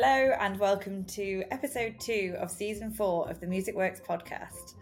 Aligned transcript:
Hello, 0.00 0.32
and 0.38 0.60
welcome 0.60 1.02
to 1.06 1.42
episode 1.50 1.98
two 1.98 2.36
of 2.38 2.52
season 2.52 2.92
four 2.92 3.28
of 3.28 3.40
the 3.40 3.48
Music 3.48 3.74
Works 3.74 4.00
podcast. 4.00 4.74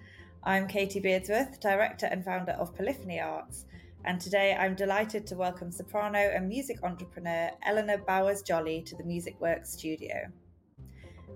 I'm 0.45 0.69
Katie 0.69 1.01
Beardsworth, 1.01 1.59
director 1.59 2.05
and 2.05 2.23
founder 2.23 2.53
of 2.53 2.77
Polyphony 2.77 3.19
Arts, 3.19 3.65
and 4.05 4.21
today 4.21 4.55
I'm 4.55 4.75
delighted 4.75 5.27
to 5.27 5.35
welcome 5.35 5.73
soprano 5.73 6.19
and 6.19 6.47
music 6.47 6.81
entrepreneur 6.83 7.51
Eleanor 7.65 7.97
Bowers 7.97 8.43
Jolly 8.43 8.83
to 8.83 8.95
the 8.95 9.05
Music 9.05 9.41
Works 9.41 9.73
studio. 9.73 10.31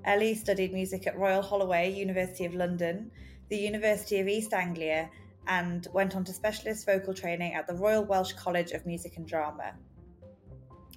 Ellie 0.04 0.34
studied 0.34 0.74
music 0.74 1.06
at 1.06 1.16
Royal 1.16 1.40
Holloway, 1.40 1.90
University 1.90 2.44
of 2.44 2.54
London, 2.54 3.10
the 3.48 3.56
University 3.56 4.20
of 4.20 4.28
East 4.28 4.52
Anglia, 4.52 5.08
and 5.46 5.88
went 5.94 6.14
on 6.14 6.24
to 6.24 6.34
specialist 6.34 6.84
vocal 6.84 7.14
training 7.14 7.54
at 7.54 7.66
the 7.66 7.72
Royal 7.76 8.04
Welsh 8.04 8.34
College 8.34 8.72
of 8.72 8.84
Music 8.84 9.16
and 9.16 9.26
Drama. 9.26 9.72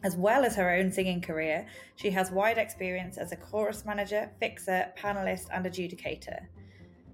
As 0.03 0.17
well 0.17 0.43
as 0.43 0.55
her 0.57 0.70
own 0.70 0.91
singing 0.91 1.21
career, 1.21 1.66
she 1.95 2.11
has 2.11 2.30
wide 2.30 2.57
experience 2.57 3.17
as 3.17 3.31
a 3.31 3.38
chorus 3.38 3.85
manager, 3.85 4.30
fixer, 4.39 4.91
panelist, 4.98 5.48
and 5.53 5.66
adjudicator. 5.66 6.48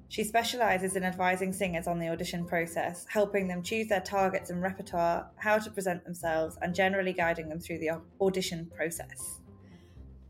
She 0.08 0.24
specialises 0.24 0.96
in 0.96 1.04
advising 1.04 1.54
singers 1.54 1.86
on 1.86 2.00
the 2.00 2.10
audition 2.10 2.44
process, 2.44 3.06
helping 3.08 3.48
them 3.48 3.62
choose 3.62 3.88
their 3.88 4.02
targets 4.02 4.50
and 4.50 4.60
repertoire, 4.60 5.30
how 5.36 5.60
to 5.60 5.70
present 5.70 6.04
themselves, 6.04 6.58
and 6.64 6.74
generally 6.74 7.14
guiding 7.14 7.48
them 7.48 7.60
through 7.60 7.78
the 7.78 7.92
audition 8.20 8.72
process. 8.76 9.40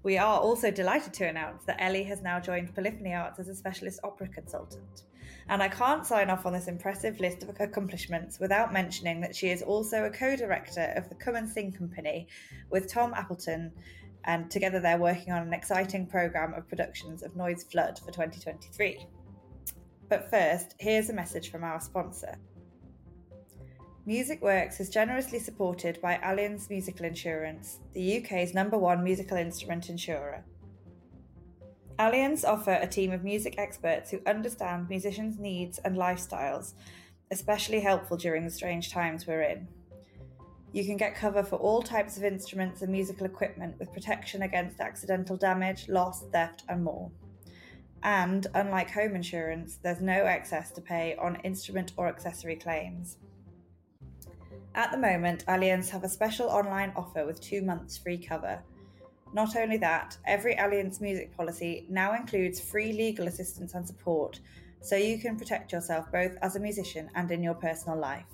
We 0.03 0.17
are 0.17 0.39
also 0.39 0.69
delighted 0.69 1.13
to 1.13 1.27
announce 1.27 1.63
that 1.63 1.81
Ellie 1.81 2.03
has 2.03 2.21
now 2.21 2.41
joined 2.41 2.75
Polyphony 2.75 3.13
Arts 3.13 3.39
as 3.39 3.47
a 3.47 3.55
specialist 3.55 4.01
opera 4.03 4.27
consultant. 4.27 5.03
And 5.49 5.63
I 5.63 5.67
can't 5.67 6.05
sign 6.05 6.29
off 6.29 6.45
on 6.45 6.53
this 6.53 6.67
impressive 6.67 7.19
list 7.19 7.41
of 7.41 7.49
accomplishments 7.59 8.39
without 8.39 8.71
mentioning 8.71 9.19
that 9.21 9.35
she 9.35 9.49
is 9.49 9.63
also 9.63 10.05
a 10.05 10.09
co 10.11 10.35
director 10.35 10.93
of 10.95 11.09
the 11.09 11.15
Come 11.15 11.35
and 11.35 11.49
Sing 11.49 11.71
Company 11.71 12.27
with 12.69 12.87
Tom 12.87 13.15
Appleton, 13.15 13.71
and 14.25 14.51
together 14.51 14.79
they're 14.79 14.99
working 14.99 15.33
on 15.33 15.41
an 15.41 15.53
exciting 15.53 16.05
programme 16.05 16.53
of 16.53 16.67
productions 16.69 17.23
of 17.23 17.35
Noye's 17.35 17.63
Fludde 17.63 17.97
for 17.97 18.11
2023. 18.11 19.07
But 20.07 20.29
first, 20.29 20.75
here's 20.77 21.09
a 21.09 21.13
message 21.13 21.49
from 21.49 21.63
our 21.63 21.81
sponsor. 21.81 22.35
Music 24.05 24.43
Works 24.43 24.79
is 24.79 24.89
generously 24.89 25.39
supported 25.39 25.99
by 25.99 26.19
Allianz 26.23 26.69
Musical 26.69 27.05
Insurance, 27.05 27.79
the 27.93 28.19
UK's 28.19 28.53
number 28.53 28.77
one 28.77 29.03
musical 29.03 29.37
instrument 29.37 29.89
insurer. 29.89 30.43
Allianz 31.99 32.47
offer 32.47 32.71
a 32.71 32.87
team 32.87 33.11
of 33.11 33.25
music 33.25 33.55
experts 33.57 34.09
who 34.09 34.21
understand 34.25 34.87
musicians' 34.87 35.37
needs 35.37 35.79
and 35.79 35.97
lifestyles, 35.97 36.73
especially 37.29 37.81
helpful 37.81 38.15
during 38.15 38.45
the 38.45 38.51
strange 38.51 38.89
times 38.89 39.27
we're 39.27 39.41
in. 39.41 39.67
You 40.71 40.85
can 40.85 40.95
get 40.95 41.13
cover 41.13 41.43
for 41.43 41.57
all 41.57 41.81
types 41.81 42.15
of 42.15 42.23
instruments 42.23 42.81
and 42.81 42.89
musical 42.89 43.25
equipment 43.25 43.77
with 43.79 43.91
protection 43.91 44.43
against 44.43 44.79
accidental 44.79 45.35
damage, 45.35 45.89
loss, 45.89 46.23
theft, 46.31 46.63
and 46.69 46.85
more. 46.85 47.11
And 48.01 48.47
unlike 48.53 48.91
home 48.91 49.13
insurance, 49.13 49.77
there's 49.83 49.99
no 49.99 50.23
excess 50.23 50.71
to 50.71 50.81
pay 50.81 51.17
on 51.17 51.35
instrument 51.43 51.91
or 51.97 52.07
accessory 52.07 52.55
claims. 52.55 53.17
At 54.73 54.91
the 54.91 54.97
moment, 54.97 55.45
Allianz 55.47 55.89
have 55.89 56.05
a 56.05 56.09
special 56.09 56.47
online 56.47 56.93
offer 56.95 57.25
with 57.25 57.41
two 57.41 57.61
months 57.61 57.97
free 57.97 58.17
cover. 58.17 58.63
Not 59.33 59.55
only 59.55 59.77
that, 59.77 60.17
every 60.25 60.55
Allianz 60.55 61.01
music 61.01 61.35
policy 61.35 61.85
now 61.89 62.15
includes 62.15 62.59
free 62.59 62.93
legal 62.93 63.27
assistance 63.27 63.73
and 63.73 63.85
support, 63.85 64.39
so 64.81 64.95
you 64.95 65.19
can 65.19 65.37
protect 65.37 65.71
yourself 65.71 66.11
both 66.11 66.35
as 66.41 66.55
a 66.55 66.59
musician 66.59 67.09
and 67.15 67.29
in 67.31 67.43
your 67.43 67.53
personal 67.53 67.97
life. 67.97 68.25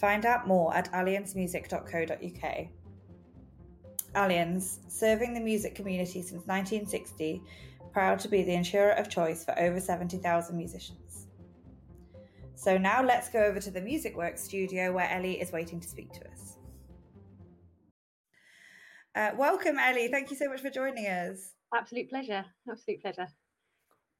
Find 0.00 0.26
out 0.26 0.48
more 0.48 0.74
at 0.74 0.90
allianzmusic.co.uk. 0.92 2.66
Allianz, 4.14 4.78
serving 4.90 5.32
the 5.32 5.40
music 5.40 5.74
community 5.74 6.20
since 6.20 6.46
1960, 6.46 7.40
proud 7.92 8.18
to 8.18 8.28
be 8.28 8.42
the 8.42 8.54
insurer 8.54 8.92
of 8.92 9.08
choice 9.08 9.44
for 9.44 9.58
over 9.58 9.78
70,000 9.78 10.56
musicians. 10.56 11.28
So 12.54 12.78
now 12.78 13.02
let's 13.02 13.28
go 13.28 13.42
over 13.42 13.60
to 13.60 13.70
the 13.70 13.80
Music 13.80 14.16
Works 14.16 14.42
studio 14.42 14.92
where 14.92 15.08
Ellie 15.10 15.40
is 15.40 15.52
waiting 15.52 15.80
to 15.80 15.88
speak 15.88 16.12
to 16.12 16.20
us. 16.30 16.51
Uh, 19.14 19.30
welcome, 19.36 19.78
Ellie. 19.78 20.08
Thank 20.08 20.30
you 20.30 20.36
so 20.36 20.48
much 20.48 20.60
for 20.60 20.70
joining 20.70 21.06
us. 21.06 21.52
Absolute 21.74 22.08
pleasure. 22.08 22.44
Absolute 22.70 23.02
pleasure. 23.02 23.28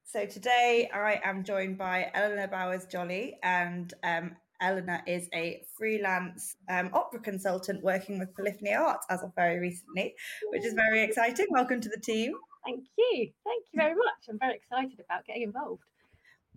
So 0.04 0.26
today 0.26 0.91
I 0.92 1.19
am 1.25 1.44
joined 1.44 1.78
by 1.78 2.10
Eleanor 2.12 2.48
Bowers 2.48 2.84
Jolly, 2.84 3.38
and 3.42 3.94
um, 4.04 4.36
Eleanor 4.60 5.00
is 5.06 5.30
a 5.32 5.62
freelance 5.78 6.56
um, 6.69 6.91
opera 6.92 7.20
consultant 7.20 7.82
working 7.82 8.19
with 8.19 8.34
Polyphony 8.36 8.75
Arts 8.75 9.06
as 9.08 9.22
of 9.22 9.32
very 9.34 9.58
recently, 9.58 10.14
which 10.50 10.66
is 10.66 10.75
very 10.75 11.03
exciting. 11.03 11.47
Welcome 11.48 11.80
to 11.80 11.88
the 11.88 12.00
team. 12.00 12.34
Thank 12.66 12.84
you. 12.98 13.30
Thank 13.44 13.64
you 13.72 13.80
very 13.80 13.94
much. 13.94 14.28
I'm 14.28 14.38
very 14.38 14.56
excited 14.56 15.00
about 15.00 15.24
getting 15.24 15.44
involved. 15.44 15.82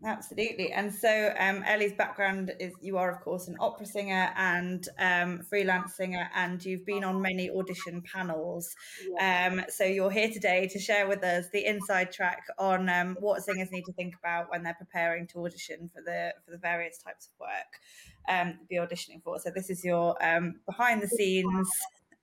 Absolutely. 0.04 0.72
And 0.72 0.94
so 0.94 1.34
um, 1.40 1.64
Ellie's 1.66 1.94
background 1.94 2.52
is 2.60 2.74
you 2.82 2.98
are, 2.98 3.10
of 3.10 3.22
course, 3.22 3.48
an 3.48 3.56
opera 3.60 3.86
singer 3.86 4.32
and 4.36 4.88
um, 5.00 5.40
freelance 5.50 5.96
singer, 5.96 6.30
and 6.36 6.64
you've 6.64 6.86
been 6.86 7.04
on 7.04 7.22
many 7.22 7.50
audition 7.50 8.04
panels. 8.14 8.76
Um, 9.20 9.62
so 9.70 9.86
you're 9.86 10.12
here 10.12 10.30
today 10.30 10.68
to 10.68 10.80
share 10.80 11.08
with 11.08 11.24
us 11.24 11.46
the 11.54 11.66
inside 11.66 12.12
track 12.12 12.44
on 12.60 12.90
um, 12.90 13.16
what 13.20 13.42
singers 13.42 13.72
need 13.72 13.86
to 13.86 13.94
think 13.94 14.16
about 14.20 14.52
when 14.52 14.64
they're 14.64 14.76
preparing 14.76 15.28
to 15.28 15.46
audition 15.46 15.90
for 15.94 16.02
the 16.02 16.34
for 16.44 16.52
the 16.52 16.58
various 16.58 16.98
types 16.98 17.28
of 17.28 17.40
work 17.40 17.80
um, 18.28 18.60
be 18.70 18.76
auditioning 18.76 19.24
for. 19.24 19.40
So 19.40 19.50
this 19.50 19.70
is 19.70 19.84
your 19.84 20.22
um, 20.24 20.56
behind 20.66 21.02
the 21.02 21.08
scenes 21.08 21.70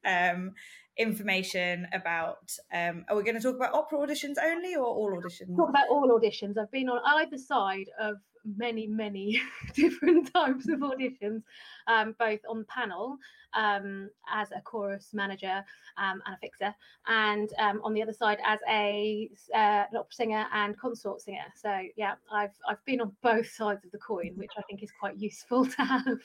um, 0.05 0.53
information 0.99 1.87
about. 1.93 2.53
Um, 2.73 3.05
are 3.09 3.17
we 3.17 3.23
going 3.23 3.37
to 3.37 3.41
talk 3.41 3.57
about 3.57 3.75
opera 3.75 3.99
auditions 3.99 4.35
only 4.43 4.75
or 4.75 4.85
all 4.85 5.11
auditions? 5.11 5.57
Talk 5.57 5.69
about 5.69 5.89
all 5.91 6.09
auditions. 6.09 6.59
I've 6.59 6.71
been 6.71 6.89
on 6.89 7.01
either 7.21 7.39
side 7.39 7.87
of 8.01 8.17
many, 8.57 8.87
many 8.87 9.41
different 9.75 10.33
types 10.35 10.69
of 10.69 10.81
auditions, 10.81 11.43
um, 11.87 12.15
both 12.19 12.41
on 12.49 12.65
panel 12.69 13.19
um, 13.55 14.09
as 14.33 14.51
a 14.53 14.61
chorus 14.61 15.11
manager 15.13 15.65
um, 15.99 16.23
and 16.27 16.35
a 16.35 16.39
fixer, 16.39 16.75
and 17.07 17.51
um, 17.59 17.81
on 17.85 17.93
the 17.93 18.03
other 18.03 18.13
side 18.13 18.39
as 18.47 18.61
a 18.69 19.31
uh, 19.55 19.85
an 19.91 19.97
opera 19.97 20.13
singer 20.13 20.47
and 20.53 20.79
consort 20.79 21.21
singer. 21.21 21.45
So 21.61 21.83
yeah, 21.97 22.15
I've 22.33 22.55
I've 22.69 22.85
been 22.85 23.01
on 23.01 23.13
both 23.23 23.49
sides 23.51 23.85
of 23.85 23.91
the 23.93 23.99
coin, 23.99 24.33
which 24.37 24.53
I 24.57 24.63
think 24.63 24.83
is 24.83 24.91
quite 24.99 25.19
useful 25.19 25.67
to 25.77 25.83
have. 25.83 26.19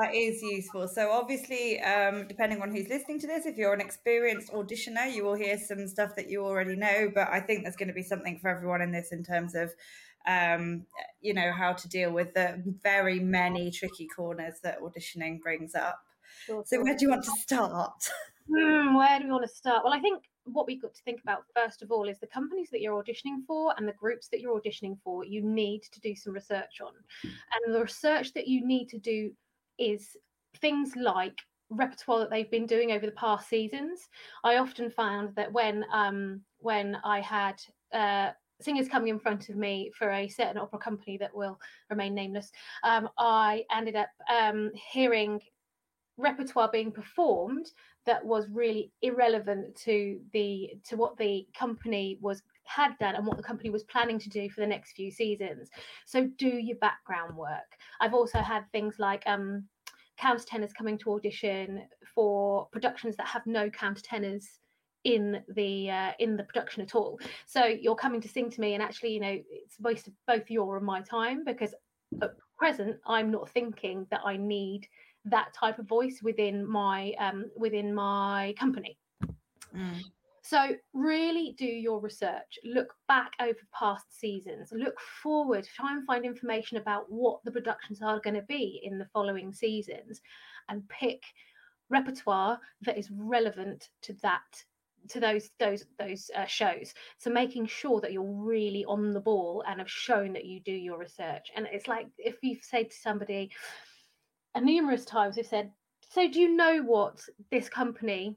That 0.00 0.14
is 0.14 0.40
useful. 0.42 0.88
So 0.88 1.10
obviously, 1.10 1.80
um, 1.80 2.26
depending 2.28 2.62
on 2.62 2.70
who's 2.70 2.88
listening 2.88 3.18
to 3.20 3.26
this, 3.26 3.44
if 3.44 3.56
you're 3.56 3.74
an 3.74 3.80
experienced 3.80 4.52
auditioner, 4.52 5.12
you 5.12 5.24
will 5.24 5.34
hear 5.34 5.58
some 5.58 5.86
stuff 5.86 6.16
that 6.16 6.30
you 6.30 6.44
already 6.44 6.76
know. 6.76 7.10
But 7.14 7.28
I 7.28 7.40
think 7.40 7.64
there's 7.64 7.76
going 7.76 7.88
to 7.88 7.94
be 7.94 8.02
something 8.02 8.38
for 8.38 8.48
everyone 8.48 8.80
in 8.80 8.92
this 8.92 9.12
in 9.12 9.22
terms 9.22 9.54
of 9.54 9.72
um, 10.26 10.86
you 11.20 11.34
know, 11.34 11.52
how 11.52 11.72
to 11.72 11.88
deal 11.88 12.12
with 12.12 12.34
the 12.34 12.62
very 12.82 13.20
many 13.20 13.70
tricky 13.70 14.06
corners 14.06 14.54
that 14.62 14.80
auditioning 14.80 15.40
brings 15.40 15.74
up. 15.74 16.00
Sure, 16.46 16.64
so, 16.66 16.82
where 16.82 16.96
do 16.96 17.04
you 17.04 17.10
want 17.10 17.24
to 17.24 17.32
start? 17.40 18.10
Hmm, 18.48 18.96
where 18.96 19.18
do 19.18 19.26
we 19.26 19.30
want 19.30 19.44
to 19.44 19.54
start? 19.54 19.84
Well, 19.84 19.92
I 19.92 20.00
think 20.00 20.24
what 20.44 20.66
we've 20.66 20.82
got 20.82 20.94
to 20.94 21.02
think 21.04 21.20
about 21.22 21.44
first 21.54 21.82
of 21.82 21.90
all 21.92 22.08
is 22.08 22.18
the 22.18 22.26
companies 22.26 22.68
that 22.70 22.80
you're 22.80 23.00
auditioning 23.00 23.44
for 23.46 23.74
and 23.76 23.86
the 23.86 23.92
groups 23.92 24.28
that 24.28 24.40
you're 24.40 24.60
auditioning 24.60 24.98
for, 25.04 25.24
you 25.24 25.42
need 25.42 25.82
to 25.92 26.00
do 26.00 26.16
some 26.16 26.32
research 26.32 26.80
on. 26.80 26.92
And 27.22 27.74
the 27.74 27.80
research 27.80 28.32
that 28.34 28.48
you 28.48 28.66
need 28.66 28.88
to 28.88 28.98
do 28.98 29.30
is 29.78 30.16
things 30.60 30.94
like 30.96 31.38
repertoire 31.70 32.18
that 32.20 32.30
they've 32.30 32.50
been 32.50 32.66
doing 32.66 32.92
over 32.92 33.06
the 33.06 33.12
past 33.12 33.48
seasons. 33.48 34.08
I 34.44 34.56
often 34.56 34.90
found 34.90 35.34
that 35.36 35.52
when 35.52 35.84
um, 35.92 36.42
when 36.58 36.96
I 37.04 37.20
had 37.20 37.62
uh, 37.92 38.32
singers 38.62 38.88
coming 38.88 39.08
in 39.08 39.18
front 39.18 39.48
of 39.48 39.56
me 39.56 39.90
for 39.96 40.10
a 40.10 40.28
certain 40.28 40.58
opera 40.58 40.78
company 40.78 41.16
that 41.18 41.34
will 41.34 41.58
remain 41.90 42.14
nameless, 42.14 42.50
um, 42.84 43.08
I 43.18 43.64
ended 43.74 43.96
up 43.96 44.08
um, 44.30 44.70
hearing 44.92 45.40
repertoire 46.16 46.70
being 46.70 46.92
performed 46.92 47.70
that 48.04 48.24
was 48.24 48.48
really 48.50 48.92
irrelevant 49.02 49.74
to 49.76 50.20
the 50.32 50.70
to 50.84 50.96
what 50.96 51.16
the 51.16 51.46
company 51.58 52.18
was 52.20 52.42
had 52.64 52.96
done 52.98 53.14
and 53.14 53.26
what 53.26 53.36
the 53.36 53.42
company 53.42 53.70
was 53.70 53.82
planning 53.84 54.18
to 54.18 54.28
do 54.28 54.48
for 54.50 54.60
the 54.60 54.66
next 54.66 54.92
few 54.92 55.10
seasons. 55.10 55.68
So 56.06 56.28
do 56.38 56.48
your 56.48 56.76
background 56.76 57.36
work. 57.36 57.78
I've 58.00 58.14
also 58.14 58.38
had 58.38 58.64
things 58.72 58.96
like 58.98 59.22
um 59.26 59.64
countertenors 60.20 60.74
coming 60.74 60.98
to 60.98 61.12
audition 61.12 61.82
for 62.14 62.66
productions 62.72 63.16
that 63.16 63.26
have 63.26 63.46
no 63.46 63.70
countertenors 63.70 64.44
in 65.04 65.42
the 65.54 65.90
uh, 65.90 66.12
in 66.18 66.36
the 66.36 66.44
production 66.44 66.82
at 66.82 66.94
all. 66.94 67.18
So 67.46 67.64
you're 67.64 67.96
coming 67.96 68.20
to 68.20 68.28
sing 68.28 68.50
to 68.50 68.60
me, 68.60 68.74
and 68.74 68.82
actually, 68.82 69.12
you 69.12 69.20
know, 69.20 69.38
it's 69.50 69.78
waste 69.80 70.06
of 70.06 70.14
both 70.26 70.50
your 70.50 70.76
and 70.76 70.86
my 70.86 71.00
time 71.00 71.44
because 71.44 71.74
at 72.20 72.32
present 72.56 72.96
I'm 73.06 73.30
not 73.30 73.50
thinking 73.50 74.06
that 74.10 74.20
I 74.24 74.36
need 74.36 74.86
that 75.24 75.52
type 75.54 75.78
of 75.78 75.86
voice 75.86 76.20
within 76.22 76.68
my 76.68 77.12
um, 77.18 77.50
within 77.56 77.94
my 77.94 78.54
company. 78.58 78.98
Mm. 79.76 80.00
So 80.44 80.70
really 80.92 81.54
do 81.56 81.66
your 81.66 82.00
research. 82.00 82.58
Look 82.64 82.94
back 83.06 83.30
over 83.40 83.58
past 83.72 84.18
seasons. 84.18 84.72
Look 84.72 84.98
forward. 85.22 85.68
Try 85.72 85.92
and 85.92 86.04
find 86.04 86.24
information 86.24 86.78
about 86.78 87.04
what 87.08 87.44
the 87.44 87.52
productions 87.52 88.02
are 88.02 88.18
going 88.18 88.34
to 88.34 88.42
be 88.42 88.80
in 88.82 88.98
the 88.98 89.06
following 89.12 89.52
seasons, 89.52 90.20
and 90.68 90.88
pick 90.88 91.22
repertoire 91.90 92.58
that 92.80 92.98
is 92.98 93.10
relevant 93.10 93.90
to 94.02 94.14
that 94.22 94.64
to 95.08 95.20
those 95.20 95.50
those 95.58 95.84
those 95.98 96.30
uh, 96.36 96.46
shows. 96.46 96.94
So 97.18 97.30
making 97.30 97.66
sure 97.66 98.00
that 98.00 98.12
you're 98.12 98.22
really 98.22 98.84
on 98.84 99.12
the 99.12 99.20
ball 99.20 99.64
and 99.66 99.78
have 99.78 99.90
shown 99.90 100.32
that 100.34 100.44
you 100.44 100.60
do 100.60 100.72
your 100.72 100.98
research. 100.98 101.50
And 101.56 101.66
it's 101.70 101.88
like 101.88 102.06
if 102.18 102.36
you've 102.42 102.62
said 102.62 102.90
to 102.90 102.96
somebody 102.96 103.50
and 104.54 104.66
numerous 104.66 105.04
times 105.04 105.36
we've 105.36 105.46
said 105.46 105.70
so 106.10 106.28
do 106.28 106.40
you 106.40 106.54
know 106.54 106.82
what 106.82 107.24
this 107.50 107.68
company 107.68 108.36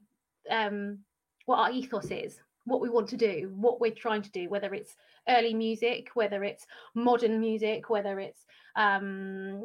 um 0.50 0.98
what 1.46 1.58
our 1.58 1.70
ethos 1.70 2.10
is? 2.10 2.40
What 2.64 2.80
we 2.80 2.88
want 2.88 3.08
to 3.10 3.16
do? 3.16 3.52
What 3.54 3.80
we're 3.80 3.92
trying 3.92 4.22
to 4.22 4.30
do? 4.30 4.48
Whether 4.48 4.74
it's 4.74 4.96
early 5.28 5.54
music 5.54 6.10
whether 6.14 6.44
it's 6.44 6.66
modern 6.94 7.40
music 7.40 7.90
whether 7.90 8.20
it's 8.20 8.44
um 8.76 9.64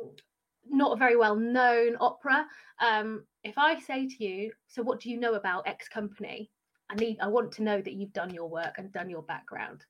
not 0.68 0.94
a 0.94 0.96
very 0.96 1.16
well 1.16 1.36
known 1.36 1.96
opera. 2.00 2.46
Um 2.80 3.24
if 3.44 3.58
i 3.58 3.80
say 3.80 4.08
to 4.08 4.24
you 4.24 4.52
so 4.68 4.82
what 4.82 5.00
do 5.00 5.10
you 5.10 5.20
know 5.20 5.34
about 5.34 5.68
x 5.68 5.88
company 5.88 6.50
I 6.92 6.96
need 6.96 7.18
I 7.22 7.28
want 7.28 7.52
to 7.54 7.64
know 7.64 7.82
that 7.82 7.94
you've 7.94 8.14
done 8.14 8.34
your 8.34 8.50
work 8.50 8.76
and 8.78 8.92
done 8.92 9.10
your 9.10 9.24
background. 9.24 9.86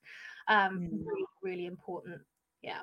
Um, 0.48 0.78
mm. 0.78 1.06
really, 1.06 1.24
really 1.42 1.66
important. 1.66 2.20
Yeah. 2.62 2.80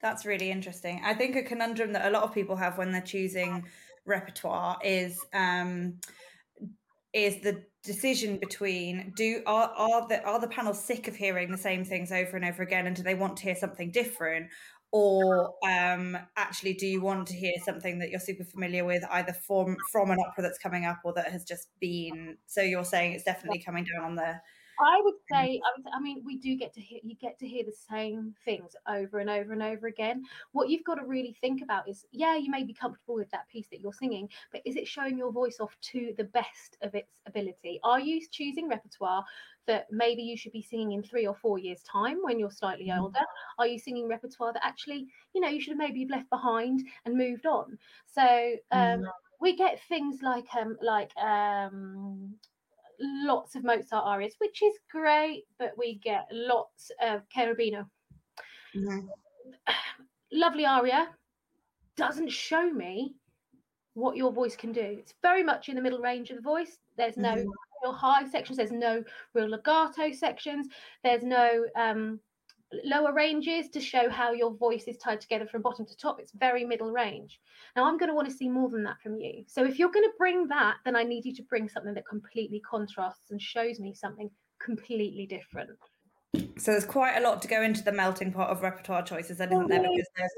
That's 0.00 0.24
really 0.24 0.50
interesting. 0.50 1.00
I 1.04 1.14
think 1.14 1.36
a 1.36 1.42
conundrum 1.42 1.92
that 1.92 2.06
a 2.06 2.10
lot 2.10 2.22
of 2.22 2.34
people 2.34 2.56
have 2.56 2.78
when 2.78 2.92
they're 2.92 3.00
choosing 3.00 3.64
repertoire 4.06 4.78
is 4.82 5.18
um, 5.32 5.94
is 7.12 7.40
the 7.42 7.62
decision 7.82 8.36
between 8.36 9.12
do 9.16 9.42
are 9.46 9.72
are 9.76 10.06
the 10.08 10.22
are 10.24 10.38
the 10.38 10.48
panels 10.48 10.82
sick 10.82 11.08
of 11.08 11.16
hearing 11.16 11.50
the 11.50 11.56
same 11.56 11.82
things 11.82 12.12
over 12.12 12.36
and 12.36 12.44
over 12.44 12.62
again 12.62 12.86
and 12.86 12.94
do 12.94 13.02
they 13.02 13.14
want 13.14 13.38
to 13.38 13.42
hear 13.42 13.56
something 13.56 13.90
different 13.90 14.48
or 14.92 15.54
um, 15.64 16.16
actually 16.36 16.74
do 16.74 16.86
you 16.86 17.00
want 17.00 17.26
to 17.28 17.34
hear 17.34 17.52
something 17.64 17.98
that 17.98 18.10
you're 18.10 18.20
super 18.20 18.44
familiar 18.44 18.84
with 18.84 19.04
either 19.10 19.32
from 19.32 19.76
from 19.92 20.10
an 20.10 20.18
opera 20.18 20.42
that's 20.42 20.58
coming 20.58 20.84
up 20.84 20.98
or 21.04 21.12
that 21.12 21.30
has 21.30 21.44
just 21.44 21.68
been 21.80 22.36
so 22.46 22.60
you're 22.60 22.84
saying 22.84 23.12
it's 23.12 23.24
definitely 23.24 23.60
coming 23.60 23.84
down 23.84 24.04
on 24.04 24.14
the 24.16 24.34
I 24.84 25.00
would 25.02 25.14
say, 25.30 25.60
I, 25.64 25.70
would, 25.76 25.86
I 25.94 26.00
mean, 26.00 26.22
we 26.24 26.38
do 26.38 26.56
get 26.56 26.72
to 26.74 26.80
hear, 26.80 27.00
you 27.02 27.14
get 27.16 27.38
to 27.40 27.48
hear 27.48 27.64
the 27.64 27.72
same 27.72 28.34
things 28.44 28.74
over 28.88 29.18
and 29.18 29.28
over 29.28 29.52
and 29.52 29.62
over 29.62 29.86
again. 29.86 30.22
What 30.52 30.68
you've 30.68 30.84
got 30.84 30.96
to 30.96 31.04
really 31.04 31.36
think 31.40 31.62
about 31.62 31.88
is, 31.88 32.04
yeah, 32.12 32.36
you 32.36 32.50
may 32.50 32.64
be 32.64 32.72
comfortable 32.72 33.14
with 33.14 33.30
that 33.30 33.48
piece 33.48 33.66
that 33.70 33.80
you're 33.80 33.92
singing, 33.92 34.28
but 34.52 34.62
is 34.64 34.76
it 34.76 34.88
showing 34.88 35.18
your 35.18 35.32
voice 35.32 35.58
off 35.60 35.76
to 35.92 36.14
the 36.16 36.24
best 36.24 36.76
of 36.82 36.94
its 36.94 37.20
ability? 37.26 37.80
Are 37.84 38.00
you 38.00 38.20
choosing 38.30 38.68
repertoire 38.68 39.24
that 39.66 39.86
maybe 39.90 40.22
you 40.22 40.36
should 40.36 40.52
be 40.52 40.62
singing 40.62 40.92
in 40.92 41.02
three 41.02 41.26
or 41.26 41.34
four 41.34 41.58
years' 41.58 41.82
time 41.82 42.18
when 42.22 42.38
you're 42.38 42.50
slightly 42.50 42.86
mm. 42.86 42.98
older? 42.98 43.20
Are 43.58 43.66
you 43.66 43.78
singing 43.78 44.08
repertoire 44.08 44.52
that 44.52 44.64
actually, 44.64 45.06
you 45.34 45.40
know, 45.40 45.48
you 45.48 45.60
should 45.60 45.72
have 45.72 45.78
maybe 45.78 46.06
left 46.10 46.30
behind 46.30 46.82
and 47.04 47.16
moved 47.16 47.46
on? 47.46 47.78
So, 48.06 48.22
um, 48.72 49.00
mm. 49.00 49.08
we 49.40 49.56
get 49.56 49.80
things 49.88 50.22
like 50.22 50.46
um 50.56 50.76
like 50.82 51.16
um 51.16 52.34
lots 53.00 53.54
of 53.54 53.64
Mozart 53.64 54.04
arias, 54.04 54.34
which 54.38 54.62
is 54.62 54.74
great, 54.90 55.44
but 55.58 55.72
we 55.76 55.96
get 55.96 56.26
lots 56.30 56.90
of 57.02 57.22
Cherubino. 57.34 57.86
Mm-hmm. 58.76 59.06
Lovely 60.32 60.64
aria 60.64 61.08
doesn't 61.96 62.30
show 62.30 62.70
me 62.70 63.14
what 63.94 64.16
your 64.16 64.32
voice 64.32 64.56
can 64.56 64.72
do. 64.72 64.96
It's 64.98 65.14
very 65.22 65.42
much 65.42 65.68
in 65.68 65.74
the 65.74 65.82
middle 65.82 65.98
range 65.98 66.30
of 66.30 66.36
the 66.36 66.42
voice. 66.42 66.78
There's 66.96 67.16
no 67.16 67.34
mm-hmm. 67.34 67.48
real 67.82 67.92
high 67.92 68.28
sections. 68.28 68.56
There's 68.56 68.70
no 68.72 69.02
real 69.34 69.48
legato 69.48 70.12
sections. 70.12 70.68
There's 71.02 71.24
no 71.24 71.64
um, 71.76 72.20
lower 72.84 73.12
ranges 73.12 73.68
to 73.70 73.80
show 73.80 74.08
how 74.08 74.32
your 74.32 74.54
voice 74.54 74.84
is 74.84 74.96
tied 74.96 75.20
together 75.20 75.46
from 75.46 75.62
bottom 75.62 75.86
to 75.86 75.96
top. 75.96 76.20
It's 76.20 76.32
very 76.32 76.64
middle 76.64 76.90
range. 76.90 77.40
Now, 77.76 77.84
I'm 77.84 77.98
going 77.98 78.08
to 78.08 78.14
want 78.14 78.28
to 78.28 78.34
see 78.34 78.48
more 78.48 78.68
than 78.68 78.84
that 78.84 79.00
from 79.02 79.16
you. 79.16 79.44
So, 79.46 79.64
if 79.64 79.78
you're 79.78 79.90
going 79.90 80.04
to 80.04 80.12
bring 80.18 80.48
that, 80.48 80.76
then 80.84 80.96
I 80.96 81.02
need 81.02 81.24
you 81.24 81.34
to 81.34 81.42
bring 81.44 81.68
something 81.68 81.94
that 81.94 82.06
completely 82.06 82.60
contrasts 82.60 83.30
and 83.30 83.40
shows 83.40 83.80
me 83.80 83.94
something 83.94 84.30
completely 84.62 85.26
different. 85.26 85.70
So, 86.58 86.72
there's 86.72 86.84
quite 86.84 87.16
a 87.16 87.20
lot 87.20 87.42
to 87.42 87.48
go 87.48 87.62
into 87.62 87.82
the 87.82 87.92
melting 87.92 88.32
pot 88.32 88.50
of 88.50 88.62
repertoire 88.62 89.02
choices, 89.02 89.38
then, 89.38 89.52
isn't 89.52 89.68
there? 89.68 89.80
Oh, 89.80 89.94
because 89.94 90.08
there's 90.16 90.32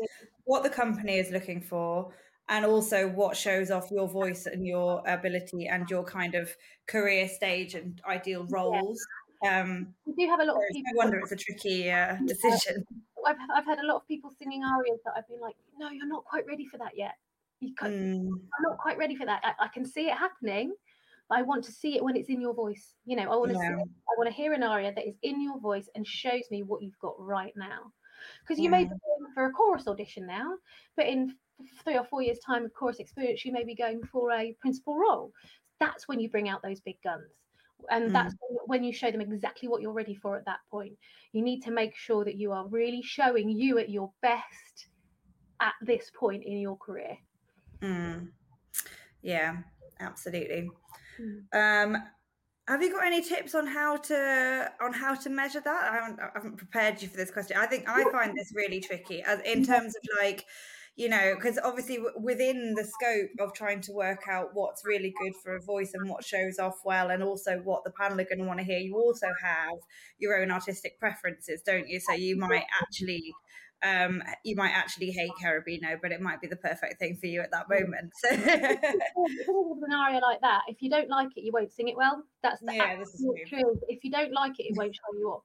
what 0.44 0.62
the 0.62 0.70
company 0.70 1.19
is 1.19 1.31
looking 1.31 1.61
for, 1.61 2.12
and 2.49 2.64
also 2.64 3.08
what 3.08 3.37
shows 3.37 3.70
off 3.70 3.90
your 3.90 4.08
voice 4.08 4.46
and 4.46 4.67
your 4.67 5.02
ability 5.06 5.67
and 5.67 5.88
your 5.88 6.05
kind 6.05 6.34
of 6.34 6.50
career 6.87 7.29
stage 7.29 7.75
and 7.75 8.00
ideal 8.06 8.46
roles. 8.50 8.99
Yeah 8.99 9.21
um, 9.48 9.94
we 10.04 10.14
do 10.14 10.30
have 10.30 10.40
a 10.40 10.44
lot 10.44 10.56
of 10.56 10.62
people. 10.72 10.92
I 10.92 10.96
wonder 10.96 11.18
it's 11.18 11.32
a 11.32 11.36
tricky 11.36 11.90
uh, 11.90 12.16
decision. 12.26 12.84
I've, 13.26 13.36
I've 13.54 13.64
had 13.64 13.78
a 13.78 13.86
lot 13.86 13.96
of 13.96 14.08
people 14.08 14.30
singing 14.38 14.62
arias 14.64 15.00
that 15.04 15.14
I've 15.16 15.28
been 15.28 15.40
like, 15.40 15.56
no, 15.78 15.90
you're 15.90 16.08
not 16.08 16.24
quite 16.24 16.46
ready 16.46 16.66
for 16.66 16.78
that 16.78 16.92
yet. 16.96 17.14
You 17.60 17.74
mm. 17.80 18.28
I'm 18.28 18.62
not 18.62 18.78
quite 18.78 18.98
ready 18.98 19.14
for 19.14 19.24
that. 19.26 19.40
I, 19.44 19.66
I, 19.66 19.68
can 19.68 19.84
see 19.84 20.08
it 20.08 20.16
happening, 20.16 20.74
but 21.28 21.38
I 21.38 21.42
want 21.42 21.64
to 21.64 21.72
see 21.72 21.96
it 21.96 22.02
when 22.02 22.16
it's 22.16 22.28
in 22.28 22.40
your 22.40 22.54
voice. 22.54 22.94
You 23.04 23.16
know, 23.16 23.30
I 23.30 23.36
want 23.36 23.52
to 23.52 23.58
yeah. 23.58 23.76
I 23.76 24.14
want 24.18 24.28
to 24.28 24.34
hear 24.34 24.52
an 24.52 24.64
aria 24.64 24.92
that 24.92 25.06
is 25.06 25.14
in 25.22 25.40
your 25.40 25.60
voice 25.60 25.88
and 25.94 26.04
shows 26.04 26.42
me 26.50 26.64
what 26.64 26.82
you've 26.82 26.98
got 26.98 27.14
right 27.18 27.52
now. 27.56 27.92
Because 28.42 28.58
you 28.58 28.64
yeah. 28.64 28.70
may 28.70 28.84
be 28.84 28.90
going 28.90 29.32
for 29.32 29.46
a 29.46 29.52
chorus 29.52 29.86
audition 29.86 30.26
now, 30.26 30.54
but 30.96 31.06
in 31.06 31.36
three 31.84 31.96
or 31.96 32.04
four 32.04 32.22
years' 32.22 32.40
time 32.40 32.64
of 32.64 32.74
chorus 32.74 32.98
experience, 32.98 33.44
you 33.44 33.52
may 33.52 33.64
be 33.64 33.76
going 33.76 34.02
for 34.10 34.32
a 34.32 34.56
principal 34.60 34.98
role. 34.98 35.32
That's 35.78 36.08
when 36.08 36.18
you 36.18 36.28
bring 36.28 36.48
out 36.48 36.62
those 36.62 36.80
big 36.80 36.96
guns 37.04 37.41
and 37.90 38.11
mm. 38.11 38.12
that's 38.12 38.34
when 38.67 38.84
you 38.84 38.93
show 38.93 39.11
them 39.11 39.20
exactly 39.20 39.69
what 39.69 39.81
you're 39.81 39.93
ready 39.93 40.14
for 40.14 40.37
at 40.37 40.44
that 40.44 40.58
point 40.70 40.93
you 41.32 41.43
need 41.43 41.61
to 41.61 41.70
make 41.70 41.96
sure 41.96 42.25
that 42.25 42.37
you 42.37 42.52
are 42.52 42.67
really 42.69 43.02
showing 43.02 43.49
you 43.49 43.79
at 43.79 43.90
your 43.90 44.11
best 44.23 44.87
at 45.61 45.75
this 45.82 46.11
point 46.19 46.43
in 46.44 46.58
your 46.58 46.76
career 46.76 47.17
mm. 47.81 48.29
yeah 49.23 49.56
absolutely 50.00 50.70
mm. 51.20 51.43
um 51.55 52.02
have 52.69 52.81
you 52.81 52.93
got 52.93 53.05
any 53.05 53.23
tips 53.23 53.55
on 53.55 53.67
how 53.67 53.96
to 53.96 54.70
on 54.81 54.93
how 54.93 55.14
to 55.14 55.29
measure 55.29 55.61
that 55.61 55.90
I 55.90 55.94
haven't, 55.96 56.20
I 56.20 56.31
haven't 56.34 56.56
prepared 56.56 57.02
you 57.02 57.08
for 57.08 57.17
this 57.17 57.31
question 57.31 57.56
i 57.56 57.67
think 57.67 57.88
i 57.88 58.05
find 58.11 58.37
this 58.37 58.52
really 58.55 58.81
tricky 58.81 59.23
as 59.23 59.40
in 59.40 59.64
terms 59.64 59.94
of 59.96 60.02
like 60.23 60.44
you 60.94 61.08
know, 61.08 61.34
because 61.34 61.58
obviously 61.64 61.98
within 62.20 62.74
the 62.74 62.84
scope 62.84 63.30
of 63.40 63.54
trying 63.54 63.80
to 63.82 63.92
work 63.92 64.24
out 64.28 64.50
what's 64.52 64.84
really 64.84 65.14
good 65.22 65.32
for 65.42 65.56
a 65.56 65.60
voice 65.62 65.92
and 65.94 66.08
what 66.08 66.22
shows 66.24 66.58
off 66.58 66.76
well, 66.84 67.10
and 67.10 67.22
also 67.22 67.58
what 67.64 67.82
the 67.84 67.90
panel 67.90 68.20
are 68.20 68.24
going 68.24 68.38
to 68.38 68.44
want 68.44 68.58
to 68.58 68.64
hear, 68.64 68.78
you 68.78 68.96
also 68.96 69.28
have 69.42 69.78
your 70.18 70.40
own 70.40 70.50
artistic 70.50 70.98
preferences, 70.98 71.62
don't 71.64 71.88
you? 71.88 71.98
So 72.00 72.12
you 72.12 72.36
might 72.36 72.64
actually. 72.81 73.32
Um, 73.84 74.22
you 74.44 74.55
might 74.55 74.70
actually 74.70 75.10
hate 75.10 75.32
Cherubino, 75.43 75.98
but 76.00 76.12
it 76.12 76.20
might 76.20 76.40
be 76.40 76.46
the 76.46 76.55
perfect 76.55 77.00
thing 77.00 77.17
for 77.20 77.26
you 77.26 77.40
at 77.40 77.50
that 77.50 77.69
moment. 77.69 78.12
So, 78.14 78.31
an 78.31 79.93
aria 79.93 80.20
like 80.20 80.40
that, 80.43 80.60
if 80.69 80.81
you 80.82 80.88
don't 80.88 81.08
like 81.08 81.31
it, 81.34 81.43
you 81.43 81.50
won't 81.52 81.72
sing 81.72 81.88
it 81.88 81.96
well. 81.96 82.22
That's 82.44 82.60
the 82.60 82.74
yeah, 82.74 82.94
truth. 83.48 83.78
If 83.88 84.05
you 84.05 84.12
don't 84.12 84.32
like 84.32 84.52
it, 84.60 84.67
it 84.67 84.76
won't 84.76 84.94
show 84.94 85.19
you 85.19 85.31
off. 85.31 85.43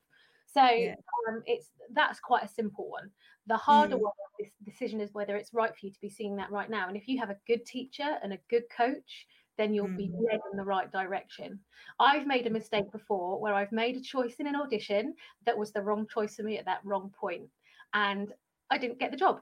So 0.54 0.66
yeah. 0.66 0.96
um, 1.28 1.44
it's 1.46 1.72
that's 1.94 2.20
quite 2.20 2.44
a 2.44 2.48
simple 2.48 2.90
one. 2.90 3.10
The 3.48 3.58
harder 3.58 3.98
mm. 3.98 4.02
one 4.02 4.12
this 4.40 4.52
decision 4.64 5.02
is 5.02 5.14
whether 5.14 5.36
it's 5.36 5.54
right 5.54 5.72
for 5.72 5.86
you 5.86 5.92
to 5.92 6.02
be 6.02 6.10
seeing 6.10 6.36
that 6.38 6.52
right 6.52 6.70
now. 6.70 6.88
And 6.88 6.98
if 6.98 7.08
you 7.08 7.20
have 7.20 7.30
a 7.30 7.38
good 7.48 7.66
teacher 7.66 8.18
and 8.24 8.34
a 8.34 8.40
good 8.50 8.64
coach, 8.76 9.26
then 9.58 9.74
you'll 9.74 9.88
mm. 9.88 9.98
be 9.98 10.12
led 10.14 10.40
in 10.52 10.58
the 10.58 10.64
right 10.64 10.92
direction. 10.92 11.60
I've 12.00 12.28
made 12.28 12.48
a 12.48 12.52
mistake 12.52 12.92
before 12.92 13.40
where 13.42 13.54
I've 13.54 13.72
made 13.72 13.98
a 13.98 14.02
choice 14.02 14.36
in 14.40 14.48
an 14.48 14.56
audition 14.56 15.16
that 15.46 15.58
was 15.58 15.72
the 15.72 15.82
wrong 15.82 16.08
choice 16.14 16.36
for 16.36 16.44
me 16.44 16.58
at 16.58 16.66
that 16.66 16.82
wrong 16.84 17.12
point, 17.20 17.50
and 17.94 18.32
I 18.70 18.78
didn't 18.78 19.00
get 19.00 19.12
the 19.12 19.18
job 19.18 19.42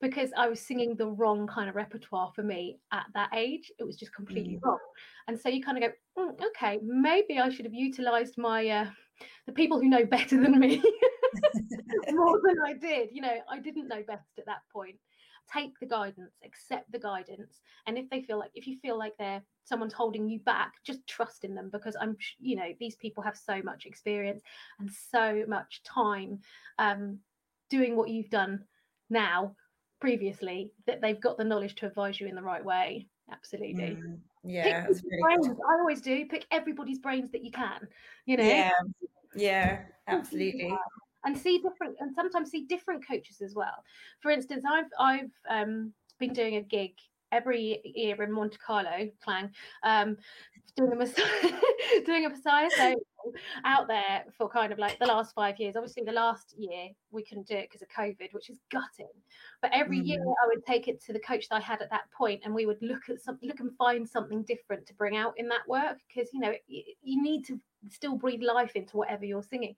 because 0.00 0.30
I 0.36 0.48
was 0.48 0.60
singing 0.60 0.96
the 0.96 1.08
wrong 1.08 1.46
kind 1.46 1.68
of 1.68 1.76
repertoire 1.76 2.32
for 2.34 2.42
me 2.42 2.78
at 2.90 3.04
that 3.14 3.30
age. 3.34 3.70
It 3.78 3.84
was 3.84 3.96
just 3.96 4.14
completely 4.14 4.54
mm. 4.54 4.60
wrong. 4.62 4.78
And 5.28 5.38
so 5.38 5.48
you 5.48 5.62
kind 5.62 5.82
of 5.82 5.90
go, 5.90 6.22
mm, 6.22 6.46
okay, 6.46 6.78
maybe 6.82 7.38
I 7.38 7.50
should 7.50 7.66
have 7.66 7.74
utilized 7.74 8.38
my 8.38 8.66
uh, 8.66 8.86
the 9.46 9.52
people 9.52 9.80
who 9.80 9.88
know 9.88 10.04
better 10.04 10.40
than 10.40 10.58
me 10.58 10.82
more 12.10 12.40
than 12.44 12.56
I 12.64 12.72
did. 12.74 13.10
You 13.12 13.22
know, 13.22 13.36
I 13.48 13.58
didn't 13.58 13.88
know 13.88 14.02
best 14.06 14.28
at 14.38 14.46
that 14.46 14.62
point. 14.72 14.96
Take 15.52 15.78
the 15.80 15.86
guidance, 15.86 16.34
accept 16.44 16.92
the 16.92 16.98
guidance, 16.98 17.60
and 17.86 17.98
if 17.98 18.08
they 18.08 18.22
feel 18.22 18.38
like 18.38 18.52
if 18.54 18.66
you 18.66 18.78
feel 18.80 18.96
like 18.96 19.14
they're 19.18 19.42
someone's 19.64 19.92
holding 19.92 20.28
you 20.28 20.38
back, 20.40 20.72
just 20.84 21.06
trust 21.06 21.44
in 21.44 21.54
them 21.54 21.70
because 21.72 21.96
I'm, 22.00 22.16
you 22.38 22.56
know, 22.56 22.72
these 22.78 22.96
people 22.96 23.22
have 23.22 23.36
so 23.36 23.60
much 23.62 23.86
experience 23.86 24.42
and 24.78 24.90
so 25.10 25.44
much 25.48 25.82
time 25.82 26.40
um, 26.78 27.18
doing 27.68 27.96
what 27.96 28.10
you've 28.10 28.30
done 28.30 28.64
now 29.08 29.56
previously 30.00 30.72
that 30.86 31.00
they've 31.00 31.20
got 31.20 31.36
the 31.36 31.44
knowledge 31.44 31.74
to 31.76 31.86
advise 31.86 32.20
you 32.20 32.28
in 32.28 32.34
the 32.34 32.42
right 32.42 32.64
way. 32.64 33.08
Absolutely. 33.30 33.96
Mm, 34.00 34.18
yeah, 34.44 34.86
really 34.86 35.48
I 35.68 35.74
always 35.78 36.00
do. 36.00 36.26
Pick 36.26 36.46
everybody's 36.50 36.98
brains 36.98 37.30
that 37.32 37.44
you 37.44 37.50
can. 37.50 37.86
You 38.26 38.36
know. 38.36 38.44
Yeah. 38.44 38.70
Yeah. 39.34 39.80
Absolutely. 40.06 40.76
And 41.24 41.36
see 41.36 41.58
different, 41.58 41.96
and 42.00 42.14
sometimes 42.14 42.50
see 42.50 42.64
different 42.64 43.06
coaches 43.06 43.42
as 43.42 43.54
well. 43.54 43.84
For 44.20 44.30
instance, 44.30 44.64
I've 44.68 44.86
I've 44.98 45.30
um, 45.50 45.92
been 46.18 46.32
doing 46.32 46.56
a 46.56 46.62
gig 46.62 46.92
every 47.30 47.80
year 47.84 48.20
in 48.22 48.32
Monte 48.32 48.56
Carlo, 48.56 49.08
Clang, 49.22 49.50
um, 49.82 50.16
doing 50.76 50.92
a 50.92 50.96
Messiah, 50.96 51.52
doing 52.06 52.24
a 52.24 52.30
Messiah. 52.30 52.68
So 52.76 52.94
out 53.64 53.86
there 53.86 54.24
for 54.36 54.48
kind 54.48 54.72
of 54.72 54.78
like 54.78 54.98
the 54.98 55.06
last 55.06 55.34
five 55.34 55.58
years. 55.58 55.76
Obviously, 55.76 56.02
the 56.04 56.12
last 56.12 56.54
year 56.56 56.88
we 57.10 57.22
couldn't 57.24 57.46
do 57.46 57.54
it 57.54 57.68
because 57.70 57.82
of 57.82 57.88
COVID, 57.88 58.32
which 58.32 58.50
is 58.50 58.60
gutting. 58.70 59.12
But 59.62 59.72
every 59.74 60.00
mm. 60.00 60.06
year 60.06 60.22
I 60.22 60.46
would 60.46 60.64
take 60.64 60.88
it 60.88 61.02
to 61.04 61.12
the 61.12 61.20
coach 61.20 61.48
that 61.48 61.56
I 61.56 61.60
had 61.60 61.82
at 61.82 61.90
that 61.90 62.10
point, 62.16 62.42
and 62.44 62.54
we 62.54 62.66
would 62.66 62.80
look 62.80 63.08
at 63.08 63.20
something, 63.20 63.48
look 63.48 63.60
and 63.60 63.76
find 63.76 64.08
something 64.08 64.42
different 64.44 64.86
to 64.86 64.94
bring 64.94 65.16
out 65.16 65.34
in 65.36 65.48
that 65.48 65.68
work 65.68 65.98
because 66.08 66.30
you 66.32 66.40
know 66.40 66.54
you 66.66 67.22
need 67.22 67.44
to 67.46 67.60
still 67.88 68.16
breathe 68.16 68.42
life 68.42 68.76
into 68.76 68.96
whatever 68.96 69.24
you're 69.24 69.42
singing. 69.42 69.74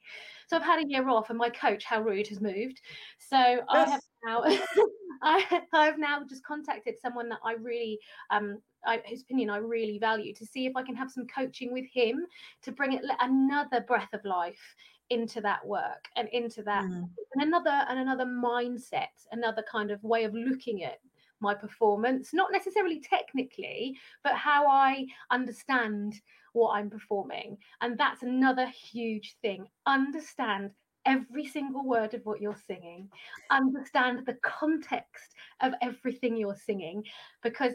So 0.49 0.57
I've 0.57 0.63
had 0.63 0.85
a 0.85 0.89
year 0.89 1.09
off, 1.09 1.31
and 1.31 1.39
my 1.39 1.51
coach, 1.51 1.85
how 1.85 2.01
rude, 2.03 2.29
has 2.29 2.41
moved. 2.41 2.81
So 3.19 3.39
yes. 3.39 3.65
I 3.69 3.85
have 3.91 4.01
now, 4.25 4.45
I, 5.23 5.63
I've 5.73 5.99
now 5.99 6.23
just 6.29 6.45
contacted 6.45 6.95
someone 7.01 7.29
that 7.29 7.41
I 7.45 7.55
really 7.55 7.99
um, 8.31 8.59
I, 8.85 9.01
his 9.05 9.23
opinion 9.23 9.51
I 9.51 9.59
really 9.59 9.99
value 9.99 10.35
to 10.35 10.47
see 10.47 10.67
if 10.67 10.77
I 10.77 10.83
can 10.83 10.97
have 10.97 11.11
some 11.11 11.27
coaching 11.27 11.73
with 11.73 11.87
him 11.93 12.27
to 12.63 12.73
bring 12.73 12.93
it 12.93 13.03
another 13.21 13.81
breath 13.83 14.13
of 14.13 14.25
life 14.25 14.75
into 15.11 15.41
that 15.43 15.65
work 15.67 16.09
and 16.17 16.29
into 16.29 16.63
that 16.63 16.85
mm. 16.85 17.09
and 17.35 17.43
another 17.43 17.85
and 17.89 17.99
another 17.99 18.25
mindset 18.25 19.09
another 19.33 19.63
kind 19.71 19.91
of 19.91 20.03
way 20.03 20.25
of 20.25 20.33
looking 20.33 20.85
at 20.85 20.99
my 21.43 21.55
performance 21.55 22.33
not 22.33 22.51
necessarily 22.53 23.01
technically 23.01 23.97
but 24.25 24.35
how 24.35 24.67
I 24.67 25.07
understand 25.31 26.21
what 26.55 26.73
I'm 26.73 26.89
performing 26.89 27.59
and 27.81 27.99
that's 27.99 28.23
another 28.23 28.67
huge 28.67 29.37
thing 29.43 29.67
understand 29.87 30.71
every 31.07 31.45
single 31.47 31.85
word 31.85 32.15
of 32.15 32.25
what 32.25 32.41
you're 32.41 32.57
singing, 32.67 33.09
understand 33.51 34.25
the 34.27 34.39
context 34.43 35.35
of 35.61 35.73
everything 35.83 36.37
you're 36.37 36.57
singing, 36.57 37.05
because 37.43 37.73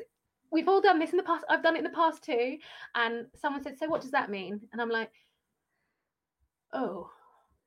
we've 0.51 0.67
all 0.67 0.81
done 0.81 0.99
this 0.99 1.11
in 1.11 1.17
the 1.17 1.23
past. 1.23 1.45
I've 1.49 1.63
done 1.63 1.75
it 1.75 1.79
in 1.79 1.83
the 1.83 1.89
past 1.89 2.23
too. 2.23 2.57
And 2.95 3.27
someone 3.35 3.63
said, 3.63 3.77
So 3.77 3.87
what 3.87 4.01
does 4.01 4.11
that 4.11 4.29
mean? 4.29 4.61
And 4.71 4.81
I'm 4.81 4.89
like, 4.89 5.11
Oh, 6.73 7.09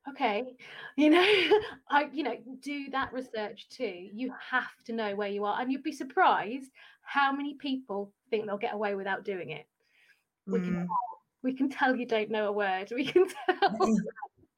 okay. 0.09 0.55
You 0.95 1.09
know, 1.09 1.21
I, 1.89 2.09
you 2.11 2.23
know, 2.23 2.35
do 2.61 2.89
that 2.91 3.13
research 3.13 3.67
too. 3.69 4.09
You 4.13 4.33
have 4.49 4.83
to 4.85 4.93
know 4.93 5.15
where 5.15 5.29
you 5.29 5.45
are. 5.45 5.59
And 5.59 5.71
you'd 5.71 5.83
be 5.83 5.91
surprised 5.91 6.71
how 7.01 7.31
many 7.31 7.55
people 7.55 8.13
think 8.29 8.45
they'll 8.45 8.57
get 8.57 8.73
away 8.73 8.95
without 8.95 9.25
doing 9.25 9.51
it. 9.51 9.65
We 10.47 10.59
mm. 10.59 10.63
can 10.63 10.75
tell, 10.75 10.87
we 11.43 11.53
can 11.53 11.69
tell 11.69 11.95
you 11.95 12.05
don't 12.05 12.31
know 12.31 12.47
a 12.47 12.51
word. 12.51 12.91
We 12.95 13.05
can 13.05 13.27
tell 13.59 13.87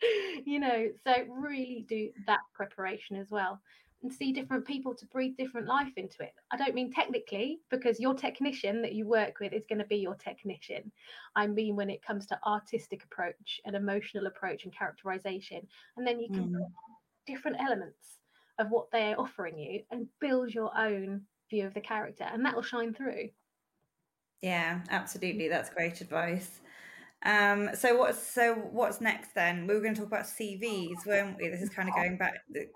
you 0.46 0.60
know, 0.60 0.88
so 1.06 1.14
really 1.30 1.86
do 1.88 2.10
that 2.28 2.42
preparation 2.54 3.16
as 3.16 3.28
well 3.30 3.62
and 4.04 4.12
see 4.14 4.34
different 4.34 4.66
people 4.66 4.94
to 4.94 5.06
breathe 5.08 5.38
different 5.38 5.68
life 5.68 5.94
into 5.96 6.22
it. 6.22 6.34
I 6.52 6.58
don't 6.58 6.76
mean 6.76 6.92
technically, 6.92 7.60
because 7.72 8.00
your 8.00 8.14
technician 8.14 8.82
that 8.82 8.94
you 8.94 9.08
work 9.08 9.40
with 9.40 9.54
is 9.54 9.66
going 9.66 9.80
to 9.80 9.86
be 9.86 9.98
your 9.98 10.16
technician. 10.16 10.92
I 11.36 11.48
mean 11.48 11.76
when 11.76 11.90
it 11.90 12.06
comes 12.06 12.26
to 12.28 12.40
artistic 12.46 13.04
approach 13.04 13.62
and 13.66 13.76
emotional 13.76 14.28
approach 14.28 14.66
and 14.66 14.76
characterization. 14.76 15.66
And 15.98 16.06
then 16.06 16.20
you 16.20 16.28
can 16.28 16.50
mm. 16.50 16.72
different 17.26 17.58
elements 17.60 18.20
of 18.60 18.70
what 18.70 18.92
they're 18.92 19.20
offering 19.20 19.58
you 19.58 19.82
and 19.90 20.08
build 20.20 20.54
your 20.54 20.78
own 20.78 21.22
view 21.50 21.66
of 21.66 21.74
the 21.74 21.82
character, 21.82 22.26
and 22.26 22.46
that 22.46 22.56
will 22.56 22.62
shine 22.62 22.94
through. 22.94 23.30
Yeah, 24.42 24.82
absolutely. 24.90 25.48
That's 25.48 25.70
great 25.70 26.02
advice. 26.02 26.60
Um, 27.26 27.70
so 27.74 27.96
what's 27.96 28.34
so 28.34 28.54
what's 28.54 29.00
next 29.00 29.34
then? 29.34 29.66
We 29.66 29.74
were 29.74 29.80
going 29.80 29.94
to 29.94 30.02
talk 30.02 30.10
about 30.10 30.26
CVs, 30.26 31.06
weren't 31.06 31.38
we? 31.38 31.48
This 31.48 31.62
is 31.62 31.70
kind 31.70 31.88
of 31.88 31.96
going 31.96 32.18
back, 32.18 32.34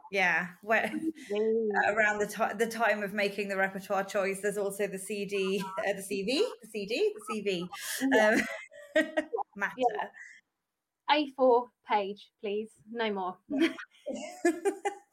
yeah, 0.09 0.47
where 0.61 0.89
around 1.89 2.19
the 2.19 2.27
time 2.27 2.57
the 2.57 2.67
time 2.67 3.03
of 3.03 3.13
making 3.13 3.49
the 3.49 3.57
repertoire 3.57 4.05
choice. 4.05 4.39
There's 4.41 4.57
also 4.57 4.87
the 4.87 4.99
CD, 4.99 5.61
uh, 5.79 5.93
the 5.93 6.01
CV, 6.01 6.43
the 6.61 6.67
CD, 6.71 7.13
the 7.27 7.67
CV 8.13 8.37
um, 8.37 9.05
matter. 9.55 9.73
Yeah. 9.77 10.07
A4 11.09 11.67
page, 11.89 12.29
please, 12.41 12.69
no 12.91 13.11
more. 13.11 13.37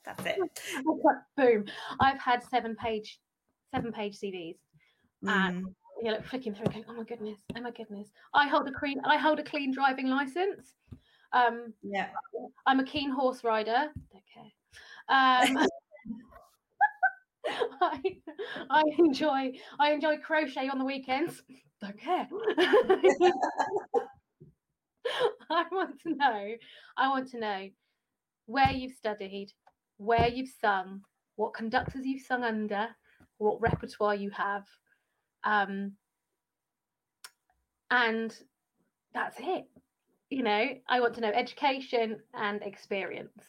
That's 0.05 0.27
it. 0.27 0.39
Boom! 1.37 1.65
I've 1.99 2.19
had 2.21 2.45
seven 2.45 2.77
page, 2.77 3.19
seven 3.75 3.93
page 3.93 4.17
CVs, 4.19 4.57
mm. 5.25 5.31
and 5.31 5.65
you 6.05 6.13
know, 6.13 6.21
flicking 6.21 6.55
through, 6.55 6.67
going, 6.67 6.85
"Oh 6.89 6.93
my 6.93 7.05
goodness, 7.05 7.39
oh 7.57 7.61
my 7.63 7.71
goodness." 7.71 8.13
I 8.35 8.47
hold 8.47 8.69
a 8.69 8.73
clean, 8.73 9.01
I 9.05 9.17
hold 9.17 9.39
a 9.39 9.43
clean 9.43 9.73
driving 9.73 10.09
license. 10.09 10.75
Um, 11.33 11.73
yeah, 11.83 12.09
I'm 12.67 12.79
a 12.79 12.85
keen 12.85 13.11
horse 13.11 13.43
rider. 13.43 13.89
Don't 14.13 14.25
care. 14.33 15.59
Um, 15.59 15.67
I, 17.81 18.01
I 18.71 18.83
enjoy, 18.99 19.53
I 19.79 19.93
enjoy 19.93 20.19
crochet 20.19 20.69
on 20.69 20.79
the 20.79 20.85
weekends. 20.85 21.43
Don't 21.81 21.99
care. 21.99 22.29
I 25.51 25.65
want 25.71 26.01
to 26.03 26.15
know. 26.15 26.55
I 26.97 27.09
want 27.09 27.31
to 27.31 27.39
know 27.39 27.69
where 28.47 28.71
you've 28.71 28.97
studied, 28.97 29.53
where 29.97 30.29
you've 30.29 30.53
sung, 30.61 31.03
what 31.37 31.55
conductors 31.55 32.05
you've 32.07 32.27
sung 32.27 32.45
under, 32.45 32.89
what 33.39 33.61
repertoire 33.61 34.15
you 34.15 34.31
have, 34.31 34.65
um, 35.45 35.93
and 37.91 38.37
that's 39.13 39.37
it. 39.39 39.67
You 40.31 40.43
know, 40.43 40.69
I 40.89 41.01
want 41.01 41.15
to 41.15 41.21
know 41.21 41.31
education 41.31 42.19
and 42.35 42.63
experience. 42.63 43.43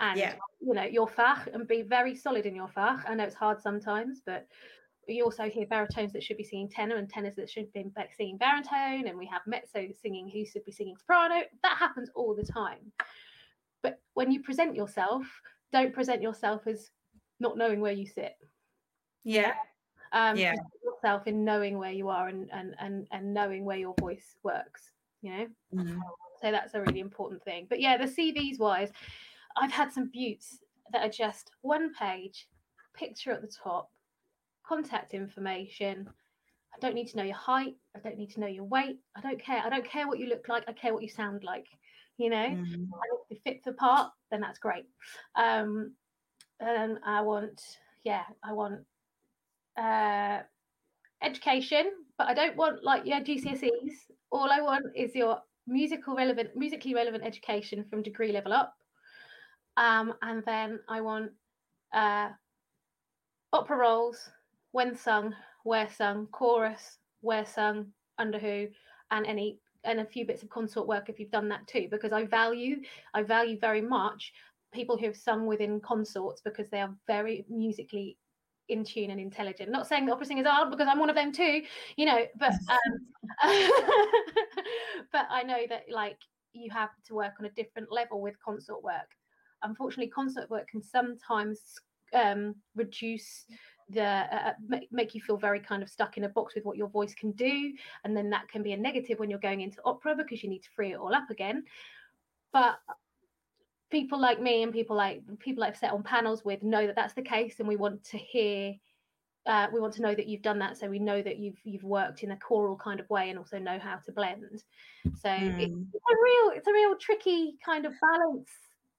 And 0.00 0.18
yeah. 0.18 0.34
you 0.60 0.74
know, 0.74 0.84
your 0.84 1.06
fach 1.06 1.46
and 1.52 1.66
be 1.68 1.82
very 1.82 2.14
solid 2.14 2.46
in 2.46 2.54
your 2.54 2.68
fach. 2.68 3.04
I 3.08 3.14
know 3.14 3.24
it's 3.24 3.34
hard 3.34 3.60
sometimes, 3.60 4.20
but 4.24 4.46
you 5.06 5.24
also 5.24 5.48
hear 5.48 5.66
baritones 5.66 6.12
that 6.12 6.22
should 6.22 6.36
be 6.36 6.44
singing 6.44 6.68
tenor 6.68 6.96
and 6.96 7.08
tenors 7.08 7.36
that 7.36 7.50
should 7.50 7.72
be 7.72 7.84
singing 8.16 8.38
baritone, 8.38 9.08
and 9.08 9.18
we 9.18 9.26
have 9.26 9.42
mezzo 9.46 9.88
singing 10.02 10.28
who 10.28 10.44
should 10.44 10.64
be 10.64 10.72
singing 10.72 10.96
soprano. 10.96 11.42
That 11.62 11.76
happens 11.78 12.10
all 12.14 12.34
the 12.34 12.44
time. 12.44 12.92
But 13.82 14.00
when 14.14 14.30
you 14.30 14.42
present 14.42 14.74
yourself, 14.74 15.24
don't 15.72 15.94
present 15.94 16.22
yourself 16.22 16.66
as 16.66 16.90
not 17.38 17.56
knowing 17.56 17.80
where 17.80 17.92
you 17.92 18.06
sit. 18.06 18.34
Yeah 19.24 19.54
um, 20.12 20.36
yeah. 20.36 20.54
yourself 20.84 21.26
in 21.26 21.44
knowing 21.44 21.78
where 21.78 21.92
you 21.92 22.08
are 22.08 22.28
and, 22.28 22.50
and 22.52 22.74
and 22.78 23.06
and 23.10 23.32
knowing 23.32 23.64
where 23.64 23.76
your 23.76 23.94
voice 24.00 24.36
works 24.42 24.90
you 25.22 25.30
know? 25.30 25.46
Mm-hmm. 25.74 25.98
so 26.40 26.50
that's 26.50 26.74
a 26.74 26.80
really 26.80 27.00
important 27.00 27.42
thing. 27.44 27.66
But 27.68 27.80
yeah 27.80 27.96
the 27.96 28.04
cvs 28.04 28.58
wise 28.58 28.90
i've 29.56 29.72
had 29.72 29.92
some 29.92 30.10
buttes 30.14 30.58
that 30.92 31.06
are 31.06 31.10
just 31.10 31.50
one 31.62 31.92
page 31.94 32.48
picture 32.94 33.32
at 33.32 33.42
the 33.42 33.48
top 33.62 33.90
contact 34.66 35.14
information. 35.14 36.08
I 36.74 36.78
don't 36.80 36.94
need 36.94 37.08
to 37.08 37.16
know 37.16 37.24
your 37.24 37.34
height. 37.34 37.74
I 37.96 37.98
don't 37.98 38.16
need 38.16 38.30
to 38.34 38.40
know 38.40 38.46
your 38.46 38.64
weight. 38.64 38.98
I 39.16 39.20
don't 39.20 39.42
care. 39.42 39.60
I 39.64 39.68
don't 39.68 39.84
care 39.84 40.06
what 40.06 40.20
you 40.20 40.26
look 40.26 40.48
like. 40.48 40.64
I 40.68 40.72
care 40.72 40.94
what 40.94 41.02
you 41.02 41.08
sound 41.08 41.44
like 41.44 41.66
you 42.20 42.28
know? 42.28 42.36
Mm-hmm. 42.36 42.84
if 42.84 43.30
you 43.30 43.36
fit 43.44 43.64
the 43.64 43.72
part 43.72 44.12
then 44.30 44.40
that's 44.40 44.58
great. 44.58 44.84
Um 45.34 45.94
and 46.60 46.98
i 47.06 47.22
want 47.22 47.62
yeah 48.04 48.24
i 48.44 48.52
want 48.52 48.80
uh, 49.80 50.40
education, 51.22 51.90
but 52.18 52.28
I 52.28 52.34
don't 52.34 52.56
want 52.56 52.84
like 52.84 53.06
your 53.06 53.20
GCSEs. 53.20 54.10
All 54.30 54.50
I 54.50 54.60
want 54.60 54.86
is 54.94 55.14
your 55.14 55.38
musical 55.66 56.14
relevant, 56.14 56.50
musically 56.54 56.94
relevant 56.94 57.24
education 57.24 57.84
from 57.88 58.02
degree 58.02 58.32
level 58.32 58.52
up. 58.52 58.74
Um, 59.76 60.14
and 60.22 60.42
then 60.44 60.80
I 60.88 61.00
want 61.00 61.30
uh, 61.94 62.28
opera 63.52 63.76
roles, 63.76 64.28
when 64.72 64.94
sung, 64.94 65.34
where 65.64 65.88
sung, 65.88 66.26
chorus, 66.32 66.98
where 67.20 67.46
sung, 67.46 67.86
under 68.18 68.38
who, 68.38 68.68
and 69.10 69.26
any 69.26 69.58
and 69.84 70.00
a 70.00 70.04
few 70.04 70.26
bits 70.26 70.42
of 70.42 70.50
consort 70.50 70.86
work 70.86 71.08
if 71.08 71.18
you've 71.18 71.30
done 71.30 71.48
that 71.48 71.66
too, 71.66 71.88
because 71.90 72.12
I 72.12 72.26
value 72.26 72.76
I 73.14 73.22
value 73.22 73.58
very 73.58 73.80
much 73.80 74.32
people 74.72 74.96
who 74.96 75.06
have 75.06 75.16
sung 75.16 75.46
within 75.46 75.80
consorts 75.80 76.42
because 76.42 76.68
they 76.68 76.80
are 76.80 76.94
very 77.06 77.44
musically 77.48 78.16
in 78.70 78.84
tune 78.84 79.10
and 79.10 79.20
intelligent. 79.20 79.70
Not 79.70 79.86
saying 79.86 80.06
that 80.06 80.12
opera 80.12 80.26
singers 80.26 80.46
are 80.46 80.70
because 80.70 80.88
I'm 80.88 80.98
one 80.98 81.10
of 81.10 81.16
them 81.16 81.32
too, 81.32 81.62
you 81.96 82.06
know, 82.06 82.24
but 82.38 82.52
um, 82.70 83.00
but 85.12 85.26
I 85.30 85.42
know 85.42 85.62
that 85.68 85.84
like 85.90 86.18
you 86.52 86.70
have 86.70 86.90
to 87.06 87.14
work 87.14 87.34
on 87.38 87.46
a 87.46 87.50
different 87.50 87.92
level 87.92 88.20
with 88.20 88.34
consort 88.44 88.82
work. 88.82 89.10
Unfortunately, 89.62 90.10
consort 90.10 90.48
work 90.50 90.68
can 90.68 90.82
sometimes 90.82 91.60
um, 92.14 92.54
reduce 92.74 93.44
the 93.90 94.02
uh, 94.02 94.52
uh 94.70 94.78
make 94.92 95.14
you 95.16 95.20
feel 95.20 95.36
very 95.36 95.58
kind 95.58 95.82
of 95.82 95.88
stuck 95.88 96.16
in 96.16 96.22
a 96.22 96.28
box 96.28 96.54
with 96.54 96.64
what 96.64 96.76
your 96.76 96.88
voice 96.88 97.14
can 97.14 97.32
do, 97.32 97.72
and 98.04 98.16
then 98.16 98.30
that 98.30 98.48
can 98.48 98.62
be 98.62 98.72
a 98.72 98.76
negative 98.76 99.18
when 99.18 99.28
you're 99.28 99.38
going 99.38 99.60
into 99.60 99.78
opera 99.84 100.14
because 100.14 100.42
you 100.42 100.48
need 100.48 100.62
to 100.62 100.70
free 100.74 100.92
it 100.92 100.98
all 100.98 101.14
up 101.14 101.28
again. 101.28 101.64
But 102.52 102.78
people 103.90 104.20
like 104.20 104.40
me 104.40 104.62
and 104.62 104.72
people 104.72 104.96
like 104.96 105.22
people 105.38 105.64
I've 105.64 105.76
set 105.76 105.92
on 105.92 106.02
panels 106.02 106.44
with 106.44 106.62
know 106.62 106.86
that 106.86 106.96
that's 106.96 107.14
the 107.14 107.22
case, 107.22 107.56
and 107.58 107.68
we 107.68 107.76
want 107.76 108.04
to 108.04 108.18
hear. 108.18 108.74
Uh, 109.46 109.66
we 109.72 109.80
want 109.80 109.94
to 109.94 110.02
know 110.02 110.14
that 110.14 110.28
you've 110.28 110.42
done 110.42 110.58
that, 110.58 110.76
so 110.76 110.88
we 110.88 110.98
know 110.98 111.22
that 111.22 111.38
you've 111.38 111.58
you've 111.64 111.82
worked 111.82 112.22
in 112.22 112.30
a 112.32 112.36
choral 112.36 112.76
kind 112.76 113.00
of 113.00 113.08
way, 113.08 113.30
and 113.30 113.38
also 113.38 113.58
know 113.58 113.78
how 113.78 113.96
to 113.96 114.12
blend. 114.12 114.62
So 115.04 115.28
mm. 115.28 115.60
it's, 115.60 115.74
it's 115.94 116.04
a 116.10 116.16
real 116.22 116.52
it's 116.56 116.68
a 116.68 116.72
real 116.72 116.94
tricky 116.96 117.54
kind 117.64 117.86
of 117.86 117.94
balance 118.00 118.50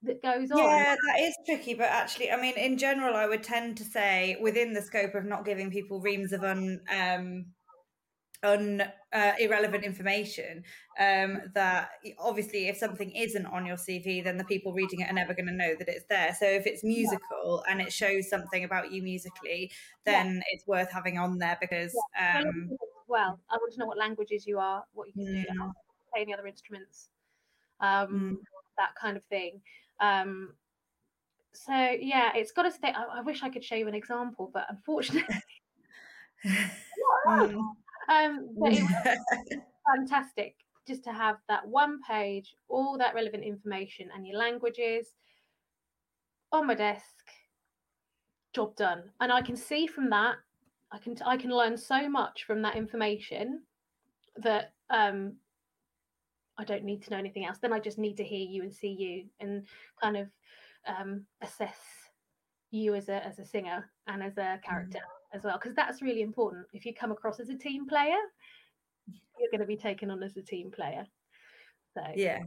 that 0.03 0.21
goes 0.21 0.51
on. 0.51 0.57
Yeah, 0.57 0.95
that 0.95 1.19
is 1.21 1.35
tricky, 1.45 1.73
but 1.73 1.85
actually, 1.85 2.31
I 2.31 2.41
mean, 2.41 2.57
in 2.57 2.77
general, 2.77 3.15
I 3.15 3.27
would 3.27 3.43
tend 3.43 3.77
to 3.77 3.83
say 3.83 4.37
within 4.41 4.73
the 4.73 4.81
scope 4.81 5.15
of 5.15 5.25
not 5.25 5.45
giving 5.45 5.69
people 5.69 6.01
reams 6.01 6.33
of 6.33 6.43
un, 6.43 6.81
um, 6.89 7.45
on 8.43 8.81
uh, 9.13 9.31
irrelevant 9.39 9.83
information 9.83 10.63
um, 10.99 11.41
that 11.53 11.89
obviously 12.19 12.67
if 12.67 12.77
something 12.77 13.11
isn't 13.11 13.45
on 13.47 13.65
your 13.65 13.75
cv 13.75 14.23
then 14.23 14.37
the 14.37 14.43
people 14.45 14.73
reading 14.73 15.01
it 15.01 15.09
are 15.09 15.13
never 15.13 15.33
going 15.33 15.45
to 15.45 15.53
know 15.53 15.75
that 15.77 15.87
it's 15.87 16.05
there 16.09 16.35
so 16.39 16.45
if 16.45 16.65
it's 16.65 16.83
musical 16.83 17.63
yeah. 17.65 17.71
and 17.71 17.81
it 17.81 17.93
shows 17.93 18.29
something 18.29 18.63
about 18.63 18.91
you 18.91 19.03
musically 19.03 19.71
then 20.05 20.35
yeah. 20.35 20.41
it's 20.51 20.65
worth 20.67 20.91
having 20.91 21.17
on 21.17 21.37
there 21.37 21.57
because 21.61 21.93
yeah. 22.17 22.41
um, 22.45 22.71
well 23.07 23.39
i 23.51 23.57
want 23.57 23.71
to 23.71 23.79
know 23.79 23.85
what 23.85 23.97
languages 23.97 24.47
you 24.47 24.57
are 24.57 24.83
what 24.93 25.07
you 25.07 25.13
can 25.13 25.23
mm. 25.25 25.43
do 25.43 25.71
play 26.11 26.21
any 26.21 26.33
other 26.33 26.47
instruments 26.47 27.09
um, 27.79 28.07
mm. 28.07 28.37
that 28.77 28.95
kind 28.99 29.17
of 29.17 29.23
thing 29.25 29.61
um, 29.99 30.53
so 31.53 31.73
yeah 31.73 32.31
it's 32.33 32.51
got 32.51 32.63
to 32.63 32.71
stay 32.71 32.89
I, 32.89 33.19
I 33.19 33.21
wish 33.21 33.43
i 33.43 33.49
could 33.49 33.63
show 33.63 33.75
you 33.75 33.87
an 33.87 33.95
example 33.95 34.49
but 34.51 34.65
unfortunately. 34.69 35.35
Um, 38.11 38.49
but 38.59 38.73
it 38.73 38.83
was 38.83 39.17
fantastic 39.95 40.55
just 40.87 41.03
to 41.05 41.13
have 41.13 41.37
that 41.47 41.67
one 41.67 41.99
page, 42.07 42.55
all 42.67 42.97
that 42.97 43.15
relevant 43.15 43.43
information 43.43 44.09
and 44.13 44.27
your 44.27 44.37
languages 44.37 45.07
on 46.51 46.67
my 46.67 46.75
desk. 46.75 47.05
Job 48.53 48.75
done. 48.75 49.03
And 49.21 49.31
I 49.31 49.41
can 49.41 49.55
see 49.55 49.87
from 49.87 50.09
that, 50.09 50.35
I 50.91 50.97
can 50.97 51.15
I 51.25 51.37
can 51.37 51.51
learn 51.51 51.77
so 51.77 52.09
much 52.09 52.43
from 52.43 52.61
that 52.63 52.75
information 52.75 53.61
that 54.37 54.73
um 54.89 55.37
I 56.57 56.65
don't 56.65 56.83
need 56.83 57.01
to 57.03 57.11
know 57.11 57.17
anything 57.17 57.45
else. 57.45 57.59
Then 57.61 57.71
I 57.71 57.79
just 57.79 57.97
need 57.97 58.17
to 58.17 58.25
hear 58.25 58.45
you 58.45 58.63
and 58.63 58.73
see 58.73 58.89
you 58.89 59.25
and 59.39 59.65
kind 60.01 60.17
of 60.17 60.27
um, 60.85 61.25
assess 61.41 61.79
you 62.71 62.93
as 62.93 63.07
a 63.07 63.25
as 63.25 63.39
a 63.39 63.45
singer 63.45 63.89
and 64.07 64.21
as 64.21 64.37
a 64.37 64.59
character 64.63 64.99
as 65.33 65.43
well 65.43 65.57
because 65.61 65.75
that's 65.75 66.01
really 66.01 66.21
important. 66.21 66.65
If 66.73 66.85
you 66.85 66.93
come 66.93 67.11
across 67.11 67.39
as 67.39 67.49
a 67.49 67.57
team 67.57 67.87
player 67.87 68.17
you're 69.39 69.51
going 69.51 69.61
to 69.61 69.67
be 69.67 69.77
taken 69.77 70.11
on 70.11 70.21
as 70.23 70.37
a 70.37 70.41
team 70.41 70.71
player. 70.71 71.05
So 71.93 72.01
yeah. 72.15 72.39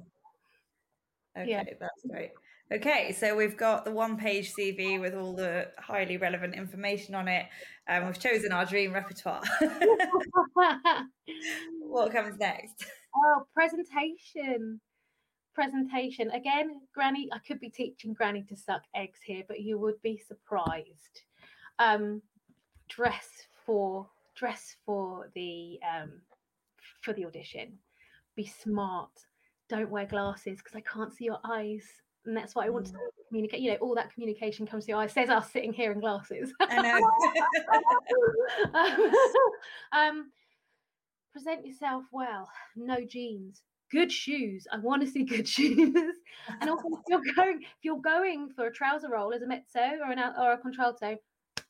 Okay 1.36 1.50
yeah. 1.50 1.64
that's 1.80 2.06
great. 2.08 2.30
Okay 2.72 3.12
so 3.12 3.36
we've 3.36 3.56
got 3.56 3.84
the 3.84 3.90
one 3.90 4.16
page 4.16 4.54
cv 4.54 5.00
with 5.00 5.14
all 5.14 5.34
the 5.34 5.68
highly 5.78 6.16
relevant 6.16 6.54
information 6.54 7.14
on 7.14 7.28
it 7.28 7.46
and 7.86 8.06
we've 8.06 8.18
chosen 8.18 8.52
our 8.52 8.64
dream 8.64 8.92
repertoire. 8.92 9.42
What 11.86 12.12
comes 12.12 12.36
next? 12.38 12.86
Oh 13.14 13.44
presentation. 13.54 14.80
Presentation. 15.54 16.30
Again 16.30 16.80
granny 16.94 17.28
i 17.32 17.38
could 17.38 17.60
be 17.60 17.70
teaching 17.70 18.12
granny 18.14 18.44
to 18.48 18.56
suck 18.56 18.82
eggs 18.94 19.20
here 19.24 19.42
but 19.46 19.60
you 19.60 19.78
would 19.78 20.00
be 20.02 20.20
surprised. 20.26 21.22
Um 21.78 22.22
dress 22.88 23.28
for 23.64 24.06
dress 24.34 24.76
for 24.84 25.30
the 25.34 25.78
um, 25.88 26.12
for 27.02 27.12
the 27.12 27.24
audition. 27.24 27.78
Be 28.36 28.46
smart. 28.46 29.10
Don't 29.68 29.90
wear 29.90 30.06
glasses 30.06 30.58
because 30.58 30.76
I 30.76 30.80
can't 30.80 31.12
see 31.12 31.24
your 31.24 31.38
eyes, 31.44 31.84
and 32.26 32.36
that's 32.36 32.54
what 32.54 32.66
I 32.66 32.70
want 32.70 32.88
mm. 32.88 32.92
to 32.92 32.98
communicate. 33.28 33.60
You 33.60 33.72
know, 33.72 33.78
all 33.78 33.94
that 33.94 34.12
communication 34.12 34.66
comes 34.66 34.84
through 34.84 34.94
your 34.94 35.02
eyes. 35.02 35.12
Says 35.12 35.30
us 35.30 35.50
sitting 35.50 35.72
here 35.72 35.92
in 35.92 36.00
glasses. 36.00 36.52
I 36.60 36.82
know. 36.82 37.00
um, 39.92 40.30
present 41.32 41.66
yourself 41.66 42.04
well. 42.12 42.48
No 42.76 43.04
jeans. 43.04 43.62
Good 43.90 44.10
shoes. 44.10 44.66
I 44.72 44.78
want 44.78 45.02
to 45.02 45.08
see 45.08 45.24
good 45.24 45.48
shoes. 45.56 45.94
and 46.60 46.70
also, 46.70 46.88
if 46.92 47.00
you're 47.08 47.34
going, 47.34 47.60
if 47.62 47.84
you're 47.84 48.00
going 48.00 48.50
for 48.54 48.66
a 48.66 48.72
trouser 48.72 49.10
role 49.10 49.32
as 49.32 49.42
a 49.42 49.46
mezzo 49.46 49.98
or 50.04 50.10
an 50.10 50.18
or 50.18 50.52
a 50.52 50.58
contralto, 50.58 51.16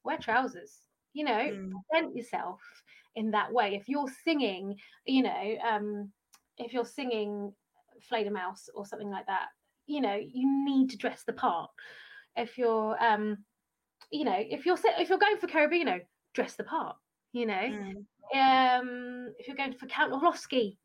wear 0.04 0.18
trousers 0.18 0.78
you 1.14 1.24
know 1.24 1.32
mm. 1.32 1.70
present 1.90 2.14
yourself 2.14 2.60
in 3.16 3.30
that 3.30 3.52
way. 3.52 3.74
If 3.74 3.88
you're 3.88 4.10
singing 4.24 4.76
you 5.06 5.22
know 5.22 5.56
um 5.68 6.10
if 6.58 6.72
you're 6.72 6.84
singing 6.84 7.52
Fledermaus 8.10 8.68
or 8.74 8.84
something 8.84 9.10
like 9.10 9.26
that 9.26 9.46
you 9.86 10.00
know 10.00 10.14
you 10.14 10.64
need 10.64 10.90
to 10.90 10.98
dress 10.98 11.22
the 11.24 11.32
part. 11.32 11.70
If 12.36 12.58
you're 12.58 13.02
um 13.02 13.38
you 14.10 14.24
know 14.24 14.36
if 14.36 14.66
you're 14.66 14.78
if 14.98 15.08
you're 15.08 15.18
going 15.18 15.38
for 15.38 15.46
Cherubino 15.46 16.00
dress 16.34 16.54
the 16.54 16.64
part 16.64 16.96
you 17.32 17.46
know. 17.46 17.54
Mm. 17.54 18.80
um 18.80 19.32
if 19.38 19.46
you're 19.46 19.56
going 19.56 19.74
for 19.74 19.86
Count 19.86 20.12
Orlofsky 20.12 20.76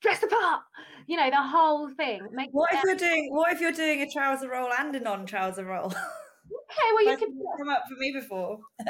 dress 0.00 0.20
the 0.20 0.26
part 0.26 0.62
you 1.06 1.16
know 1.16 1.28
the 1.30 1.42
whole 1.42 1.90
thing. 1.90 2.26
Make 2.32 2.50
what 2.52 2.72
if 2.72 2.82
you're 2.84 2.96
doing 2.96 3.28
what 3.30 3.52
if 3.52 3.60
you're 3.60 3.72
doing 3.72 4.00
a 4.00 4.10
trouser 4.10 4.48
role 4.50 4.70
and 4.78 4.94
a 4.96 5.00
non-trouser 5.00 5.64
role? 5.64 5.86
Okay 5.86 6.90
well 6.94 7.10
you 7.10 7.16
could 7.16 7.28
come 7.58 7.68
up 7.68 7.84
for 7.88 7.96
me 7.96 8.12
before 8.12 8.58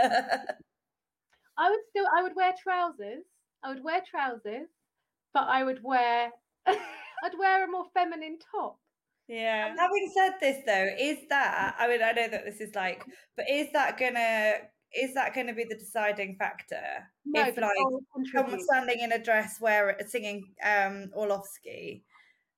I 1.59 1.71
would 1.71 1.81
still 1.91 2.07
I 2.15 2.23
would 2.23 2.37
wear 2.37 2.53
trousers. 2.61 3.25
I 3.63 3.69
would 3.69 3.83
wear 3.83 4.03
trousers, 4.09 4.69
but 5.33 5.45
I 5.49 5.65
would 5.65 5.83
wear 5.83 6.31
I'd 6.67 7.39
wear 7.39 7.65
a 7.65 7.71
more 7.71 7.87
feminine 7.95 8.39
top. 8.51 8.79
Yeah. 9.29 9.69
Um, 9.71 9.79
Having 9.79 10.13
said 10.15 10.33
this 10.41 10.63
though, 10.67 10.89
is 10.99 11.19
that 11.31 11.77
I 11.79 11.89
mean 11.89 12.03
I 12.03 12.13
know 12.13 12.29
that 12.29 12.45
this 12.45 12.61
is 12.61 12.75
like 12.75 13.05
but 13.37 13.47
is 13.49 13.69
that 13.73 13.99
gonna 13.99 14.55
is 14.95 15.15
that 15.15 15.35
going 15.35 15.49
to 15.49 15.53
be 15.53 15.65
the 15.65 15.75
deciding 15.75 16.37
factor? 16.37 17.11
No, 17.25 17.43
if 17.43 17.57
like 17.57 17.73
someone 18.33 18.61
standing 18.61 19.01
in 19.01 19.13
a 19.13 19.23
dress 19.23 19.57
where 19.61 19.97
singing 20.07 20.45
um 20.65 21.11
Orlofsky, 21.17 22.03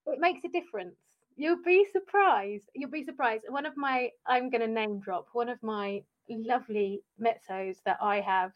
it 0.07 0.21
makes 0.21 0.45
a 0.45 0.49
difference. 0.49 0.97
You'll 1.37 1.63
be 1.63 1.87
surprised. 1.93 2.65
You'll 2.75 2.91
be 2.91 3.05
surprised. 3.05 3.45
One 3.49 3.67
of 3.67 3.77
my 3.77 4.11
I'm 4.27 4.51
going 4.51 4.63
to 4.63 4.67
name 4.67 5.01
drop 5.01 5.29
one 5.33 5.49
of 5.49 5.63
my 5.63 6.03
lovely 6.29 7.03
mezzos 7.21 7.77
that 7.85 7.99
I 8.01 8.21
have 8.21 8.53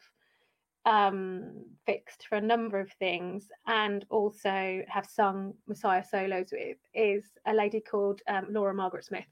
um, 0.85 1.65
fixed 1.85 2.27
for 2.27 2.35
a 2.35 2.41
number 2.41 2.79
of 2.79 2.91
things 2.93 3.47
and 3.67 4.05
also 4.09 4.81
have 4.87 5.05
sung 5.05 5.53
Messiah 5.67 6.03
solos 6.03 6.49
with 6.51 6.77
is 6.93 7.23
a 7.45 7.53
lady 7.53 7.79
called 7.79 8.21
um, 8.27 8.47
Laura 8.49 8.73
Margaret 8.73 9.05
Smith. 9.05 9.25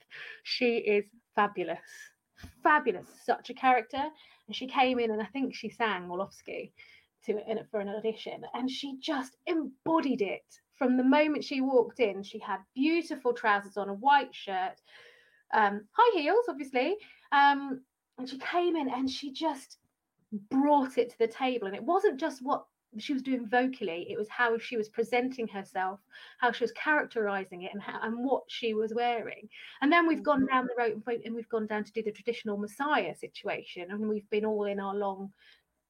She 0.44 0.78
is 0.78 1.06
fabulous, 1.36 1.80
fabulous, 2.64 3.08
such 3.26 3.50
a 3.50 3.54
character. 3.54 4.04
And 4.48 4.56
she 4.56 4.68
came 4.68 5.00
in 5.00 5.12
and 5.12 5.22
I 5.22 5.26
think 5.26 5.56
she 5.56 5.70
sang 5.70 6.08
Orlofsky 6.08 6.72
to 7.26 7.50
in, 7.50 7.60
for 7.70 7.80
an 7.80 7.90
audition, 7.90 8.42
and 8.54 8.70
she 8.70 8.98
just 9.00 9.36
embodied 9.46 10.22
it 10.22 10.46
from 10.76 10.96
the 10.96 11.04
moment 11.04 11.44
she 11.44 11.62
walked 11.62 12.00
in. 12.00 12.24
She 12.24 12.40
had 12.40 12.60
beautiful 12.74 13.34
trousers 13.34 13.78
on, 13.78 13.90
a 13.90 13.94
white 13.94 14.34
shirt, 14.34 14.80
um, 15.54 15.82
high 15.92 16.22
heels, 16.22 16.46
obviously. 16.48 16.96
Um, 17.32 17.82
and 18.18 18.28
she 18.28 18.38
came 18.38 18.76
in 18.76 18.90
and 18.90 19.10
she 19.10 19.32
just 19.32 19.78
brought 20.32 20.98
it 20.98 21.10
to 21.12 21.18
the 21.20 21.28
table. 21.28 21.68
And 21.68 21.76
it 21.76 21.84
wasn't 21.84 22.20
just 22.20 22.42
what 22.42 22.66
she 22.98 23.14
was 23.14 23.22
doing 23.22 23.46
vocally 23.46 24.08
it 24.10 24.18
was 24.18 24.28
how 24.30 24.58
she 24.58 24.76
was 24.76 24.90
presenting 24.90 25.48
herself 25.48 26.00
how 26.40 26.52
she 26.52 26.64
was 26.64 26.72
characterizing 26.72 27.62
it 27.64 27.72
and 27.72 27.82
how 27.82 28.00
and 28.02 28.18
what 28.18 28.44
she 28.48 28.74
was 28.74 28.94
wearing. 28.96 29.48
And 29.82 29.92
then 29.92 30.08
we've 30.08 30.24
gone 30.24 30.48
down 30.48 30.66
the 30.66 30.76
road 30.76 31.04
and 31.24 31.36
we've 31.36 31.50
gone 31.50 31.68
down 31.68 31.84
to 31.84 31.92
do 31.92 32.02
the 32.02 32.12
traditional 32.12 32.58
messiah 32.58 33.16
situation 33.16 33.92
and 33.92 34.10
we've 34.10 34.30
been 34.30 34.46
all 34.46 34.66
in 34.66 34.80
our 34.80 34.96
long 34.96 35.32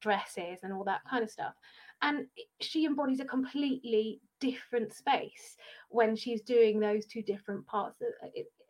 dresses 0.01 0.59
and 0.63 0.73
all 0.73 0.83
that 0.85 1.01
kind 1.09 1.23
of 1.23 1.29
stuff. 1.29 1.53
And 2.01 2.25
she 2.61 2.85
embodies 2.85 3.19
a 3.19 3.25
completely 3.25 4.21
different 4.39 4.93
space 4.93 5.57
when 5.89 6.15
she's 6.15 6.41
doing 6.41 6.79
those 6.79 7.05
two 7.05 7.21
different 7.21 7.65
parts 7.65 8.01
of 8.01 8.07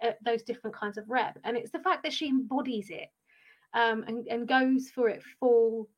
uh, 0.03 0.11
those 0.25 0.41
different 0.43 0.75
kinds 0.75 0.97
of 0.97 1.09
rep. 1.09 1.37
And 1.43 1.55
it's 1.55 1.71
the 1.71 1.79
fact 1.79 2.03
that 2.03 2.13
she 2.13 2.27
embodies 2.27 2.89
it 2.89 3.09
um, 3.73 4.03
and, 4.07 4.27
and 4.27 4.47
goes 4.47 4.89
for 4.89 5.09
it 5.09 5.21
full 5.39 5.89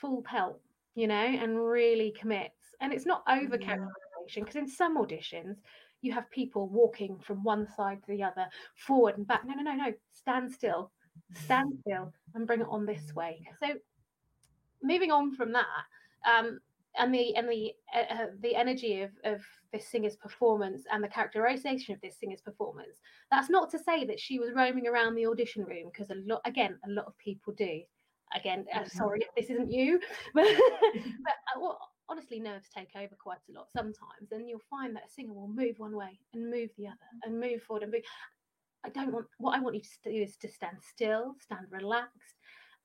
full 0.00 0.22
pelt, 0.22 0.60
you 0.94 1.06
know, 1.06 1.14
and 1.14 1.58
really 1.58 2.14
commits. 2.18 2.74
And 2.80 2.92
it's 2.92 3.06
not 3.06 3.22
over 3.28 3.56
characterization 3.56 4.44
because 4.44 4.56
in 4.56 4.68
some 4.68 4.98
auditions 4.98 5.56
you 6.02 6.12
have 6.12 6.30
people 6.30 6.68
walking 6.68 7.18
from 7.18 7.42
one 7.42 7.66
side 7.76 8.02
to 8.02 8.08
the 8.08 8.22
other, 8.22 8.46
forward 8.74 9.16
and 9.16 9.26
back. 9.26 9.42
No, 9.46 9.54
no, 9.54 9.62
no, 9.62 9.74
no. 9.74 9.92
Stand 10.12 10.52
still, 10.52 10.90
stand 11.34 11.72
still, 11.80 12.12
and 12.34 12.46
bring 12.46 12.60
it 12.60 12.68
on 12.70 12.84
this 12.84 13.14
way. 13.14 13.40
So, 13.58 13.74
moving 14.82 15.10
on 15.10 15.34
from 15.34 15.52
that, 15.52 15.66
um, 16.26 16.60
and 16.98 17.12
the 17.12 17.34
and 17.36 17.48
the 17.48 17.72
uh, 17.94 18.14
uh, 18.14 18.26
the 18.40 18.54
energy 18.54 19.02
of 19.02 19.10
of 19.24 19.40
this 19.72 19.86
singer's 19.88 20.16
performance 20.16 20.84
and 20.90 21.02
the 21.02 21.08
characterization 21.08 21.94
of 21.94 22.00
this 22.00 22.16
singer's 22.18 22.40
performance 22.40 22.98
that's 23.30 23.50
not 23.50 23.70
to 23.70 23.78
say 23.78 24.04
that 24.04 24.20
she 24.20 24.38
was 24.38 24.54
roaming 24.54 24.86
around 24.86 25.14
the 25.14 25.26
audition 25.26 25.64
room 25.64 25.90
because 25.92 26.10
a 26.10 26.22
lot 26.26 26.40
again 26.44 26.78
a 26.86 26.90
lot 26.90 27.06
of 27.06 27.16
people 27.18 27.52
do 27.56 27.80
again 28.34 28.64
uh, 28.74 28.78
mm-hmm. 28.78 28.96
sorry 28.96 29.20
if 29.20 29.34
this 29.36 29.50
isn't 29.54 29.70
you 29.70 30.00
but, 30.34 30.44
but 30.94 31.34
uh, 31.54 31.60
well, 31.60 31.78
honestly 32.08 32.40
nerves 32.40 32.68
take 32.74 32.90
over 32.96 33.16
quite 33.18 33.38
a 33.50 33.52
lot 33.52 33.66
sometimes 33.70 34.30
and 34.32 34.48
you'll 34.48 34.60
find 34.70 34.94
that 34.94 35.04
a 35.08 35.12
singer 35.12 35.32
will 35.32 35.48
move 35.48 35.78
one 35.78 35.96
way 35.96 36.18
and 36.34 36.50
move 36.50 36.70
the 36.78 36.86
other 36.86 36.96
and 37.24 37.38
move 37.38 37.62
forward 37.62 37.82
and 37.82 37.92
move 37.92 38.02
I 38.84 38.90
don't 38.90 39.12
want 39.12 39.26
what 39.38 39.56
I 39.56 39.60
want 39.60 39.74
you 39.74 39.82
to 39.82 40.12
do 40.12 40.22
is 40.22 40.36
to 40.36 40.48
stand 40.48 40.76
still, 40.80 41.34
stand 41.40 41.66
relaxed, 41.70 42.36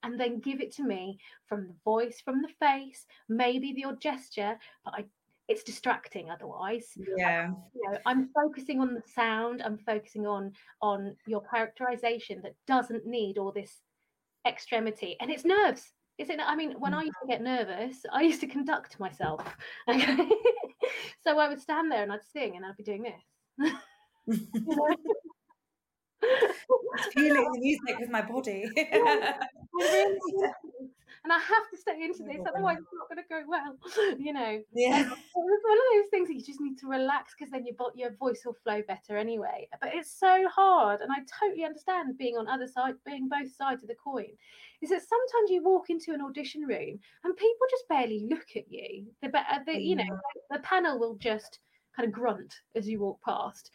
and 0.03 0.19
then 0.19 0.39
give 0.39 0.61
it 0.61 0.73
to 0.75 0.83
me 0.83 1.19
from 1.45 1.67
the 1.67 1.75
voice, 1.83 2.21
from 2.23 2.41
the 2.41 2.49
face, 2.59 3.05
maybe 3.29 3.73
the 3.73 3.85
odd 3.85 4.01
gesture, 4.01 4.57
but 4.83 4.93
I 4.95 5.05
it's 5.47 5.63
distracting 5.63 6.29
otherwise. 6.29 6.97
Yeah. 7.17 7.49
I, 7.51 7.53
you 7.75 7.91
know, 7.91 7.97
I'm 8.05 8.29
focusing 8.33 8.79
on 8.79 8.93
the 8.93 9.03
sound, 9.13 9.61
I'm 9.61 9.77
focusing 9.77 10.25
on 10.25 10.53
on 10.81 11.15
your 11.27 11.41
characterization 11.41 12.41
that 12.43 12.55
doesn't 12.67 13.05
need 13.05 13.37
all 13.37 13.51
this 13.51 13.81
extremity. 14.47 15.17
And 15.19 15.29
it's 15.29 15.43
nerves. 15.43 15.91
Is 16.17 16.29
it? 16.29 16.39
I 16.41 16.55
mean, 16.55 16.75
when 16.79 16.93
I 16.93 17.01
used 17.01 17.17
to 17.21 17.27
get 17.27 17.41
nervous, 17.41 18.05
I 18.13 18.21
used 18.21 18.41
to 18.41 18.47
conduct 18.47 18.99
myself. 18.99 19.43
Okay, 19.89 20.29
so 21.23 21.39
I 21.39 21.49
would 21.49 21.59
stand 21.59 21.91
there 21.91 22.03
and 22.03 22.11
I'd 22.11 22.23
sing, 22.31 22.55
and 22.55 22.65
I'd 22.65 22.77
be 22.77 22.83
doing 22.83 23.03
this. 23.03 23.73
feeling 27.13 27.51
the 27.51 27.59
music 27.59 27.99
with 27.99 28.09
my 28.09 28.21
body. 28.21 28.69
and 31.23 31.31
I 31.31 31.37
have 31.37 31.69
to 31.69 31.77
stay 31.77 32.03
into 32.03 32.23
this, 32.23 32.41
otherwise 32.47 32.77
it's 32.79 32.89
not 32.93 33.07
going 33.07 33.21
to 33.21 33.29
go 33.29 33.43
well. 33.47 34.17
You 34.19 34.33
know. 34.33 34.61
Yeah. 34.73 35.01
it's 35.01 35.09
one 35.09 35.11
of 35.11 35.87
those 35.93 36.09
things 36.09 36.27
that 36.27 36.35
you 36.35 36.43
just 36.43 36.61
need 36.61 36.77
to 36.79 36.87
relax 36.87 37.33
because 37.37 37.51
then 37.51 37.65
your 37.65 37.75
your 37.95 38.11
voice 38.15 38.41
will 38.45 38.55
flow 38.63 38.81
better 38.87 39.17
anyway. 39.17 39.67
But 39.79 39.91
it's 39.93 40.11
so 40.11 40.47
hard, 40.49 41.01
and 41.01 41.11
I 41.11 41.19
totally 41.39 41.63
understand 41.63 42.17
being 42.17 42.37
on 42.37 42.47
other 42.47 42.67
side, 42.67 42.95
being 43.05 43.29
both 43.29 43.53
sides 43.53 43.83
of 43.83 43.89
the 43.89 43.95
coin. 43.95 44.29
Is 44.81 44.89
that 44.89 45.01
sometimes 45.07 45.51
you 45.51 45.63
walk 45.63 45.89
into 45.89 46.11
an 46.11 46.21
audition 46.21 46.61
room 46.61 46.99
and 47.23 47.37
people 47.37 47.67
just 47.69 47.87
barely 47.87 48.25
look 48.27 48.47
at 48.55 48.71
you. 48.71 49.05
The, 49.21 49.29
better, 49.29 49.45
uh, 49.51 49.59
the 49.65 49.79
you 49.79 49.95
know 49.95 50.19
the 50.49 50.59
panel 50.59 50.99
will 50.99 51.15
just 51.15 51.59
kind 51.95 52.07
of 52.07 52.13
grunt 52.13 52.53
as 52.75 52.87
you 52.87 52.99
walk 52.99 53.19
past. 53.23 53.71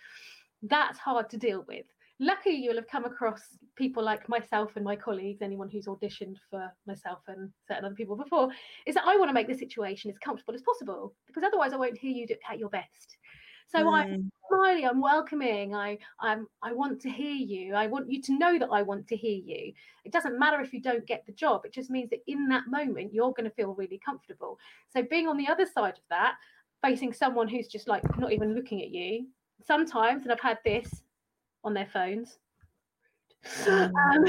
That's 0.62 0.98
hard 0.98 1.30
to 1.30 1.37
deal 1.37 1.64
with 1.68 1.87
luckily 2.18 2.57
you'll 2.57 2.76
have 2.76 2.88
come 2.88 3.05
across 3.05 3.59
people 3.76 4.02
like 4.02 4.29
myself 4.29 4.76
and 4.76 4.85
my 4.85 4.96
colleagues 4.96 5.42
anyone 5.42 5.68
who's 5.68 5.87
auditioned 5.87 6.37
for 6.50 6.72
myself 6.87 7.18
and 7.29 7.50
certain 7.68 7.85
other 7.85 7.94
people 7.94 8.16
before 8.16 8.48
is 8.87 8.94
that 8.94 9.05
i 9.07 9.16
want 9.16 9.29
to 9.29 9.35
make 9.35 9.48
the 9.48 9.55
situation 9.55 10.11
as 10.11 10.18
comfortable 10.18 10.55
as 10.55 10.62
possible 10.62 11.14
because 11.26 11.42
otherwise 11.42 11.72
i 11.72 11.76
won't 11.76 11.98
hear 11.98 12.12
you 12.12 12.26
at 12.50 12.59
your 12.59 12.70
best. 12.70 13.18
So 13.68 13.81
mm. 13.81 13.92
i'm 13.92 14.31
smiley 14.48 14.87
i'm 14.87 15.00
welcoming 15.00 15.74
i 15.74 15.98
i'm 16.20 16.46
i 16.62 16.72
want 16.72 17.00
to 17.00 17.11
hear 17.11 17.35
you 17.35 17.74
i 17.74 17.88
want 17.88 18.11
you 18.11 18.22
to 18.22 18.38
know 18.38 18.61
that 18.61 18.68
i 18.70 18.81
want 18.81 19.09
to 19.09 19.16
hear 19.16 19.38
you. 19.44 19.72
It 20.05 20.12
doesn't 20.12 20.38
matter 20.38 20.61
if 20.61 20.72
you 20.72 20.81
don't 20.81 21.07
get 21.07 21.26
the 21.26 21.33
job 21.33 21.62
it 21.64 21.72
just 21.72 21.90
means 21.90 22.11
that 22.11 22.20
in 22.29 22.48
that 22.48 22.68
moment 22.68 23.12
you're 23.12 23.33
going 23.33 23.48
to 23.48 23.57
feel 23.57 23.74
really 23.74 24.00
comfortable. 24.05 24.59
So 24.88 25.02
being 25.02 25.26
on 25.26 25.37
the 25.37 25.48
other 25.48 25.66
side 25.66 25.94
of 25.94 26.05
that 26.11 26.37
facing 26.83 27.12
someone 27.12 27.48
who's 27.48 27.66
just 27.66 27.88
like 27.88 28.05
not 28.18 28.33
even 28.33 28.55
looking 28.55 28.83
at 28.83 28.90
you 28.90 29.26
sometimes 29.66 30.22
and 30.22 30.31
i've 30.31 30.40
had 30.40 30.59
this 30.64 31.02
on 31.66 31.74
their 31.74 31.88
phones. 31.92 32.38
Um, 33.66 33.92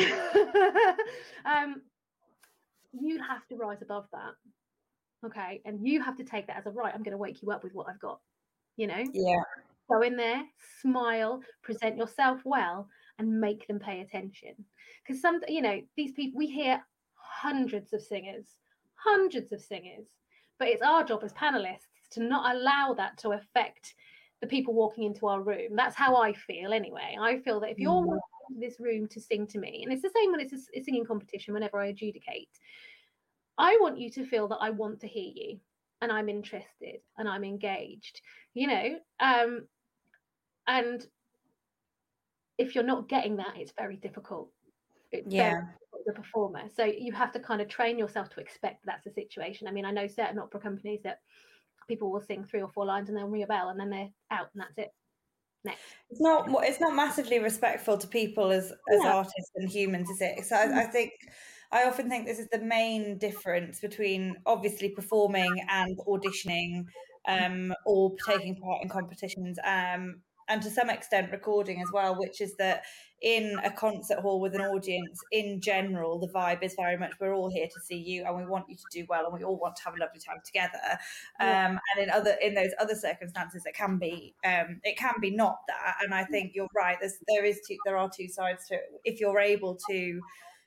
um, 1.45 1.81
you 2.99 3.21
have 3.21 3.47
to 3.47 3.55
rise 3.55 3.81
above 3.81 4.07
that. 4.11 4.33
Okay. 5.25 5.61
And 5.63 5.87
you 5.87 6.03
have 6.03 6.17
to 6.17 6.23
take 6.23 6.47
that 6.47 6.57
as 6.57 6.65
a 6.65 6.71
right. 6.71 6.93
I'm 6.93 7.03
going 7.03 7.11
to 7.11 7.17
wake 7.17 7.41
you 7.41 7.51
up 7.51 7.63
with 7.63 7.73
what 7.73 7.87
I've 7.87 7.99
got. 7.99 8.19
You 8.75 8.87
know? 8.87 9.03
Yeah. 9.13 9.41
Go 9.89 10.01
in 10.01 10.17
there, 10.17 10.43
smile, 10.81 11.41
present 11.63 11.95
yourself 11.95 12.41
well, 12.43 12.89
and 13.19 13.39
make 13.39 13.65
them 13.67 13.79
pay 13.79 14.01
attention. 14.01 14.53
Because 15.01 15.21
some, 15.21 15.39
you 15.47 15.61
know, 15.61 15.79
these 15.95 16.11
people, 16.11 16.37
we 16.37 16.47
hear 16.47 16.83
hundreds 17.15 17.93
of 17.93 18.01
singers, 18.01 18.47
hundreds 18.95 19.53
of 19.53 19.61
singers, 19.61 20.07
but 20.59 20.67
it's 20.67 20.81
our 20.81 21.03
job 21.03 21.21
as 21.23 21.31
panelists 21.33 21.87
to 22.11 22.21
not 22.21 22.55
allow 22.55 22.93
that 22.95 23.17
to 23.19 23.31
affect 23.31 23.93
the 24.41 24.47
people 24.47 24.73
walking 24.73 25.03
into 25.03 25.27
our 25.27 25.41
room. 25.41 25.75
That's 25.75 25.95
how 25.95 26.15
I 26.15 26.33
feel 26.33 26.73
anyway. 26.73 27.17
I 27.19 27.39
feel 27.39 27.59
that 27.61 27.71
if 27.71 27.79
you're 27.79 27.91
mm. 27.91 28.05
walking 28.05 28.21
into 28.49 28.67
this 28.67 28.79
room 28.79 29.07
to 29.07 29.19
sing 29.19 29.47
to 29.47 29.59
me, 29.59 29.81
and 29.83 29.91
it's 29.91 30.01
the 30.01 30.11
same 30.15 30.31
when 30.31 30.39
it's 30.39 30.53
a, 30.53 30.79
a 30.79 30.83
singing 30.83 31.05
competition, 31.05 31.53
whenever 31.53 31.79
I 31.79 31.87
adjudicate, 31.87 32.49
I 33.57 33.77
want 33.81 33.97
you 33.99 34.09
to 34.11 34.25
feel 34.25 34.47
that 34.49 34.59
I 34.61 34.69
want 34.69 34.99
to 35.01 35.07
hear 35.07 35.31
you 35.33 35.59
and 36.01 36.11
I'm 36.11 36.29
interested 36.29 36.99
and 37.17 37.27
I'm 37.27 37.43
engaged, 37.43 38.21
you 38.53 38.67
know. 38.67 38.99
Um, 39.19 39.65
and 40.67 41.05
if 42.59 42.75
you're 42.75 42.83
not 42.83 43.09
getting 43.09 43.37
that, 43.37 43.55
it's 43.55 43.73
very 43.77 43.95
difficult. 43.95 44.51
It's 45.11 45.33
yeah. 45.33 45.51
Very 45.51 45.61
difficult 45.63 45.87
the 46.07 46.13
performer. 46.13 46.63
So 46.75 46.85
you 46.85 47.11
have 47.13 47.31
to 47.33 47.39
kind 47.39 47.61
of 47.61 47.67
train 47.67 47.99
yourself 47.99 48.29
to 48.31 48.39
expect 48.39 48.85
that's 48.85 49.03
the 49.03 49.11
situation. 49.11 49.67
I 49.67 49.71
mean, 49.71 49.85
I 49.85 49.91
know 49.91 50.07
certain 50.07 50.39
opera 50.39 50.59
companies 50.59 51.01
that 51.03 51.19
people 51.87 52.11
will 52.11 52.21
sing 52.21 52.43
three 52.43 52.61
or 52.61 52.69
four 52.69 52.85
lines 52.85 53.09
and 53.09 53.17
they'll 53.17 53.27
ring 53.27 53.43
a 53.43 53.47
bell 53.47 53.69
and 53.69 53.79
then 53.79 53.89
they're 53.89 54.09
out 54.31 54.49
and 54.53 54.61
that's 54.61 54.77
it. 54.77 54.93
Next. 55.63 55.81
It's 56.09 56.21
not. 56.21 56.47
It's 56.63 56.79
not 56.79 56.95
massively 56.95 57.39
respectful 57.39 57.97
to 57.97 58.07
people 58.07 58.51
as 58.51 58.71
as 58.91 59.01
artists 59.03 59.51
and 59.55 59.69
humans, 59.69 60.09
is 60.09 60.21
it? 60.21 60.45
So 60.45 60.55
I, 60.55 60.81
I 60.81 60.83
think 60.85 61.11
I 61.71 61.85
often 61.85 62.09
think 62.09 62.25
this 62.25 62.39
is 62.39 62.47
the 62.49 62.59
main 62.59 63.17
difference 63.17 63.79
between 63.79 64.37
obviously 64.45 64.89
performing 64.89 65.53
and 65.69 65.97
auditioning 66.07 66.85
um, 67.27 67.73
or 67.85 68.15
taking 68.25 68.55
part 68.55 68.81
in 68.81 68.89
competitions. 68.89 69.57
Um, 69.65 70.21
and 70.47 70.61
to 70.61 70.69
some 70.69 70.89
extent 70.89 71.31
recording 71.31 71.81
as 71.81 71.89
well, 71.91 72.17
which 72.17 72.41
is 72.41 72.55
that 72.55 72.83
in 73.21 73.57
a 73.63 73.71
concert 73.71 74.19
hall 74.19 74.39
with 74.39 74.53
an 74.53 74.61
audience, 74.61 75.19
in 75.31 75.59
general, 75.59 76.19
the 76.19 76.27
vibe 76.27 76.61
is 76.61 76.75
very 76.75 76.97
much 76.97 77.13
we're 77.19 77.33
all 77.33 77.49
here 77.49 77.67
to 77.67 77.79
see 77.81 77.97
you 77.97 78.23
and 78.25 78.37
we 78.37 78.45
want 78.45 78.65
you 78.69 78.75
to 78.75 78.83
do 78.91 79.05
well 79.09 79.25
and 79.25 79.33
we 79.33 79.43
all 79.43 79.57
want 79.57 79.75
to 79.75 79.83
have 79.83 79.95
a 79.95 79.99
lovely 79.99 80.19
time 80.19 80.37
together. 80.45 80.79
Yeah. 81.39 81.67
Um, 81.67 81.79
and 81.95 82.03
in 82.03 82.09
other 82.09 82.35
in 82.41 82.53
those 82.53 82.71
other 82.79 82.95
circumstances, 82.95 83.63
it 83.65 83.73
can 83.73 83.97
be 83.97 84.35
um, 84.45 84.79
it 84.83 84.97
can 84.97 85.15
be 85.19 85.31
not 85.31 85.57
that. 85.67 85.95
And 86.03 86.13
I 86.13 86.23
think 86.25 86.51
you're 86.53 86.67
right. 86.75 86.97
There's 86.99 87.17
there 87.27 87.43
is 87.43 87.59
two 87.67 87.77
there 87.85 87.97
are 87.97 88.09
two 88.15 88.27
sides 88.27 88.67
to 88.67 88.75
it. 88.75 88.81
If 89.03 89.19
you're 89.19 89.39
able 89.39 89.77
to 89.89 90.21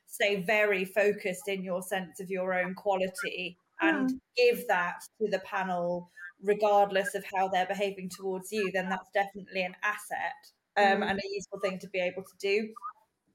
stay 0.07 0.43
very 0.43 0.85
focused 0.85 1.47
in 1.47 1.63
your 1.63 1.83
sense 1.83 2.19
of 2.21 2.31
your 2.31 2.53
own 2.53 2.75
quality 2.75 3.57
and 3.81 4.21
give 4.37 4.67
that 4.69 4.97
to 5.21 5.29
the 5.31 5.39
panel 5.41 6.11
regardless 6.43 7.15
of 7.15 7.25
how 7.35 7.49
they're 7.49 7.67
behaving 7.67 8.11
towards 8.11 8.53
you, 8.53 8.71
then 8.73 8.89
that's 8.89 9.11
definitely 9.13 9.63
an 9.63 9.75
asset 9.83 10.35
um, 10.77 11.03
mm. 11.03 11.11
and 11.11 11.19
a 11.19 11.29
useful 11.35 11.61
thing 11.61 11.79
to 11.79 11.89
be 11.89 12.01
able 12.01 12.23
to 12.23 12.37
do. 12.41 12.69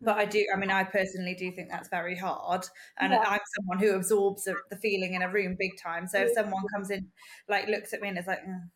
But 0.02 0.18
I 0.18 0.26
do, 0.26 0.46
I 0.54 0.58
mean, 0.58 0.72
I 0.72 0.84
personally 0.84 1.36
do 1.36 1.52
think 1.52 1.70
that's 1.70 1.90
very 1.90 2.18
hard. 2.18 2.66
And 3.00 3.14
yeah. 3.14 3.24
I'm 3.26 3.40
someone 3.58 3.80
who 3.80 3.96
absorbs 3.96 4.44
the 4.44 4.78
feeling 4.82 5.14
in 5.14 5.22
a 5.22 5.32
room 5.32 5.56
big 5.58 5.72
time. 5.82 6.08
So 6.08 6.20
if 6.20 6.32
someone 6.34 6.64
comes 6.74 6.92
in, 6.92 7.08
like, 7.48 7.68
looks 7.68 7.94
at 7.94 8.02
me 8.02 8.10
and 8.10 8.18
is 8.18 8.28
like, 8.28 8.46
mm, 8.46 8.70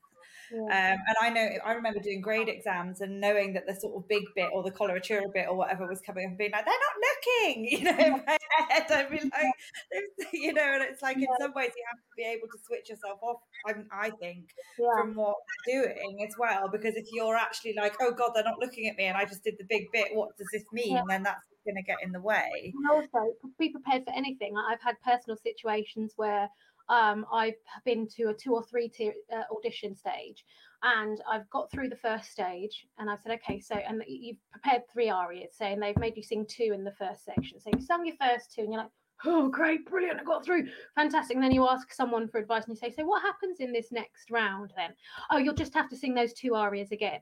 yeah. 0.51 0.93
Um, 0.93 0.99
and 1.07 1.15
I 1.21 1.29
know 1.29 1.47
I 1.65 1.73
remember 1.73 1.99
doing 1.99 2.21
grade 2.21 2.49
exams 2.49 3.01
and 3.01 3.19
knowing 3.19 3.53
that 3.53 3.67
the 3.67 3.75
sort 3.75 3.95
of 3.95 4.07
big 4.07 4.23
bit 4.35 4.49
or 4.53 4.63
the 4.63 4.71
coloratura 4.71 5.31
bit 5.33 5.47
or 5.47 5.55
whatever 5.55 5.87
was 5.87 6.01
coming 6.01 6.25
up 6.25 6.29
and 6.29 6.37
being 6.37 6.51
like, 6.51 6.65
they're 6.65 6.73
not 6.73 6.97
looking, 7.09 7.65
you 7.71 7.83
know, 7.83 8.17
in 8.17 8.23
my 8.25 8.37
head. 8.69 8.85
I'd 8.89 9.09
be 9.09 9.17
like, 9.23 10.29
you 10.33 10.53
know, 10.53 10.61
and 10.61 10.83
it's 10.83 11.01
like 11.01 11.17
yeah. 11.17 11.23
in 11.23 11.41
some 11.41 11.53
ways 11.53 11.71
you 11.75 11.83
have 11.89 11.99
to 11.99 12.15
be 12.17 12.23
able 12.23 12.47
to 12.47 12.57
switch 12.65 12.89
yourself 12.89 13.19
off, 13.21 13.37
I, 13.67 14.07
I 14.07 14.09
think, 14.11 14.49
yeah. 14.77 14.87
from 14.97 15.15
what 15.15 15.35
they're 15.67 15.83
doing 15.83 16.25
as 16.27 16.35
well. 16.39 16.69
Because 16.71 16.95
if 16.95 17.05
you're 17.11 17.35
actually 17.35 17.75
like, 17.77 17.95
oh 18.01 18.11
God, 18.11 18.31
they're 18.33 18.43
not 18.43 18.59
looking 18.59 18.87
at 18.87 18.95
me 18.95 19.05
and 19.05 19.17
I 19.17 19.25
just 19.25 19.43
did 19.43 19.55
the 19.59 19.65
big 19.69 19.91
bit, 19.91 20.07
what 20.13 20.37
does 20.37 20.47
this 20.51 20.63
mean? 20.71 20.99
Then 21.07 21.23
that's 21.23 21.43
going 21.65 21.75
to 21.75 21.83
get 21.83 21.97
in 22.03 22.11
the 22.11 22.21
way. 22.21 22.73
And 22.73 22.89
also, 22.91 23.33
be 23.57 23.69
prepared 23.69 24.03
for 24.05 24.13
anything. 24.13 24.53
I've 24.57 24.81
had 24.81 24.95
personal 25.03 25.37
situations 25.37 26.13
where 26.15 26.49
um, 26.89 27.25
I've 27.31 27.53
been 27.85 28.07
to 28.17 28.29
a 28.29 28.33
two 28.33 28.53
or 28.53 28.63
three 28.63 28.89
tier 28.89 29.13
uh, 29.31 29.43
audition 29.55 29.95
stage, 29.95 30.43
and 30.83 31.21
I've 31.31 31.49
got 31.49 31.71
through 31.71 31.89
the 31.89 31.95
first 31.95 32.31
stage, 32.31 32.87
and 32.97 33.09
I've 33.09 33.19
said, 33.19 33.33
okay, 33.33 33.59
so 33.59 33.75
and 33.75 34.03
you've 34.07 34.37
prepared 34.51 34.83
three 34.91 35.09
arias, 35.09 35.55
saying 35.55 35.79
they've 35.79 35.97
made 35.97 36.17
you 36.17 36.23
sing 36.23 36.45
two 36.47 36.71
in 36.73 36.83
the 36.83 36.93
first 36.93 37.23
section. 37.25 37.59
So 37.59 37.69
you 37.73 37.81
sung 37.81 38.05
your 38.05 38.15
first 38.15 38.53
two, 38.53 38.61
and 38.61 38.73
you're 38.73 38.81
like, 38.81 38.91
oh, 39.25 39.49
great, 39.49 39.85
brilliant, 39.85 40.19
I 40.19 40.23
got 40.23 40.43
through, 40.43 40.67
fantastic. 40.95 41.35
And 41.35 41.43
then 41.43 41.51
you 41.51 41.67
ask 41.67 41.93
someone 41.93 42.27
for 42.27 42.39
advice, 42.39 42.65
and 42.65 42.75
you 42.75 42.79
say, 42.79 42.93
so 42.95 43.05
what 43.05 43.21
happens 43.21 43.59
in 43.59 43.71
this 43.71 43.91
next 43.91 44.31
round 44.31 44.73
then? 44.75 44.91
Oh, 45.29 45.37
you'll 45.37 45.53
just 45.53 45.75
have 45.75 45.89
to 45.89 45.97
sing 45.97 46.15
those 46.15 46.33
two 46.33 46.55
arias 46.55 46.91
again. 46.91 47.21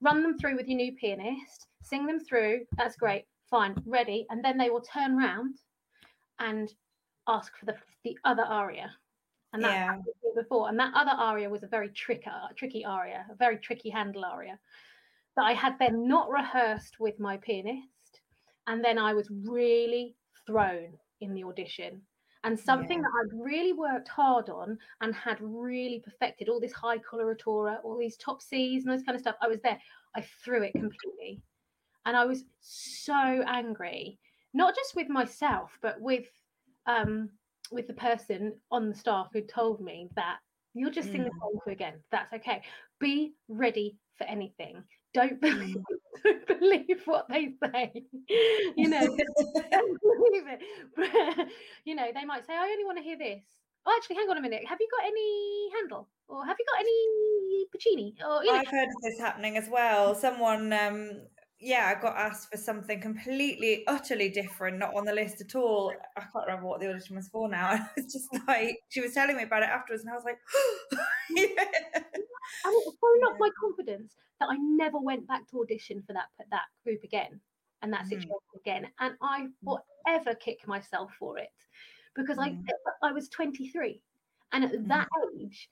Run 0.00 0.22
them 0.22 0.38
through 0.38 0.56
with 0.56 0.68
your 0.68 0.76
new 0.76 0.92
pianist, 0.92 1.66
sing 1.82 2.06
them 2.06 2.20
through. 2.20 2.60
That's 2.76 2.96
great, 2.96 3.24
fine, 3.50 3.74
ready, 3.84 4.26
and 4.30 4.44
then 4.44 4.58
they 4.58 4.70
will 4.70 4.82
turn 4.82 5.16
round 5.16 5.56
and 6.38 6.72
ask 7.26 7.56
for 7.56 7.66
the 7.66 7.74
the 8.04 8.16
other 8.24 8.44
aria 8.44 8.90
and 9.52 9.64
that 9.64 9.72
yeah. 9.72 9.96
before. 10.36 10.68
And 10.68 10.78
that 10.78 10.92
other 10.94 11.10
aria 11.10 11.48
was 11.48 11.62
a 11.62 11.68
very 11.68 11.88
tricky, 11.90 12.30
tricky 12.56 12.84
aria, 12.84 13.26
a 13.30 13.34
very 13.34 13.58
tricky 13.58 13.90
Handel 13.90 14.24
aria 14.24 14.58
that 15.36 15.44
I 15.44 15.52
had 15.52 15.74
then 15.78 16.08
not 16.08 16.28
rehearsed 16.30 16.98
with 16.98 17.20
my 17.20 17.36
pianist, 17.36 18.20
and 18.66 18.84
then 18.84 18.98
I 18.98 19.14
was 19.14 19.28
really 19.46 20.16
thrown 20.46 20.98
in 21.20 21.34
the 21.34 21.44
audition. 21.44 22.02
And 22.44 22.58
something 22.58 22.98
yeah. 22.98 23.02
that 23.02 23.34
I'd 23.36 23.44
really 23.44 23.72
worked 23.72 24.08
hard 24.08 24.48
on 24.48 24.78
and 25.00 25.14
had 25.14 25.38
really 25.40 26.00
perfected 26.04 26.48
all 26.48 26.60
this 26.60 26.72
high 26.72 26.98
coloratura, 26.98 27.78
all 27.84 27.98
these 27.98 28.16
top 28.16 28.40
C's 28.42 28.84
and 28.84 28.92
those 28.92 29.02
kind 29.02 29.16
of 29.16 29.20
stuff. 29.20 29.36
I 29.42 29.48
was 29.48 29.60
there. 29.62 29.78
I 30.16 30.24
threw 30.44 30.62
it 30.62 30.72
completely. 30.72 31.42
And 32.06 32.16
I 32.16 32.24
was 32.24 32.44
so 32.60 33.42
angry, 33.46 34.18
not 34.54 34.74
just 34.74 34.94
with 34.94 35.08
myself, 35.08 35.76
but 35.82 36.00
with 36.00 36.26
um, 36.86 37.30
with 37.70 37.86
the 37.86 37.94
person 37.94 38.54
on 38.70 38.88
the 38.88 38.94
staff 38.94 39.28
who 39.32 39.42
told 39.42 39.80
me 39.80 40.08
that 40.16 40.38
you'll 40.74 40.90
just 40.90 41.10
sing 41.10 41.22
mm. 41.22 41.24
the 41.24 41.32
song 41.40 41.58
again. 41.66 41.94
That's 42.10 42.32
okay. 42.34 42.62
Be 43.00 43.34
ready 43.48 43.96
for 44.16 44.24
anything. 44.24 44.82
Don't 45.14 45.40
believe, 45.40 45.76
mm. 46.26 46.46
don't 46.46 46.60
believe 46.60 47.02
what 47.06 47.28
they 47.28 47.50
say. 47.64 47.92
You 48.76 48.88
know, 48.88 49.00
believe 49.06 50.46
it. 50.46 50.60
But, 50.96 51.46
you 51.84 51.94
know, 51.94 52.08
they 52.14 52.24
might 52.24 52.46
say, 52.46 52.54
I 52.54 52.68
only 52.70 52.84
want 52.84 52.98
to 52.98 53.04
hear 53.04 53.18
this. 53.18 53.42
Oh, 53.86 53.94
actually, 53.96 54.16
hang 54.16 54.28
on 54.28 54.36
a 54.36 54.42
minute. 54.42 54.62
Have 54.68 54.78
you 54.80 54.88
got 54.98 55.06
any 55.06 55.70
Handel? 55.74 56.08
Or 56.28 56.44
have 56.44 56.56
you 56.58 56.66
got 56.66 56.80
any 56.80 57.66
Puccini? 57.72 58.14
Or, 58.22 58.44
you 58.44 58.52
know. 58.52 58.58
I've 58.58 58.68
heard 58.68 58.88
of 58.88 59.02
this 59.02 59.18
happening 59.18 59.56
as 59.56 59.68
well. 59.70 60.14
Someone 60.14 60.72
um, 60.74 61.22
yeah, 61.60 61.92
I 61.96 62.00
got 62.00 62.16
asked 62.16 62.50
for 62.50 62.56
something 62.56 63.00
completely, 63.00 63.84
utterly 63.88 64.28
different, 64.28 64.78
not 64.78 64.94
on 64.94 65.04
the 65.04 65.12
list 65.12 65.40
at 65.40 65.56
all. 65.56 65.92
I 66.16 66.20
can't 66.20 66.46
remember 66.46 66.68
what 66.68 66.80
the 66.80 66.88
audition 66.88 67.16
was 67.16 67.28
for 67.28 67.48
now. 67.48 67.68
I 67.70 67.86
was 67.96 68.12
just 68.12 68.28
like, 68.46 68.78
she 68.88 69.00
was 69.00 69.12
telling 69.12 69.36
me 69.36 69.42
about 69.42 69.62
it 69.62 69.68
afterwards, 69.68 70.04
and 70.04 70.12
I 70.12 70.14
was 70.14 70.24
like, 70.24 70.38
yeah. 71.30 71.64
And 72.64 72.74
it 72.74 72.94
thrown 73.00 73.32
up 73.32 73.36
my 73.38 73.50
confidence 73.60 74.14
that 74.40 74.48
I 74.48 74.56
never 74.58 74.98
went 74.98 75.26
back 75.26 75.48
to 75.50 75.60
audition 75.60 76.02
for 76.06 76.12
that 76.12 76.28
that 76.50 76.62
group 76.84 77.02
again 77.02 77.40
and 77.82 77.92
that 77.92 78.04
mm. 78.04 78.08
situation 78.08 78.30
mm. 78.54 78.60
again. 78.60 78.86
And 79.00 79.14
I 79.20 79.46
mm. 79.64 79.78
forever 80.04 80.34
kick 80.36 80.66
myself 80.66 81.10
for 81.18 81.38
it 81.38 81.48
because 82.14 82.38
mm. 82.38 82.62
I 83.02 83.08
I 83.08 83.12
was 83.12 83.28
23, 83.28 84.00
and 84.52 84.64
at 84.64 84.72
mm. 84.72 84.88
that 84.88 85.08
age, 85.40 85.68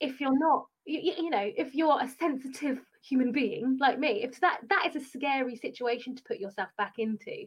if 0.00 0.20
you're 0.20 0.38
not, 0.38 0.66
you, 0.84 1.14
you 1.24 1.30
know, 1.30 1.50
if 1.56 1.74
you're 1.74 2.00
a 2.00 2.08
sensitive 2.08 2.80
human 3.02 3.32
being 3.32 3.78
like 3.80 3.98
me, 3.98 4.22
if 4.22 4.40
that 4.40 4.60
that 4.68 4.86
is 4.88 4.96
a 4.96 5.06
scary 5.06 5.56
situation 5.56 6.16
to 6.16 6.22
put 6.24 6.38
yourself 6.38 6.68
back 6.76 6.94
into, 6.98 7.46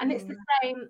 and 0.00 0.12
it's 0.12 0.24
the 0.24 0.34
mm. 0.34 0.62
same 0.62 0.88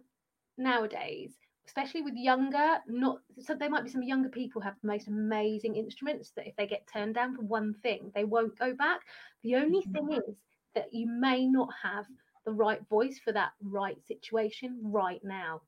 nowadays 0.57 1.33
especially 1.69 2.01
with 2.01 2.15
younger 2.15 2.79
not 2.87 3.19
so 3.39 3.55
there 3.55 3.69
might 3.69 3.85
be 3.85 3.91
some 3.91 4.03
younger 4.03 4.31
people 4.31 4.61
have 4.61 4.75
the 4.81 4.89
most 4.89 5.07
amazing 5.07 5.77
instruments 5.77 6.33
that 6.35 6.47
if 6.47 6.57
they 6.57 6.67
get 6.67 6.89
turned 6.91 7.15
down 7.15 7.37
for 7.37 7.43
one 7.43 7.75
thing 7.83 8.11
they 8.15 8.25
won't 8.25 8.59
go 8.59 8.75
back. 8.75 9.01
The 9.45 9.57
only 9.57 9.81
mm-hmm. 9.81 9.93
thing 9.93 10.13
is 10.27 10.35
that 10.75 10.95
you 10.95 11.07
may 11.07 11.47
not 11.47 11.69
have 11.83 12.07
the 12.47 12.53
right 12.53 12.81
voice 12.89 13.21
for 13.23 13.33
that 13.33 13.51
right 13.63 13.99
situation 14.07 14.81
right 14.83 15.21
now. 15.23 15.61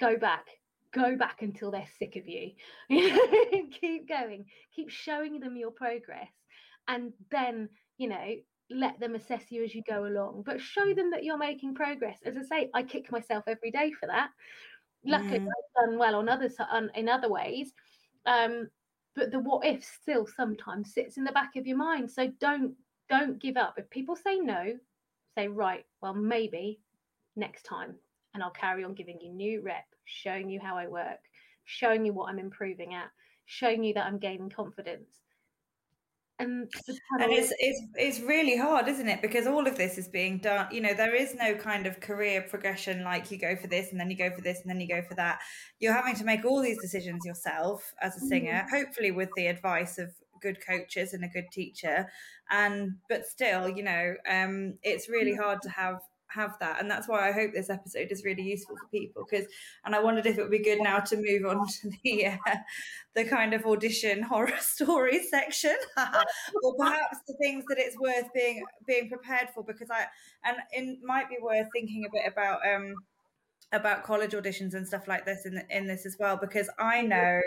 Go 0.00 0.16
back 0.16 0.46
go 0.92 1.16
back 1.16 1.42
until 1.42 1.70
they're 1.70 1.86
sick 1.98 2.16
of 2.16 2.26
you. 2.26 2.50
Keep 3.80 4.08
going 4.08 4.46
keep 4.74 4.90
showing 4.90 5.38
them 5.38 5.56
your 5.56 5.70
progress 5.70 6.30
and 6.88 7.12
then 7.30 7.68
you 7.96 8.08
know 8.08 8.34
let 8.70 9.00
them 9.00 9.14
assess 9.14 9.44
you 9.50 9.64
as 9.64 9.74
you 9.74 9.82
go 9.88 10.04
along 10.04 10.42
but 10.44 10.60
show 10.60 10.92
them 10.92 11.10
that 11.10 11.24
you're 11.24 11.38
making 11.38 11.74
progress 11.74 12.18
as 12.26 12.36
i 12.36 12.42
say 12.42 12.70
i 12.74 12.82
kick 12.82 13.10
myself 13.10 13.44
every 13.46 13.70
day 13.70 13.90
for 13.92 14.06
that 14.06 14.30
luckily 15.04 15.40
mm. 15.40 15.46
I've 15.46 15.86
done 15.86 15.98
well 15.98 16.16
on 16.16 16.28
other 16.28 16.50
on, 16.70 16.90
in 16.94 17.08
other 17.08 17.28
ways. 17.28 17.72
Um, 18.26 18.68
but 19.14 19.30
the 19.30 19.40
what 19.40 19.66
if 19.66 19.84
still 19.84 20.26
sometimes 20.26 20.94
sits 20.94 21.16
in 21.16 21.24
the 21.24 21.32
back 21.32 21.56
of 21.56 21.66
your 21.66 21.76
mind. 21.76 22.10
So 22.10 22.28
don't 22.40 22.74
don't 23.08 23.40
give 23.40 23.56
up. 23.56 23.74
If 23.78 23.90
people 23.90 24.16
say 24.16 24.38
no, 24.38 24.74
say 25.36 25.48
right. 25.48 25.84
Well, 26.02 26.14
maybe 26.14 26.80
next 27.36 27.62
time, 27.62 27.94
and 28.34 28.42
I'll 28.42 28.50
carry 28.50 28.84
on 28.84 28.94
giving 28.94 29.20
you 29.20 29.32
new 29.32 29.62
rep, 29.62 29.86
showing 30.04 30.50
you 30.50 30.60
how 30.60 30.76
I 30.76 30.86
work, 30.86 31.20
showing 31.64 32.04
you 32.04 32.12
what 32.12 32.28
I'm 32.28 32.38
improving 32.38 32.94
at, 32.94 33.10
showing 33.46 33.82
you 33.82 33.94
that 33.94 34.06
I'm 34.06 34.18
gaining 34.18 34.50
confidence 34.50 35.08
and 36.38 36.70
and 37.18 37.32
it's, 37.32 37.52
it's 37.58 37.82
it's 37.96 38.20
really 38.20 38.56
hard 38.56 38.86
isn't 38.86 39.08
it 39.08 39.20
because 39.20 39.46
all 39.46 39.66
of 39.66 39.76
this 39.76 39.98
is 39.98 40.08
being 40.08 40.38
done 40.38 40.68
you 40.70 40.80
know 40.80 40.94
there 40.94 41.14
is 41.14 41.34
no 41.34 41.54
kind 41.54 41.86
of 41.86 42.00
career 42.00 42.42
progression 42.48 43.02
like 43.02 43.30
you 43.30 43.38
go 43.38 43.56
for 43.56 43.66
this 43.66 43.90
and 43.90 44.00
then 44.00 44.10
you 44.10 44.16
go 44.16 44.30
for 44.30 44.40
this 44.40 44.60
and 44.60 44.70
then 44.70 44.80
you 44.80 44.86
go 44.86 45.02
for 45.02 45.14
that 45.14 45.40
you're 45.80 45.92
having 45.92 46.14
to 46.14 46.24
make 46.24 46.44
all 46.44 46.62
these 46.62 46.80
decisions 46.80 47.24
yourself 47.24 47.92
as 48.00 48.16
a 48.16 48.20
singer 48.26 48.64
mm-hmm. 48.64 48.76
hopefully 48.76 49.10
with 49.10 49.30
the 49.36 49.46
advice 49.46 49.98
of 49.98 50.10
good 50.40 50.58
coaches 50.64 51.12
and 51.12 51.24
a 51.24 51.28
good 51.28 51.46
teacher 51.52 52.06
and 52.50 52.92
but 53.08 53.26
still 53.26 53.68
you 53.68 53.82
know 53.82 54.14
um 54.30 54.74
it's 54.82 55.08
really 55.08 55.32
mm-hmm. 55.32 55.42
hard 55.42 55.60
to 55.62 55.68
have 55.68 55.98
have 56.30 56.54
that 56.60 56.80
and 56.80 56.90
that's 56.90 57.08
why 57.08 57.28
i 57.28 57.32
hope 57.32 57.52
this 57.52 57.70
episode 57.70 58.08
is 58.10 58.24
really 58.24 58.42
useful 58.42 58.76
for 58.76 58.86
people 58.88 59.24
because 59.28 59.46
and 59.84 59.94
i 59.94 60.00
wondered 60.00 60.26
if 60.26 60.38
it 60.38 60.42
would 60.42 60.50
be 60.50 60.62
good 60.62 60.80
now 60.80 60.98
to 60.98 61.16
move 61.16 61.44
on 61.46 61.66
to 61.66 61.90
the 62.04 62.26
uh, 62.26 62.56
the 63.14 63.24
kind 63.24 63.54
of 63.54 63.64
audition 63.64 64.22
horror 64.22 64.52
stories 64.60 65.30
section 65.30 65.76
or 66.62 66.74
perhaps 66.78 67.18
the 67.26 67.34
things 67.40 67.64
that 67.68 67.78
it's 67.78 67.98
worth 67.98 68.26
being 68.34 68.62
being 68.86 69.08
prepared 69.08 69.48
for 69.54 69.64
because 69.64 69.90
i 69.90 70.04
and 70.44 70.56
it 70.72 70.98
might 71.02 71.28
be 71.28 71.36
worth 71.40 71.66
thinking 71.72 72.04
a 72.04 72.10
bit 72.12 72.30
about 72.30 72.58
um 72.66 72.94
about 73.72 74.02
college 74.02 74.32
auditions 74.32 74.74
and 74.74 74.86
stuff 74.86 75.08
like 75.08 75.24
this 75.24 75.46
in 75.46 75.62
in 75.70 75.86
this 75.86 76.06
as 76.06 76.16
well 76.18 76.36
because 76.36 76.70
i 76.78 77.02
know 77.02 77.40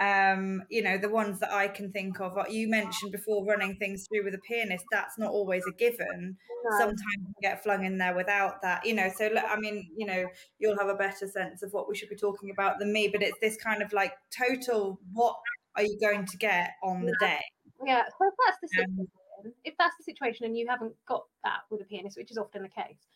um, 0.00 0.62
you 0.70 0.82
know, 0.82 0.96
the 0.96 1.10
ones 1.10 1.40
that 1.40 1.52
I 1.52 1.68
can 1.68 1.92
think 1.92 2.20
of. 2.20 2.32
You 2.48 2.68
mentioned 2.68 3.12
before 3.12 3.44
running 3.44 3.76
things 3.76 4.06
through 4.08 4.24
with 4.24 4.34
a 4.34 4.38
pianist. 4.38 4.86
That's 4.90 5.18
not 5.18 5.30
always 5.30 5.62
a 5.68 5.72
given. 5.72 6.36
No. 6.64 6.78
Sometimes 6.78 7.18
you 7.18 7.34
get 7.42 7.62
flung 7.62 7.84
in 7.84 7.98
there 7.98 8.14
without 8.14 8.62
that, 8.62 8.86
you 8.86 8.94
know. 8.94 9.10
So, 9.14 9.30
I 9.36 9.60
mean, 9.60 9.90
you 9.94 10.06
know, 10.06 10.26
you'll 10.58 10.78
have 10.78 10.88
a 10.88 10.94
better 10.94 11.28
sense 11.28 11.62
of 11.62 11.74
what 11.74 11.86
we 11.86 11.94
should 11.94 12.08
be 12.08 12.16
talking 12.16 12.50
about 12.50 12.78
than 12.78 12.94
me. 12.94 13.08
But 13.08 13.22
it's 13.22 13.38
this 13.42 13.58
kind 13.58 13.82
of 13.82 13.92
like 13.92 14.14
total 14.36 14.98
what 15.12 15.36
are 15.76 15.82
you 15.82 15.98
going 16.00 16.24
to 16.24 16.36
get 16.38 16.70
on 16.82 17.04
the 17.04 17.14
day? 17.20 17.40
Yeah. 17.84 18.04
So 18.18 18.26
if 18.26 18.34
that's 18.46 18.58
the 18.62 18.68
situation, 18.68 19.08
um, 19.44 19.52
if 19.64 19.74
that's 19.78 19.96
the 19.98 20.04
situation 20.04 20.46
and 20.46 20.56
you 20.56 20.66
haven't 20.66 20.94
got 21.06 21.24
that 21.44 21.60
with 21.70 21.82
a 21.82 21.84
pianist, 21.84 22.16
which 22.16 22.30
is 22.30 22.38
often 22.38 22.62
the 22.62 22.68
case, 22.68 23.06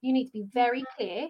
you 0.00 0.12
need 0.12 0.26
to 0.26 0.32
be 0.32 0.44
very 0.52 0.82
clear 0.96 1.28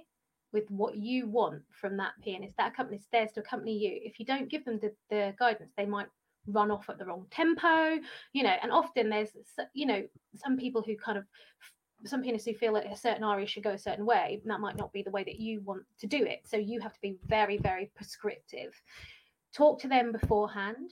with 0.52 0.70
what 0.70 0.96
you 0.96 1.28
want 1.28 1.62
from 1.70 1.96
that 1.96 2.12
pianist. 2.22 2.56
That 2.56 2.74
is 2.92 3.06
there 3.10 3.26
to 3.26 3.40
accompany 3.40 3.76
you. 3.76 4.00
If 4.02 4.18
you 4.18 4.26
don't 4.26 4.50
give 4.50 4.64
them 4.64 4.78
the, 4.80 4.92
the 5.10 5.34
guidance, 5.38 5.72
they 5.76 5.86
might 5.86 6.08
run 6.46 6.70
off 6.70 6.90
at 6.90 6.98
the 6.98 7.04
wrong 7.04 7.26
tempo, 7.30 7.98
you 8.32 8.42
know, 8.42 8.56
and 8.62 8.72
often 8.72 9.08
there's, 9.08 9.30
you 9.74 9.86
know, 9.86 10.02
some 10.34 10.56
people 10.56 10.82
who 10.82 10.96
kind 10.96 11.16
of, 11.16 11.24
some 12.04 12.22
pianists 12.22 12.48
who 12.48 12.54
feel 12.54 12.72
that 12.74 12.92
a 12.92 12.96
certain 12.96 13.22
aria 13.22 13.46
should 13.46 13.62
go 13.62 13.70
a 13.70 13.78
certain 13.78 14.04
way, 14.04 14.40
and 14.42 14.50
that 14.50 14.60
might 14.60 14.76
not 14.76 14.92
be 14.92 15.02
the 15.02 15.10
way 15.10 15.22
that 15.22 15.38
you 15.38 15.60
want 15.60 15.82
to 16.00 16.06
do 16.06 16.24
it. 16.24 16.40
So 16.44 16.56
you 16.56 16.80
have 16.80 16.92
to 16.94 17.00
be 17.00 17.16
very, 17.26 17.58
very 17.58 17.92
prescriptive. 17.94 18.74
Talk 19.54 19.80
to 19.82 19.88
them 19.88 20.10
beforehand 20.10 20.90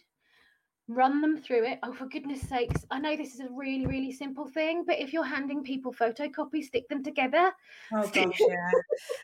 run 0.91 1.21
them 1.21 1.41
through 1.41 1.65
it. 1.65 1.79
Oh, 1.83 1.93
for 1.93 2.07
goodness 2.07 2.41
sakes, 2.43 2.85
I 2.91 2.99
know 2.99 3.17
this 3.17 3.35
is 3.35 3.41
a 3.41 3.49
really, 3.51 3.87
really 3.87 4.13
simple 4.13 4.49
thing, 4.49 4.85
but 4.85 4.99
if 4.99 5.13
you're 5.13 5.25
handing 5.25 5.63
people 5.63 5.93
photocopies, 5.93 6.65
stick 6.65 6.89
them 6.89 7.05
together. 7.05 7.53
Oh, 7.93 8.07
gosh, 8.09 8.41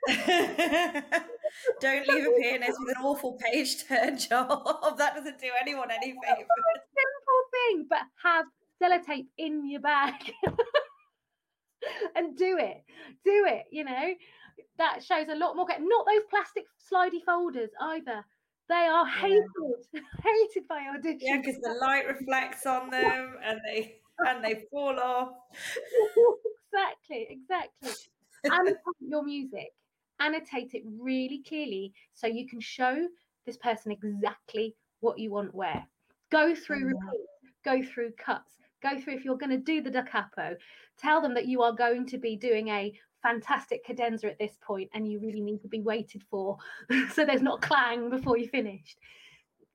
yeah. 0.08 1.02
Don't 1.80 2.08
leave 2.08 2.26
a 2.26 2.40
pianist 2.40 2.78
with 2.80 2.96
an 2.96 3.02
awful 3.02 3.38
page 3.42 3.84
turn 3.88 4.18
job. 4.18 4.96
That 4.96 5.16
doesn't 5.16 5.40
do 5.40 5.50
anyone 5.60 5.90
any 5.90 6.12
favors. 6.12 6.46
Simple 6.94 7.42
thing, 7.52 7.86
but 7.90 8.02
have 8.22 8.46
sellotape 8.80 9.26
in 9.38 9.68
your 9.68 9.80
bag 9.80 10.14
and 12.14 12.36
do 12.36 12.58
it. 12.58 12.84
Do 13.24 13.46
it, 13.48 13.64
you 13.70 13.84
know. 13.84 14.14
That 14.78 15.02
shows 15.02 15.26
a 15.30 15.34
lot 15.34 15.56
more. 15.56 15.66
Not 15.66 16.06
those 16.06 16.22
plastic 16.30 16.64
slidey 16.92 17.24
folders 17.24 17.70
either 17.80 18.24
they 18.68 18.74
are 18.74 19.06
hated, 19.06 19.44
yeah. 19.92 20.00
hated 20.24 20.68
by 20.68 20.80
auditions. 20.80 21.18
Yeah, 21.20 21.38
because 21.38 21.60
the 21.60 21.78
light 21.80 22.06
reflects 22.06 22.66
on 22.66 22.90
them 22.90 23.36
and 23.44 23.60
they 23.64 23.96
and 24.20 24.44
they 24.44 24.64
fall 24.70 24.98
off. 24.98 25.30
exactly, 26.72 27.26
exactly. 27.30 27.90
Annotate 28.44 28.78
your 29.00 29.24
music. 29.24 29.72
Annotate 30.18 30.70
it 30.72 30.82
really 30.98 31.42
clearly 31.46 31.92
so 32.14 32.26
you 32.26 32.48
can 32.48 32.60
show 32.60 33.06
this 33.44 33.56
person 33.58 33.92
exactly 33.92 34.74
what 35.00 35.18
you 35.18 35.30
want 35.30 35.54
where. 35.54 35.86
Go 36.30 36.54
through 36.54 36.78
mm-hmm. 36.78 37.06
repeats, 37.06 37.28
go 37.64 37.82
through 37.82 38.12
cuts, 38.12 38.56
go 38.82 38.98
through 38.98 39.14
if 39.14 39.24
you're 39.24 39.36
going 39.36 39.50
to 39.50 39.58
do 39.58 39.82
the 39.82 39.90
da 39.90 40.02
capo. 40.02 40.56
Tell 40.98 41.20
them 41.20 41.34
that 41.34 41.46
you 41.46 41.62
are 41.62 41.72
going 41.72 42.06
to 42.06 42.18
be 42.18 42.36
doing 42.36 42.68
a 42.68 42.92
fantastic 43.26 43.84
cadenza 43.84 44.28
at 44.28 44.38
this 44.38 44.56
point 44.64 44.88
and 44.94 45.10
you 45.10 45.18
really 45.18 45.40
need 45.40 45.60
to 45.60 45.66
be 45.66 45.80
waited 45.80 46.22
for 46.30 46.56
so 47.12 47.24
there's 47.24 47.42
not 47.42 47.60
clang 47.60 48.08
before 48.08 48.38
you 48.38 48.46
finished 48.48 48.98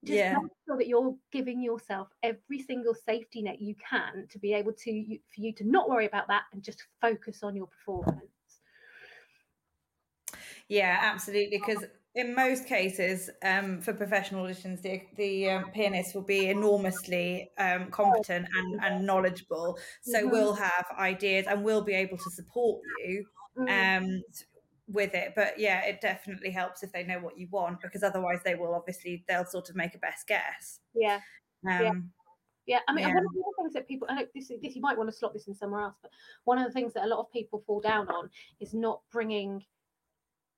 just 0.05 0.17
yeah. 0.17 0.33
make 0.41 0.51
sure 0.65 0.77
that 0.77 0.87
you're 0.87 1.13
giving 1.31 1.61
yourself 1.61 2.07
every 2.23 2.59
single 2.59 2.95
safety 2.95 3.41
net 3.41 3.61
you 3.61 3.75
can 3.87 4.25
to 4.29 4.39
be 4.39 4.53
able 4.53 4.71
to 4.71 4.89
you, 4.89 5.19
for 5.35 5.41
you 5.41 5.51
to 5.53 5.65
not 5.65 5.89
worry 5.89 6.05
about 6.05 6.27
that 6.29 6.43
and 6.53 6.63
just 6.63 6.85
focus 7.01 7.43
on 7.43 7.53
your 7.53 7.67
performance 7.67 8.21
yeah 10.69 10.99
absolutely 11.01 11.57
because 11.57 11.83
in 12.13 12.35
most 12.35 12.67
cases, 12.67 13.29
um, 13.41 13.79
for 13.79 13.93
professional 13.93 14.45
auditions, 14.45 14.81
the, 14.81 15.01
the 15.15 15.49
um, 15.49 15.71
pianist 15.71 16.13
will 16.13 16.21
be 16.21 16.49
enormously 16.49 17.49
um, 17.57 17.89
competent 17.89 18.47
and, 18.53 18.83
and 18.83 19.05
knowledgeable. 19.05 19.77
So 20.01 20.19
mm-hmm. 20.19 20.29
we'll 20.29 20.53
have 20.53 20.85
ideas 20.99 21.45
and 21.47 21.63
we'll 21.63 21.83
be 21.83 21.93
able 21.93 22.17
to 22.17 22.29
support 22.31 22.81
you 23.05 23.25
mm. 23.57 23.97
um, 23.97 24.23
with 24.87 25.13
it. 25.13 25.33
But 25.35 25.59
yeah, 25.59 25.83
it 25.85 26.01
definitely 26.01 26.51
helps 26.51 26.83
if 26.83 26.91
they 26.91 27.03
know 27.03 27.19
what 27.19 27.37
you 27.37 27.47
want 27.51 27.81
because 27.81 28.03
otherwise 28.03 28.39
they 28.43 28.55
will 28.55 28.73
obviously 28.73 29.23
they'll 29.27 29.45
sort 29.45 29.69
of 29.69 29.75
make 29.75 29.95
a 29.95 29.99
best 29.99 30.27
guess. 30.27 30.79
Yeah. 30.93 31.19
Um, 31.67 31.81
yeah. 31.81 31.91
Yeah, 32.67 32.79
I 32.87 32.93
mean, 32.93 33.07
yeah. 33.07 33.15
one 33.15 33.25
of 33.25 33.33
the 33.33 33.53
things 33.57 33.73
that 33.73 33.87
people, 33.87 34.07
I 34.09 34.15
know 34.15 34.25
this, 34.35 34.51
this, 34.61 34.75
you 34.75 34.81
might 34.81 34.97
want 34.97 35.09
to 35.09 35.15
slot 35.15 35.33
this 35.33 35.47
in 35.47 35.55
somewhere 35.55 35.81
else, 35.81 35.95
but 36.01 36.11
one 36.43 36.59
of 36.59 36.65
the 36.65 36.71
things 36.71 36.93
that 36.93 37.03
a 37.03 37.07
lot 37.07 37.19
of 37.19 37.31
people 37.31 37.63
fall 37.65 37.81
down 37.81 38.07
on 38.07 38.29
is 38.59 38.73
not 38.73 39.01
bringing 39.11 39.65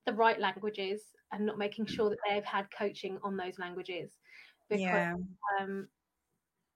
the 0.06 0.14
right 0.14 0.40
languages 0.40 1.02
and 1.32 1.46
not 1.46 1.58
making 1.58 1.86
sure 1.86 2.10
that 2.10 2.20
they've 2.30 2.44
had 2.44 2.68
coaching 2.78 3.18
on 3.24 3.38
those 3.38 3.58
languages. 3.58 4.12
Because 4.70 4.82
yeah. 4.82 5.16
um, 5.60 5.88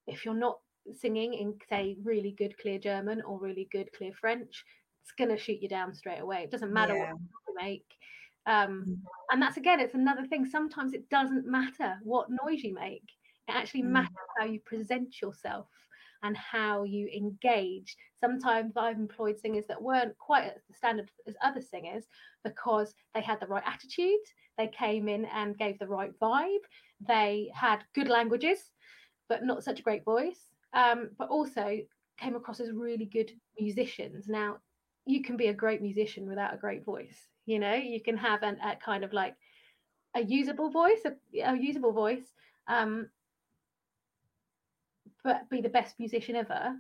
if 0.08 0.24
you're 0.24 0.34
not 0.34 0.60
singing 0.96 1.34
in, 1.34 1.56
say, 1.70 1.98
really 2.04 2.32
good, 2.32 2.58
clear 2.58 2.80
German 2.80 3.22
or 3.22 3.38
really 3.38 3.68
good, 3.72 3.92
clear 3.94 4.14
French, 4.14 4.64
it's 5.08 5.16
going 5.18 5.36
to 5.36 5.42
shoot 5.42 5.62
you 5.62 5.70
down 5.70 5.94
straight 5.94 6.20
away. 6.20 6.44
It 6.44 6.52
doesn't 6.52 6.74
matter 6.74 6.96
yeah. 6.96 7.14
what 7.14 7.20
you 7.48 7.56
make. 7.56 7.86
Um, 8.46 8.86
mm. 8.88 8.98
and 9.32 9.42
that's 9.42 9.58
again, 9.58 9.80
it's 9.80 9.94
another 9.94 10.26
thing. 10.26 10.46
Sometimes 10.46 10.94
it 10.94 11.10
doesn't 11.10 11.48
matter 11.48 11.96
what 12.04 12.28
noise 12.30 12.64
you 12.64 12.74
make. 12.74 13.04
It 13.48 13.56
actually 13.56 13.84
mm. 13.84 13.92
matters 13.92 14.10
how 14.38 14.46
you 14.46 14.60
present 14.66 15.22
yourself 15.22 15.68
and 16.24 16.36
how 16.36 16.84
you 16.84 17.08
engage. 17.16 17.96
Sometimes 18.20 18.76
I've 18.76 18.98
employed 18.98 19.40
singers 19.40 19.66
that 19.68 19.82
weren't 19.82 20.18
quite 20.18 20.44
as 20.44 20.76
standard 20.76 21.10
as 21.26 21.36
other 21.42 21.62
singers 21.62 22.06
because 22.44 22.94
they 23.16 23.22
had 23.22 23.40
the 23.40 23.48
right 23.48 23.64
attitude, 23.66 24.20
they 24.58 24.68
came 24.68 25.08
in 25.08 25.26
and 25.26 25.58
gave 25.58 25.80
the 25.80 25.88
right 25.88 26.12
vibe, 26.20 26.66
they 27.08 27.50
had 27.54 27.84
good 27.96 28.10
languages, 28.10 28.72
but 29.30 29.44
not 29.44 29.64
such 29.64 29.80
a 29.80 29.84
great 29.84 30.04
voice, 30.04 30.40
um, 30.74 31.12
but 31.18 31.30
also 31.30 31.78
came 32.20 32.36
across 32.36 32.60
as 32.60 32.72
really 32.72 33.06
good 33.06 33.32
musicians. 33.60 34.28
Now, 34.28 34.58
you 35.08 35.24
can 35.24 35.38
be 35.38 35.48
a 35.48 35.54
great 35.54 35.82
musician 35.82 36.28
without 36.28 36.54
a 36.54 36.58
great 36.58 36.84
voice. 36.84 37.18
You 37.46 37.60
know, 37.60 37.74
you 37.74 38.02
can 38.02 38.18
have 38.18 38.44
an, 38.44 38.58
a 38.64 38.76
kind 38.76 39.04
of 39.04 39.14
like 39.14 39.36
a 40.16 40.22
usable 40.22 40.70
voice, 40.70 41.00
a, 41.06 41.42
a 41.42 41.56
usable 41.56 41.94
voice, 41.94 42.34
um, 42.68 43.10
but 45.24 45.50
be 45.50 45.62
the 45.62 45.70
best 45.70 45.96
musician 46.00 46.36
ever. 46.36 46.76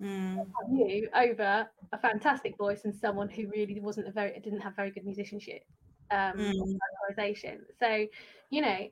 Mm. 0.00 0.46
You 0.70 1.08
over 1.14 1.68
a 1.92 1.98
fantastic 1.98 2.56
voice 2.56 2.84
and 2.84 2.94
someone 2.94 3.28
who 3.28 3.48
really 3.48 3.80
wasn't 3.80 4.08
a 4.08 4.12
very 4.12 4.38
didn't 4.40 4.60
have 4.60 4.76
very 4.76 4.90
good 4.92 5.04
musicianship 5.04 5.62
um 6.10 6.36
mm. 6.36 6.78
So, 7.80 8.06
you 8.50 8.60
know, 8.60 8.88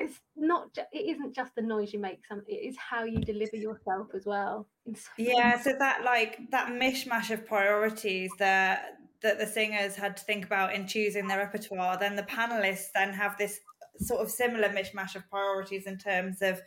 it's 0.00 0.20
not 0.36 0.76
it 0.92 1.16
isn't 1.16 1.34
just 1.34 1.54
the 1.54 1.62
noise 1.62 1.92
you 1.92 1.98
make 1.98 2.20
some 2.26 2.42
it 2.48 2.54
is 2.54 2.76
how 2.76 3.04
you 3.04 3.18
deliver 3.18 3.56
yourself 3.56 4.08
as 4.14 4.24
well 4.24 4.66
yeah 5.18 5.60
so 5.60 5.72
that 5.78 6.04
like 6.04 6.38
that 6.50 6.68
mishmash 6.68 7.30
of 7.30 7.46
priorities 7.46 8.30
that 8.38 8.98
that 9.22 9.38
the 9.38 9.46
singers 9.46 9.96
had 9.96 10.16
to 10.16 10.24
think 10.24 10.44
about 10.44 10.74
in 10.74 10.86
choosing 10.86 11.26
their 11.26 11.38
repertoire 11.38 11.98
then 11.98 12.16
the 12.16 12.22
panelists 12.22 12.88
then 12.94 13.12
have 13.12 13.36
this 13.38 13.60
sort 13.98 14.20
of 14.20 14.30
similar 14.30 14.68
mishmash 14.68 15.14
of 15.14 15.28
priorities 15.30 15.86
in 15.86 15.98
terms 15.98 16.42
of 16.42 16.60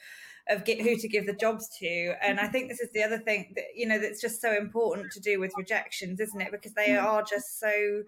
of 0.50 0.66
get, 0.66 0.82
who 0.82 0.98
to 0.98 1.08
give 1.08 1.26
the 1.26 1.34
jobs 1.34 1.70
to. 1.80 2.14
And 2.22 2.40
i 2.40 2.48
think 2.48 2.70
this 2.70 2.80
is 2.80 2.90
the 2.94 3.04
other 3.04 3.20
thing 3.20 3.54
that 3.56 3.66
you 3.76 3.88
know 3.88 4.00
that's 4.00 4.22
just 4.22 4.42
so 4.42 4.56
important 4.56 5.12
to 5.12 5.20
do 5.20 5.40
with 5.40 5.52
rejections 5.58 6.20
isn't 6.20 6.42
it? 6.42 6.52
Because 6.52 6.74
they 6.74 6.90
mm. 6.90 7.04
are 7.04 7.24
just 7.24 7.60
so 7.60 8.04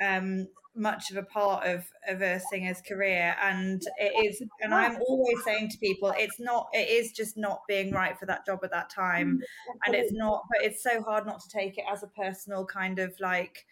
um, 0.00 0.46
much 0.76 1.10
of 1.10 1.16
a 1.16 1.22
part 1.22 1.66
of, 1.66 1.84
of 2.08 2.22
a 2.22 2.40
singer's 2.50 2.80
career 2.80 3.34
and 3.42 3.82
it 3.98 4.24
is 4.24 4.42
and 4.60 4.72
i'm 4.72 4.96
always 5.08 5.42
saying 5.44 5.68
to 5.68 5.76
people 5.78 6.12
it's 6.16 6.38
not 6.38 6.68
it 6.72 6.88
is 6.88 7.12
just 7.12 7.36
not 7.36 7.60
being 7.66 7.92
right 7.92 8.18
for 8.18 8.26
that 8.26 8.46
job 8.46 8.60
at 8.62 8.70
that 8.70 8.88
time 8.88 9.40
mm, 9.40 9.76
and 9.86 9.94
it's 9.94 10.12
not 10.12 10.44
but 10.48 10.64
it's 10.64 10.82
so 10.82 11.02
hard 11.02 11.26
not 11.26 11.40
to 11.40 11.48
take 11.48 11.76
it 11.76 11.84
as 11.92 12.02
a 12.02 12.06
personal 12.08 12.64
kind 12.64 13.00
of 13.00 13.12
like 13.18 13.66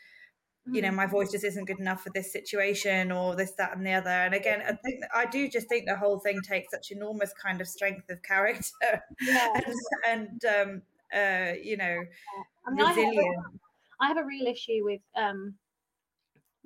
you 0.70 0.82
know 0.82 0.90
mm. 0.90 0.96
my 0.96 1.06
voice 1.06 1.30
just 1.30 1.44
isn't 1.44 1.66
good 1.66 1.78
enough 1.78 2.02
for 2.02 2.10
this 2.14 2.32
situation 2.32 3.12
or 3.12 3.36
this 3.36 3.52
that 3.52 3.76
and 3.76 3.86
the 3.86 3.92
other 3.92 4.10
and 4.10 4.34
again 4.34 4.60
i 4.66 4.72
think 4.72 5.02
i 5.14 5.24
do 5.24 5.48
just 5.48 5.68
think 5.68 5.86
the 5.86 5.96
whole 5.96 6.18
thing 6.18 6.40
takes 6.46 6.70
such 6.72 6.90
enormous 6.90 7.32
kind 7.40 7.60
of 7.60 7.68
strength 7.68 8.10
of 8.10 8.20
character 8.22 9.02
yeah. 9.20 9.48
and, 10.08 10.40
and 10.42 10.44
um 10.44 10.82
uh 11.14 11.52
you 11.62 11.76
know 11.76 12.02
I 12.66 12.70
mean, 12.70 12.86
resilience 12.86 13.18
I 13.18 13.22
have, 13.22 13.44
a, 13.44 14.04
I 14.04 14.08
have 14.08 14.16
a 14.18 14.24
real 14.24 14.46
issue 14.46 14.84
with 14.84 15.00
um 15.16 15.54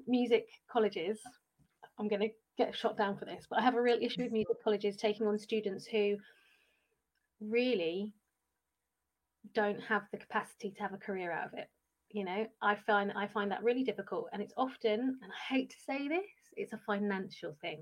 music 0.07 0.49
colleges, 0.71 1.19
I'm 1.99 2.09
going 2.09 2.23
to 2.23 2.31
get 2.59 2.77
shot 2.77 2.97
down 2.97 3.17
for 3.17 3.25
this, 3.25 3.47
but 3.49 3.59
I 3.59 3.63
have 3.63 3.75
a 3.75 3.83
real 3.83 3.99
issue 4.01 4.23
with 4.23 4.33
music 4.33 4.63
colleges 4.63 4.97
taking 4.97 5.27
on 5.27 5.39
students 5.39 5.87
who 5.87 6.17
really 7.41 8.13
don't 9.55 9.81
have 9.81 10.03
the 10.13 10.19
capacity 10.19 10.71
to 10.71 10.83
have 10.83 10.93
a 10.93 10.99
career 10.99 11.33
out 11.33 11.47
of 11.47 11.59
it. 11.59 11.69
You 12.11 12.25
know, 12.25 12.47
I 12.61 12.77
find 12.87 13.11
I 13.17 13.27
find 13.27 13.51
that 13.51 13.63
really 13.63 13.85
difficult, 13.85 14.29
and 14.33 14.43
it's 14.43 14.53
often, 14.57 15.01
and 15.01 15.33
I 15.33 15.55
hate 15.55 15.71
to 15.71 15.77
say 15.87 16.09
this, 16.09 16.29
it's 16.57 16.75
a 16.75 16.81
financial 16.87 17.57
thing. 17.63 17.81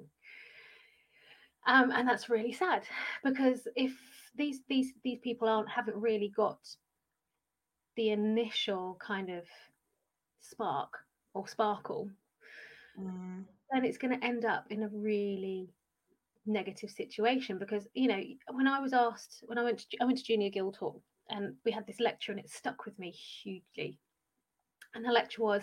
Um, 1.67 1.91
and 1.91 2.09
that's 2.09 2.31
really 2.31 2.53
sad 2.53 2.85
because 3.23 3.67
if 3.77 3.93
these 4.37 4.61
these 4.69 4.93
these 5.05 5.19
people 5.19 5.49
aren't 5.49 5.69
haven't 5.69 5.97
really 5.97 6.33
got 6.35 6.59
the 7.97 8.11
initial 8.11 8.97
kind 9.01 9.31
of 9.31 9.45
spark 10.39 10.91
or 11.35 11.47
sparkle, 11.47 12.11
mm. 12.99 13.45
then 13.73 13.85
it's 13.85 13.99
going 13.99 14.19
to 14.19 14.27
end 14.27 14.45
up 14.45 14.67
in 14.71 14.83
a 14.83 14.89
really 14.89 15.69
negative 16.47 16.91
situation 16.91 17.59
because 17.59 17.87
you 17.95 18.09
know 18.09 18.21
when 18.53 18.67
I 18.67 18.81
was 18.81 18.93
asked 18.93 19.45
when 19.47 19.59
I 19.59 19.63
went 19.63 19.81
to, 19.91 19.97
I 20.01 20.05
went 20.05 20.19
to 20.19 20.25
Junior 20.25 20.51
Guildhall 20.51 21.03
and 21.29 21.55
we 21.65 21.71
had 21.71 21.87
this 21.87 22.01
lecture 22.01 22.33
and 22.33 22.41
it 22.41 22.51
stuck 22.51 22.85
with 22.85 22.99
me 22.99 23.11
hugely. 23.11 23.99
And 24.95 25.05
the 25.05 25.13
lecture 25.13 25.43
was 25.43 25.63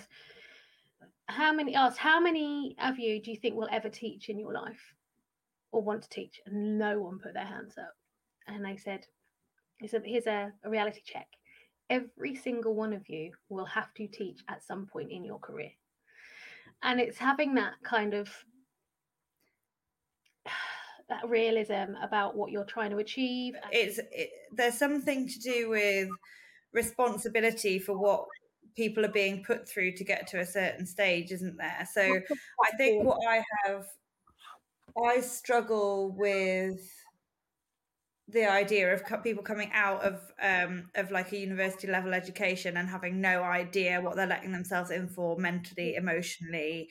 how 1.28 1.52
many 1.52 1.76
asked 1.76 1.98
how 1.98 2.20
many 2.20 2.76
of 2.82 2.98
you 2.98 3.22
do 3.22 3.32
you 3.32 3.38
think 3.38 3.56
will 3.56 3.68
ever 3.72 3.90
teach 3.90 4.30
in 4.30 4.40
your 4.40 4.54
life 4.54 4.94
or 5.72 5.82
want 5.82 6.02
to 6.04 6.10
teach 6.10 6.40
and 6.46 6.78
no 6.78 7.00
one 7.00 7.20
put 7.20 7.34
their 7.34 7.46
hands 7.46 7.78
up 7.78 7.94
and 8.48 8.64
they 8.64 8.78
said 8.78 9.06
here's 9.80 9.94
a, 9.94 10.02
here's 10.06 10.28
a, 10.28 10.54
a 10.64 10.70
reality 10.70 11.02
check 11.04 11.28
every 11.90 12.36
single 12.36 12.76
one 12.76 12.94
of 12.94 13.08
you 13.10 13.32
will 13.50 13.66
have 13.66 13.94
to 13.96 14.08
teach 14.08 14.42
at 14.48 14.64
some 14.64 14.86
point 14.86 15.12
in 15.12 15.24
your 15.24 15.40
career. 15.40 15.72
And 16.84 17.00
it's 17.00 17.18
having 17.18 17.56
that 17.56 17.74
kind 17.84 18.14
of 18.14 18.30
that 21.10 21.28
realism 21.28 21.96
about 22.02 22.36
what 22.36 22.52
you're 22.52 22.66
trying 22.66 22.92
to 22.92 22.98
achieve. 22.98 23.56
It's 23.72 24.00
it, 24.12 24.30
there's 24.52 24.78
something 24.78 25.28
to 25.28 25.40
do 25.40 25.70
with 25.70 26.10
responsibility 26.74 27.80
for 27.80 27.98
what 27.98 28.26
people 28.76 29.04
are 29.04 29.12
being 29.12 29.44
put 29.44 29.68
through 29.68 29.92
to 29.94 30.04
get 30.04 30.28
to 30.28 30.40
a 30.40 30.46
certain 30.46 30.86
stage, 30.86 31.32
isn't 31.32 31.58
there? 31.58 31.88
So 31.92 32.02
I 32.02 32.72
think 32.78 33.04
what 33.04 33.20
I 33.28 33.44
have, 33.66 33.88
I 35.04 35.22
struggle 35.22 36.12
with 36.12 36.80
the 38.30 38.46
idea 38.46 38.94
of 38.94 39.04
people 39.24 39.42
coming 39.42 39.72
out 39.74 40.02
of 40.04 40.20
um, 40.42 40.90
of 40.96 41.12
like 41.12 41.32
a 41.32 41.38
university 41.38 41.88
level 41.88 42.14
education 42.14 42.76
and 42.78 42.90
having 42.90 43.22
no 43.22 43.44
idea 43.44 44.02
what 44.02 44.16
they're 44.16 44.28
letting 44.28 44.52
themselves 44.52 44.92
in 44.92 45.08
for 45.08 45.38
mentally, 45.38 45.96
emotionally, 45.96 46.90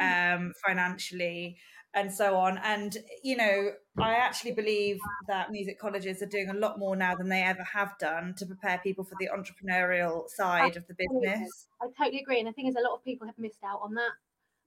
mm. 0.00 0.36
um, 0.36 0.52
financially, 0.66 1.58
and 1.92 2.12
so 2.12 2.36
on. 2.36 2.58
And 2.58 2.96
you 3.22 3.36
know, 3.36 3.70
I 3.98 4.14
actually 4.14 4.52
believe 4.52 4.98
that 5.26 5.50
music 5.50 5.78
colleges 5.78 6.22
are 6.22 6.26
doing 6.26 6.48
a 6.48 6.54
lot 6.54 6.78
more 6.78 6.96
now 6.96 7.14
than 7.14 7.28
they 7.28 7.42
ever 7.42 7.64
have 7.64 7.98
done 7.98 8.34
to 8.38 8.46
prepare 8.46 8.80
people 8.82 9.04
for 9.04 9.16
the 9.20 9.28
entrepreneurial 9.28 10.28
side 10.28 10.76
of 10.78 10.86
the 10.86 10.94
business. 10.94 11.66
I 11.82 11.86
totally 11.98 12.22
agree, 12.22 12.40
and 12.40 12.48
I 12.48 12.52
think 12.52 12.72
there's 12.72 12.82
a 12.82 12.88
lot 12.88 12.96
of 12.96 13.04
people 13.04 13.26
have 13.26 13.38
missed 13.38 13.62
out 13.62 13.80
on 13.82 13.94
that. 13.94 14.12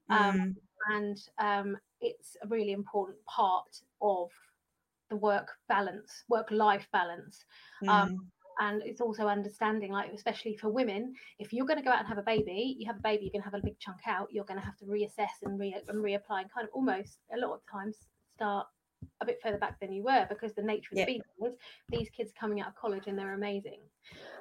Um, 0.08 0.40
mm. 0.40 0.54
And 0.90 1.18
um, 1.38 1.78
it's 2.00 2.36
a 2.42 2.46
really 2.46 2.72
important 2.72 3.18
part 3.24 3.80
of 4.00 4.30
the 5.12 5.18
work 5.18 5.48
balance, 5.68 6.24
work 6.28 6.50
life 6.50 6.88
balance. 6.92 7.44
Um, 7.82 7.88
mm. 7.88 8.02
Um, 8.02 8.26
and 8.60 8.82
it's 8.84 9.00
also 9.00 9.28
understanding, 9.28 9.92
like, 9.92 10.12
especially 10.12 10.56
for 10.56 10.68
women, 10.68 11.14
if 11.38 11.52
you're 11.52 11.66
going 11.66 11.78
to 11.78 11.84
go 11.84 11.90
out 11.90 12.00
and 12.00 12.08
have 12.08 12.18
a 12.18 12.22
baby, 12.22 12.76
you 12.78 12.86
have 12.86 12.96
a 12.96 13.02
baby, 13.02 13.24
you're 13.24 13.32
going 13.32 13.42
to 13.42 13.50
have 13.50 13.60
a 13.60 13.64
big 13.64 13.78
chunk 13.78 13.98
out, 14.06 14.28
you're 14.30 14.44
going 14.44 14.60
to 14.60 14.64
have 14.64 14.76
to 14.78 14.84
reassess 14.84 15.34
and, 15.42 15.58
re- 15.58 15.82
and 15.88 16.04
reapply 16.04 16.40
and 16.42 16.52
kind 16.52 16.64
of 16.64 16.70
almost 16.72 17.18
a 17.34 17.38
lot 17.38 17.54
of 17.54 17.60
times 17.70 17.96
start 18.36 18.66
a 19.20 19.26
bit 19.26 19.38
further 19.42 19.58
back 19.58 19.80
than 19.80 19.92
you 19.92 20.02
were 20.02 20.26
because 20.28 20.54
the 20.54 20.62
nature 20.62 20.90
of 20.92 20.98
the 20.98 21.04
beast 21.04 21.24
is 21.44 21.52
these 21.88 22.08
kids 22.10 22.30
coming 22.38 22.60
out 22.60 22.68
of 22.68 22.74
college 22.76 23.04
and 23.06 23.18
they're 23.18 23.34
amazing. 23.34 23.80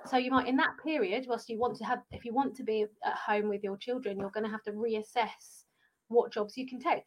So 0.05 0.17
you 0.17 0.29
might 0.29 0.47
in 0.47 0.57
that 0.57 0.75
period, 0.84 1.25
whilst 1.27 1.49
you 1.49 1.57
want 1.57 1.77
to 1.77 1.84
have 1.86 1.99
if 2.12 2.25
you 2.25 2.34
want 2.34 2.55
to 2.57 2.63
be 2.63 2.86
at 3.03 3.15
home 3.15 3.49
with 3.49 3.63
your 3.63 3.77
children, 3.77 4.19
you're 4.19 4.29
going 4.29 4.43
to 4.43 4.51
have 4.51 4.63
to 4.63 4.71
reassess 4.71 5.63
what 6.10 6.31
jobs 6.31 6.57
you 6.57 6.67
can 6.67 6.79
take 6.79 7.05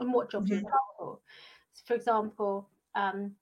and 0.00 0.12
what 0.14 0.30
jobs 0.30 0.50
mm-hmm. 0.50 0.64
you're 0.64 0.72
for. 0.98 1.18
For 1.86 1.94
example, 1.94 2.70
um, 2.94 3.32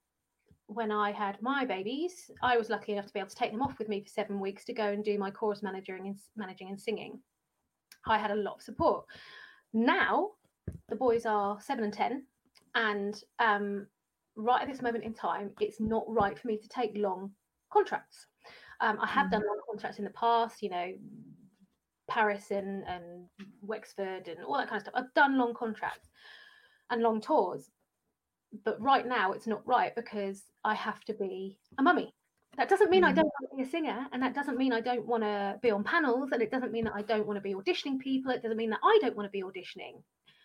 when 0.67 0.91
I 0.91 1.13
had 1.13 1.41
my 1.43 1.65
babies, 1.65 2.31
I 2.43 2.57
was 2.57 2.71
lucky 2.71 2.93
enough 2.93 3.07
to 3.07 3.13
be 3.13 3.19
able 3.19 3.29
to 3.29 3.37
take 3.37 3.53
them 3.53 3.63
off 3.63 3.79
with 3.79 3.89
me 3.89 4.01
for 4.01 4.09
seven 4.09 4.41
weeks 4.41 4.65
to 4.65 4.73
go 4.73 4.89
and 4.89 5.05
do 5.05 5.19
my 5.19 5.31
chorus 5.31 5.63
managing 5.63 6.07
and 6.07 6.19
managing 6.37 6.69
and 6.69 6.81
singing. 6.81 7.21
I 8.07 8.19
had 8.19 8.31
a 8.31 8.37
lot 8.37 8.57
of 8.57 8.63
support. 8.63 9.05
Now 9.73 10.31
the 10.89 10.97
boys 10.97 11.27
are 11.27 11.61
seven 11.61 11.85
and 11.85 11.93
ten, 11.93 12.25
and 12.75 13.23
um, 13.39 13.87
right 14.37 14.63
at 14.63 14.69
this 14.69 14.83
moment 14.83 15.05
in 15.05 15.15
time, 15.15 15.51
it's 15.61 15.81
not 15.81 16.05
right 16.09 16.39
for 16.39 16.49
me 16.49 16.57
to 16.57 16.69
take 16.69 16.93
long 16.97 17.31
contracts. 17.73 18.27
Um, 18.81 18.99
I 19.01 19.07
have 19.07 19.27
mm. 19.29 19.33
done 19.33 19.43
long 19.47 19.61
contracts 19.69 19.99
in 19.99 20.05
the 20.05 20.11
past, 20.11 20.63
you 20.63 20.71
know, 20.71 20.93
Paris 22.09 22.51
and, 22.51 22.85
and 22.87 23.27
Wexford 23.63 24.29
and 24.29 24.45
all 24.45 24.57
that 24.59 24.69
kind 24.69 24.77
of 24.79 24.83
stuff. 24.83 24.95
I've 24.97 25.15
done 25.15 25.39
long 25.39 25.55
contracts 25.55 26.09
and 26.91 27.03
long 27.03 27.21
tours, 27.21 27.71
but 28.65 28.81
right 28.81 29.07
now 29.07 29.33
it's 29.33 29.47
not 29.47 29.67
right 29.67 29.95
because 29.95 30.43
I 30.65 30.75
have 30.75 31.03
to 31.05 31.15
be 31.15 31.59
a 31.79 31.83
mummy. 31.83 32.15
That 32.59 32.69
doesn't 32.69 32.91
mean 32.91 33.03
mm. 33.03 33.07
I 33.07 33.13
don't 33.13 33.25
want 33.25 33.51
to 33.51 33.57
be 33.57 33.63
a 33.63 33.67
singer, 33.67 34.07
and 34.13 34.23
that 34.23 34.35
doesn't 34.35 34.59
mean 34.59 34.73
I 34.73 34.81
don't 34.81 35.07
want 35.07 35.23
to 35.23 35.59
be 35.63 35.71
on 35.71 35.85
panels, 35.85 36.31
and 36.33 36.43
it 36.43 36.51
doesn't 36.51 36.71
mean 36.71 36.85
that 36.85 36.95
I 36.95 37.03
don't 37.03 37.27
want 37.27 37.39
to 37.39 37.41
be 37.41 37.55
auditioning 37.55 37.99
people. 37.99 38.31
It 38.31 38.43
doesn't 38.43 38.59
mean 38.59 38.71
that 38.71 38.81
I 38.83 38.99
don't 39.01 39.17
want 39.17 39.27
to 39.27 39.31
be 39.31 39.43
auditioning 39.43 40.03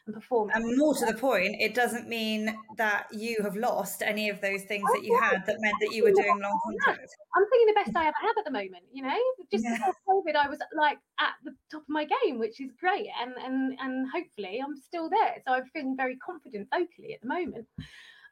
and 0.07 0.15
performing. 0.15 0.55
And 0.55 0.77
more 0.77 0.95
to 0.95 1.05
the 1.05 1.13
point, 1.13 1.57
it 1.59 1.75
doesn't 1.75 2.07
mean 2.07 2.57
that 2.77 3.07
you 3.11 3.37
have 3.43 3.55
lost 3.55 4.01
any 4.01 4.29
of 4.29 4.41
those 4.41 4.63
things 4.63 4.89
that 4.93 5.03
you 5.03 5.17
had 5.19 5.45
that 5.45 5.57
meant 5.59 5.75
that 5.81 5.93
you 5.93 6.03
were 6.03 6.11
doing 6.11 6.39
long 6.41 6.59
contracts. 6.63 7.13
I'm 7.35 7.45
thinking 7.49 7.67
the 7.67 7.81
best 7.83 7.95
I 7.95 8.07
ever 8.07 8.15
have 8.21 8.37
at 8.39 8.45
the 8.45 8.51
moment. 8.51 8.83
You 8.91 9.03
know, 9.03 9.17
just 9.51 9.63
yeah. 9.63 9.77
before 9.77 10.23
COVID, 10.23 10.35
I 10.35 10.49
was 10.49 10.59
like 10.75 10.97
at 11.19 11.33
the 11.43 11.51
top 11.71 11.81
of 11.81 11.89
my 11.89 12.07
game, 12.23 12.39
which 12.39 12.59
is 12.59 12.71
great, 12.79 13.07
and 13.21 13.33
and 13.43 13.77
and 13.79 14.07
hopefully 14.11 14.59
I'm 14.63 14.75
still 14.75 15.09
there. 15.09 15.35
So 15.45 15.53
I'm 15.53 15.65
feeling 15.73 15.95
very 15.95 16.17
confident 16.17 16.69
vocally 16.73 17.13
at 17.13 17.21
the 17.21 17.27
moment. 17.27 17.67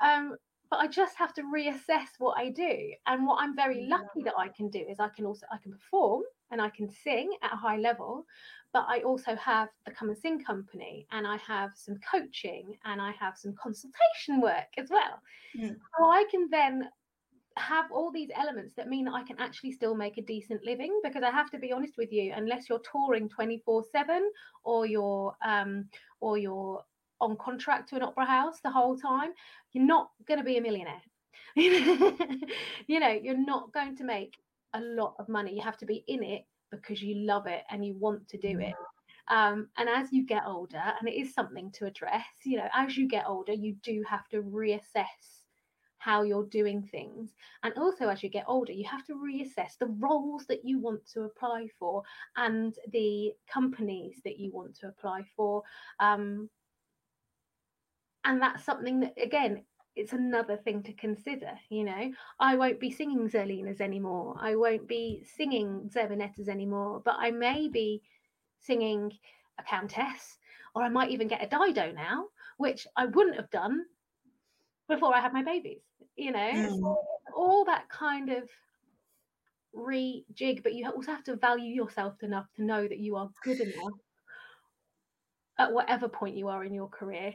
Um, 0.01 0.35
but 0.69 0.77
I 0.77 0.87
just 0.87 1.15
have 1.17 1.33
to 1.35 1.43
reassess 1.43 2.07
what 2.17 2.37
I 2.37 2.49
do. 2.49 2.93
And 3.05 3.27
what 3.27 3.41
I'm 3.41 3.55
very 3.55 3.87
lucky 3.87 4.23
that 4.23 4.33
I 4.37 4.47
can 4.47 4.69
do 4.69 4.79
is 4.79 4.99
I 4.99 5.09
can 5.09 5.25
also 5.25 5.45
I 5.51 5.57
can 5.61 5.71
perform 5.71 6.23
and 6.55 6.61
I 6.61 6.69
can 6.69 6.89
sing 6.89 7.31
at 7.43 7.51
a 7.51 7.57
high 7.57 7.75
level, 7.75 8.25
but 8.71 8.85
I 8.87 9.01
also 9.01 9.35
have 9.35 9.67
the 9.85 9.91
Come 9.91 10.07
and 10.07 10.17
Sing 10.17 10.41
company 10.41 11.05
and 11.11 11.27
I 11.27 11.35
have 11.35 11.71
some 11.75 11.99
coaching 12.09 12.77
and 12.85 13.01
I 13.01 13.11
have 13.19 13.37
some 13.37 13.53
consultation 13.61 14.39
work 14.39 14.69
as 14.77 14.89
well. 14.89 15.19
Mm. 15.59 15.75
So 15.97 16.05
I 16.05 16.23
can 16.31 16.47
then 16.49 16.87
have 17.57 17.91
all 17.91 18.09
these 18.09 18.29
elements 18.33 18.73
that 18.75 18.87
mean 18.87 19.03
that 19.03 19.15
I 19.15 19.23
can 19.23 19.37
actually 19.37 19.73
still 19.73 19.95
make 19.95 20.17
a 20.17 20.21
decent 20.21 20.63
living 20.63 20.97
because 21.03 21.23
I 21.23 21.29
have 21.31 21.51
to 21.51 21.59
be 21.59 21.73
honest 21.73 21.97
with 21.97 22.13
you 22.13 22.31
unless 22.33 22.69
you're 22.69 22.81
touring 22.89 23.27
24/7 23.27 24.21
or 24.63 24.85
you're 24.85 25.35
um 25.45 25.89
or 26.21 26.37
you're 26.37 26.83
on 27.19 27.35
contract 27.35 27.89
to 27.89 27.95
an 27.97 28.03
opera 28.03 28.25
house 28.25 28.59
the 28.61 28.71
whole 28.71 28.97
time 28.97 29.31
you're 29.71 29.85
not 29.85 30.09
going 30.27 30.37
to 30.37 30.43
be 30.43 30.57
a 30.57 30.61
millionaire 30.61 31.01
you 31.55 32.99
know 32.99 33.17
you're 33.23 33.45
not 33.53 33.71
going 33.71 33.95
to 33.95 34.03
make 34.03 34.33
a 34.75 34.81
lot 34.81 35.15
of 35.19 35.27
money 35.29 35.55
you 35.55 35.61
have 35.61 35.77
to 35.77 35.85
be 35.85 36.03
in 36.07 36.23
it 36.23 36.45
because 36.71 37.01
you 37.01 37.25
love 37.25 37.47
it 37.47 37.63
and 37.69 37.85
you 37.85 37.95
want 37.97 38.27
to 38.27 38.37
do 38.37 38.59
it 38.59 38.73
um, 39.29 39.67
and 39.77 39.89
as 39.89 40.11
you 40.11 40.25
get 40.25 40.43
older 40.45 40.81
and 40.99 41.09
it 41.09 41.13
is 41.13 41.33
something 41.33 41.71
to 41.71 41.85
address 41.85 42.25
you 42.43 42.57
know 42.57 42.67
as 42.75 42.95
you 42.97 43.07
get 43.07 43.25
older 43.27 43.53
you 43.53 43.75
do 43.83 44.03
have 44.07 44.27
to 44.29 44.41
reassess 44.41 45.45
how 46.05 46.21
you're 46.21 46.45
doing 46.45 46.83
things. 46.83 47.33
And 47.63 47.73
also, 47.77 48.09
as 48.09 48.21
you 48.21 48.29
get 48.29 48.45
older, 48.47 48.71
you 48.71 48.85
have 48.87 49.03
to 49.07 49.13
reassess 49.15 49.75
the 49.79 49.87
roles 49.87 50.45
that 50.45 50.63
you 50.63 50.77
want 50.79 51.03
to 51.13 51.23
apply 51.23 51.67
for 51.79 52.03
and 52.37 52.75
the 52.91 53.31
companies 53.51 54.21
that 54.23 54.37
you 54.37 54.51
want 54.51 54.75
to 54.81 54.87
apply 54.87 55.23
for. 55.35 55.63
Um, 55.99 56.47
and 58.23 58.39
that's 58.39 58.63
something 58.63 58.99
that, 58.99 59.15
again, 59.19 59.63
it's 59.95 60.13
another 60.13 60.57
thing 60.57 60.83
to 60.83 60.93
consider. 60.93 61.51
You 61.69 61.85
know, 61.85 62.11
I 62.39 62.55
won't 62.55 62.79
be 62.79 62.91
singing 62.91 63.29
Zerlinas 63.29 63.81
anymore. 63.81 64.35
I 64.39 64.55
won't 64.55 64.87
be 64.87 65.23
singing 65.37 65.89
Zerbinettas 65.93 66.47
anymore, 66.47 67.01
but 67.03 67.15
I 67.17 67.31
may 67.31 67.67
be 67.67 68.01
singing 68.59 69.11
a 69.59 69.63
countess, 69.63 70.37
or 70.73 70.83
I 70.83 70.89
might 70.89 71.11
even 71.11 71.27
get 71.27 71.43
a 71.43 71.47
Dido 71.47 71.91
now, 71.91 72.25
which 72.57 72.87
I 72.95 73.05
wouldn't 73.05 73.37
have 73.37 73.49
done 73.51 73.85
before 74.87 75.15
I 75.15 75.21
had 75.21 75.33
my 75.33 75.43
babies 75.43 75.81
you 76.15 76.31
know 76.31 76.51
mm. 76.51 76.95
all 77.35 77.65
that 77.65 77.87
kind 77.89 78.29
of 78.29 78.49
rejig 79.75 80.63
but 80.63 80.73
you 80.73 80.89
also 80.89 81.11
have 81.11 81.23
to 81.23 81.35
value 81.35 81.73
yourself 81.73 82.23
enough 82.23 82.47
to 82.55 82.63
know 82.63 82.87
that 82.87 82.99
you 82.99 83.15
are 83.15 83.29
good 83.43 83.59
enough 83.59 83.93
at 85.59 85.71
whatever 85.71 86.07
point 86.07 86.37
you 86.37 86.47
are 86.47 86.63
in 86.63 86.73
your 86.73 86.87
career 86.87 87.33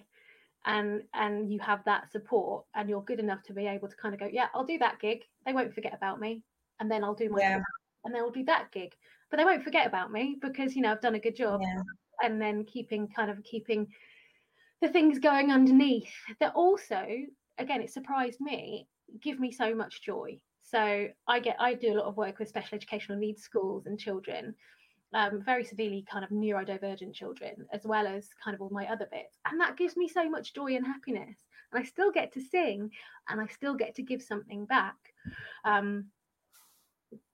and 0.67 1.03
and 1.15 1.53
you 1.53 1.59
have 1.59 1.83
that 1.85 2.11
support 2.11 2.65
and 2.75 2.89
you're 2.89 3.03
good 3.03 3.21
enough 3.21 3.43
to 3.43 3.53
be 3.53 3.67
able 3.67 3.89
to 3.89 3.97
kind 3.97 4.15
of 4.15 4.21
go 4.21 4.29
yeah 4.31 4.49
i'll 4.55 4.65
do 4.65 4.79
that 4.79 5.01
gig 5.01 5.23
they 5.47 5.53
won't 5.53 5.75
forget 5.75 5.95
about 5.95 6.21
me 6.21 6.43
and 6.81 6.91
then 6.91 7.03
i'll 7.03 7.15
do 7.15 7.31
my 7.31 7.41
yeah. 7.41 7.61
and 8.05 8.15
then 8.15 8.21
i'll 8.21 8.31
do 8.31 8.45
that 8.45 8.71
gig 8.73 8.93
but 9.31 9.39
they 9.39 9.45
won't 9.45 9.65
forget 9.65 9.87
about 9.87 10.13
me 10.13 10.37
because 10.43 10.77
you 10.77 10.83
know 10.83 10.93
i've 10.93 11.01
done 11.01 11.15
a 11.15 11.21
good 11.21 11.35
job 11.35 11.61
yeah. 11.63 11.83
and 12.23 12.41
then 12.41 12.65
keeping 12.65 13.09
kind 13.09 13.31
of 13.31 13.43
keeping 13.43 13.87
the 14.83 14.89
things 14.89 15.19
going 15.19 15.51
underneath 15.51 16.13
that 16.41 16.53
also 16.55 17.07
again, 17.61 17.83
it 17.83 17.93
surprised 17.93 18.41
me, 18.41 18.89
give 19.23 19.39
me 19.39 19.53
so 19.53 19.75
much 19.75 20.03
joy. 20.03 20.41
So 20.63 21.09
I 21.29 21.41
get 21.41 21.57
I 21.61 21.75
do 21.75 21.93
a 21.93 21.99
lot 21.99 22.07
of 22.07 22.17
work 22.17 22.39
with 22.39 22.49
special 22.49 22.77
educational 22.77 23.19
needs 23.19 23.43
schools 23.43 23.87
and 23.87 23.99
children, 23.99 24.55
um, 25.15 25.43
very 25.43 25.65
severely 25.65 26.05
kind 26.11 26.25
of 26.25 26.31
neurodivergent 26.31 27.15
children, 27.15 27.67
as 27.73 27.83
well 27.85 28.07
as 28.07 28.29
kind 28.43 28.55
of 28.55 28.61
all 28.61 28.71
my 28.71 28.87
other 28.87 29.09
bits. 29.11 29.39
And 29.51 29.61
that 29.61 29.77
gives 29.77 29.97
me 29.97 30.09
so 30.09 30.29
much 30.29 30.55
joy 30.55 30.77
and 30.77 30.87
happiness. 30.87 31.37
And 31.73 31.83
I 31.83 31.87
still 31.87 32.11
get 32.11 32.33
to 32.35 32.41
sing 32.41 32.91
and 33.29 33.41
I 33.41 33.47
still 33.47 33.75
get 33.75 33.95
to 33.97 34.03
give 34.03 34.23
something 34.23 34.67
back. 34.67 34.97
Um, 35.65 36.07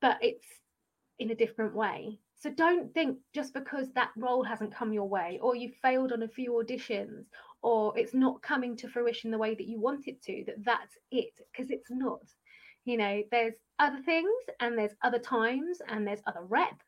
but 0.00 0.18
it's 0.22 0.46
in 1.18 1.30
a 1.30 1.34
different 1.34 1.74
way. 1.74 2.18
So 2.38 2.50
don't 2.50 2.92
think 2.92 3.18
just 3.34 3.54
because 3.54 3.90
that 3.92 4.10
role 4.16 4.44
hasn't 4.44 4.74
come 4.74 4.92
your 4.92 5.08
way, 5.08 5.38
or 5.40 5.56
you 5.56 5.72
failed 5.82 6.12
on 6.12 6.22
a 6.22 6.28
few 6.28 6.52
auditions, 6.52 7.24
or 7.62 7.98
it's 7.98 8.14
not 8.14 8.42
coming 8.42 8.76
to 8.76 8.88
fruition 8.88 9.30
the 9.30 9.38
way 9.38 9.54
that 9.54 9.66
you 9.66 9.80
want 9.80 10.06
it 10.06 10.22
to, 10.22 10.44
that 10.46 10.62
that's 10.64 10.96
it, 11.10 11.32
because 11.50 11.70
it's 11.70 11.90
not. 11.90 12.20
You 12.84 12.98
know, 12.98 13.22
there's 13.30 13.54
other 13.78 14.00
things, 14.04 14.30
and 14.60 14.78
there's 14.78 14.94
other 15.02 15.18
times, 15.18 15.78
and 15.88 16.06
there's 16.06 16.20
other 16.26 16.42
rep, 16.42 16.80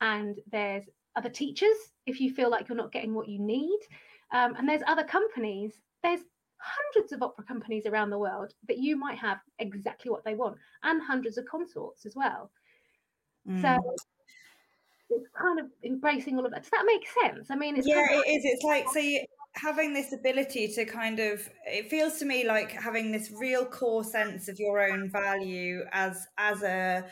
and 0.00 0.38
there's 0.50 0.84
other 1.16 1.28
teachers 1.28 1.76
if 2.06 2.20
you 2.20 2.32
feel 2.32 2.50
like 2.50 2.68
you're 2.68 2.76
not 2.76 2.92
getting 2.92 3.14
what 3.14 3.28
you 3.28 3.38
need, 3.38 3.78
um, 4.32 4.54
and 4.56 4.68
there's 4.68 4.82
other 4.86 5.04
companies. 5.04 5.74
There's 6.02 6.20
hundreds 6.58 7.12
of 7.12 7.22
opera 7.22 7.44
companies 7.44 7.86
around 7.86 8.10
the 8.10 8.18
world 8.18 8.54
that 8.68 8.78
you 8.78 8.96
might 8.96 9.18
have 9.18 9.38
exactly 9.58 10.10
what 10.10 10.24
they 10.24 10.34
want, 10.34 10.56
and 10.82 11.02
hundreds 11.02 11.38
of 11.38 11.44
consorts 11.46 12.06
as 12.06 12.14
well. 12.16 12.50
Mm. 13.48 13.60
So 13.60 13.94
it's 15.10 15.28
kind 15.38 15.60
of 15.60 15.66
embracing 15.84 16.38
all 16.38 16.46
of 16.46 16.52
that. 16.52 16.62
Does 16.62 16.70
that 16.70 16.84
make 16.86 17.04
sense? 17.22 17.50
I 17.50 17.56
mean, 17.56 17.76
it's 17.76 17.86
yeah, 17.86 18.06
kind 18.06 18.20
of- 18.20 18.26
it 18.26 18.30
is. 18.30 18.42
It's 18.44 18.64
like 18.64 18.86
so 18.92 18.98
you, 18.98 19.24
having 19.54 19.92
this 19.92 20.12
ability 20.12 20.68
to 20.74 20.84
kind 20.84 21.20
of. 21.20 21.48
It 21.66 21.90
feels 21.90 22.18
to 22.18 22.24
me 22.24 22.46
like 22.46 22.72
having 22.72 23.12
this 23.12 23.30
real 23.38 23.64
core 23.64 24.04
sense 24.04 24.48
of 24.48 24.58
your 24.58 24.80
own 24.80 25.10
value 25.10 25.84
as 25.92 26.26
as 26.38 26.62
a 26.62 27.04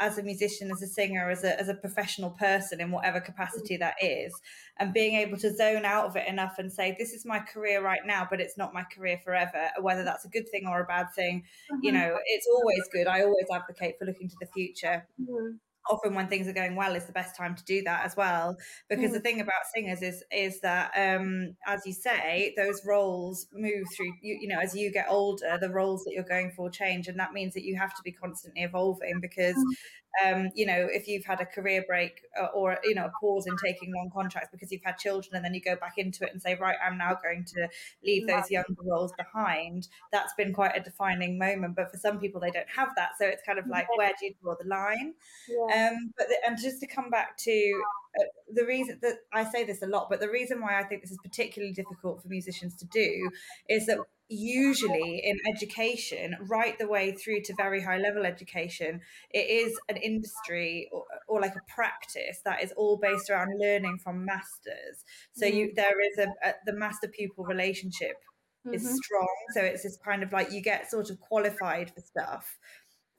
as 0.00 0.18
a 0.18 0.22
musician, 0.22 0.70
as 0.70 0.82
a 0.82 0.86
singer, 0.86 1.30
as 1.30 1.44
a 1.44 1.58
as 1.60 1.68
a 1.68 1.74
professional 1.74 2.30
person 2.30 2.80
in 2.80 2.90
whatever 2.90 3.20
capacity 3.20 3.76
that 3.76 3.94
is, 4.02 4.32
and 4.78 4.92
being 4.92 5.14
able 5.14 5.36
to 5.38 5.54
zone 5.54 5.84
out 5.84 6.06
of 6.06 6.16
it 6.16 6.28
enough 6.28 6.58
and 6.58 6.72
say, 6.72 6.94
"This 6.98 7.12
is 7.12 7.24
my 7.24 7.40
career 7.40 7.82
right 7.82 8.04
now, 8.04 8.26
but 8.28 8.40
it's 8.40 8.56
not 8.56 8.74
my 8.74 8.84
career 8.84 9.18
forever." 9.24 9.70
Whether 9.80 10.04
that's 10.04 10.24
a 10.24 10.28
good 10.28 10.48
thing 10.48 10.66
or 10.66 10.80
a 10.82 10.86
bad 10.86 11.12
thing, 11.14 11.44
mm-hmm. 11.72 11.84
you 11.84 11.92
know, 11.92 12.18
it's 12.26 12.46
always 12.46 12.82
good. 12.92 13.06
I 13.06 13.22
always 13.22 13.46
advocate 13.52 13.98
for 13.98 14.04
looking 14.04 14.28
to 14.28 14.36
the 14.40 14.46
future. 14.46 15.06
Mm-hmm 15.20 15.56
often 15.88 16.14
when 16.14 16.28
things 16.28 16.46
are 16.48 16.52
going 16.52 16.76
well 16.76 16.94
is 16.94 17.06
the 17.06 17.12
best 17.12 17.36
time 17.36 17.54
to 17.54 17.64
do 17.64 17.82
that 17.82 18.04
as 18.04 18.16
well 18.16 18.56
because 18.88 19.10
mm. 19.10 19.14
the 19.14 19.20
thing 19.20 19.40
about 19.40 19.54
singers 19.74 20.02
is 20.02 20.22
is 20.32 20.60
that 20.60 20.90
um 20.96 21.54
as 21.66 21.86
you 21.86 21.92
say 21.92 22.52
those 22.56 22.84
roles 22.86 23.46
move 23.52 23.86
through 23.96 24.12
you, 24.22 24.38
you 24.40 24.48
know 24.48 24.58
as 24.58 24.74
you 24.74 24.90
get 24.92 25.06
older 25.08 25.58
the 25.60 25.70
roles 25.70 26.04
that 26.04 26.12
you're 26.12 26.22
going 26.24 26.50
for 26.50 26.70
change 26.70 27.08
and 27.08 27.18
that 27.18 27.32
means 27.32 27.54
that 27.54 27.64
you 27.64 27.76
have 27.76 27.94
to 27.94 28.02
be 28.02 28.12
constantly 28.12 28.62
evolving 28.62 29.20
because 29.20 29.56
mm 29.56 29.64
um, 30.24 30.50
you 30.54 30.66
know, 30.66 30.88
if 30.90 31.06
you've 31.06 31.24
had 31.24 31.40
a 31.40 31.46
career 31.46 31.84
break 31.86 32.22
uh, 32.40 32.46
or, 32.46 32.78
you 32.84 32.94
know, 32.94 33.06
a 33.06 33.12
pause 33.20 33.46
in 33.46 33.56
taking 33.64 33.92
long 33.94 34.10
contracts 34.12 34.48
because 34.50 34.72
you've 34.72 34.82
had 34.84 34.98
children 34.98 35.36
and 35.36 35.44
then 35.44 35.54
you 35.54 35.60
go 35.60 35.76
back 35.76 35.94
into 35.96 36.24
it 36.24 36.32
and 36.32 36.40
say, 36.42 36.56
right, 36.56 36.76
I'm 36.84 36.98
now 36.98 37.16
going 37.22 37.44
to 37.44 37.68
leave 38.04 38.26
those 38.26 38.50
younger 38.50 38.74
roles 38.84 39.12
behind, 39.12 39.88
that's 40.12 40.32
been 40.34 40.52
quite 40.52 40.76
a 40.76 40.80
defining 40.80 41.38
moment. 41.38 41.76
But 41.76 41.90
for 41.90 41.98
some 41.98 42.18
people, 42.18 42.40
they 42.40 42.50
don't 42.50 42.68
have 42.74 42.88
that. 42.96 43.10
So 43.18 43.26
it's 43.26 43.42
kind 43.44 43.58
of 43.58 43.66
like, 43.66 43.86
where 43.96 44.12
do 44.18 44.26
you 44.26 44.34
draw 44.42 44.54
the 44.60 44.68
line? 44.68 45.14
Yeah. 45.48 45.90
Um, 45.90 46.12
but, 46.16 46.28
the, 46.28 46.36
and 46.46 46.58
just 46.58 46.80
to 46.80 46.86
come 46.86 47.10
back 47.10 47.36
to 47.38 47.82
uh, 48.20 48.24
the 48.54 48.64
reason 48.64 48.98
that 49.02 49.18
I 49.32 49.44
say 49.44 49.64
this 49.64 49.82
a 49.82 49.86
lot, 49.86 50.08
but 50.10 50.20
the 50.20 50.30
reason 50.30 50.60
why 50.60 50.80
I 50.80 50.84
think 50.84 51.02
this 51.02 51.10
is 51.10 51.18
particularly 51.22 51.72
difficult 51.72 52.22
for 52.22 52.28
musicians 52.28 52.74
to 52.76 52.86
do 52.86 53.30
is 53.68 53.86
that 53.86 53.98
usually 54.28 55.22
in 55.24 55.38
education, 55.48 56.36
right 56.48 56.78
the 56.78 56.86
way 56.86 57.12
through 57.12 57.40
to 57.42 57.54
very 57.56 57.82
high 57.82 57.98
level 57.98 58.26
education, 58.26 59.00
it 59.30 59.48
is 59.48 59.78
an 59.88 59.96
industry 59.96 60.88
or, 60.92 61.04
or 61.26 61.40
like 61.40 61.54
a 61.54 61.72
practice 61.74 62.40
that 62.44 62.62
is 62.62 62.72
all 62.72 62.98
based 62.98 63.30
around 63.30 63.58
learning 63.58 63.98
from 63.98 64.24
masters. 64.24 65.04
So 65.32 65.46
you 65.46 65.66
mm-hmm. 65.66 65.76
there 65.76 66.00
is 66.00 66.18
a, 66.18 66.48
a 66.48 66.54
the 66.66 66.72
master 66.74 67.08
pupil 67.08 67.44
relationship 67.44 68.16
mm-hmm. 68.66 68.74
is 68.74 68.82
strong. 68.82 69.28
So 69.54 69.62
it's 69.62 69.82
this 69.82 69.98
kind 70.04 70.22
of 70.22 70.32
like 70.32 70.52
you 70.52 70.60
get 70.60 70.90
sort 70.90 71.10
of 71.10 71.18
qualified 71.20 71.90
for 71.94 72.00
stuff 72.00 72.58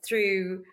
through 0.08 0.64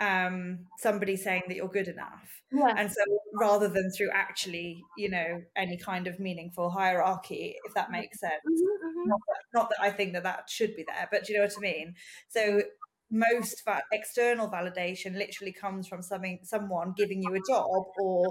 um 0.00 0.58
somebody 0.78 1.16
saying 1.16 1.42
that 1.48 1.56
you're 1.56 1.68
good 1.68 1.88
enough. 1.88 2.42
Yeah. 2.52 2.74
and 2.76 2.90
so 2.90 3.00
rather 3.34 3.68
than 3.68 3.90
through 3.90 4.10
actually 4.12 4.82
you 4.96 5.08
know 5.08 5.42
any 5.56 5.76
kind 5.76 6.06
of 6.06 6.18
meaningful 6.18 6.70
hierarchy 6.70 7.56
if 7.64 7.74
that 7.74 7.90
makes 7.90 8.20
sense. 8.20 8.32
Mm-hmm, 8.46 8.86
mm-hmm. 8.88 9.08
Not, 9.08 9.20
that, 9.28 9.58
not, 9.58 9.68
that, 9.70 9.80
i 9.80 9.90
think 9.90 10.12
that 10.14 10.24
that 10.24 10.50
should 10.50 10.74
be 10.76 10.84
there 10.86 11.08
but 11.10 11.28
you 11.28 11.36
know 11.36 11.42
what 11.42 11.54
i 11.56 11.60
mean? 11.60 11.94
So 12.28 12.62
most 13.10 13.62
va- 13.64 13.82
external 13.92 14.48
validation 14.48 15.16
literally 15.16 15.52
comes 15.52 15.86
from 15.86 16.02
something 16.02 16.40
someone 16.42 16.92
giving 16.96 17.22
you 17.22 17.34
a 17.34 17.40
job 17.48 17.84
or 17.98 18.26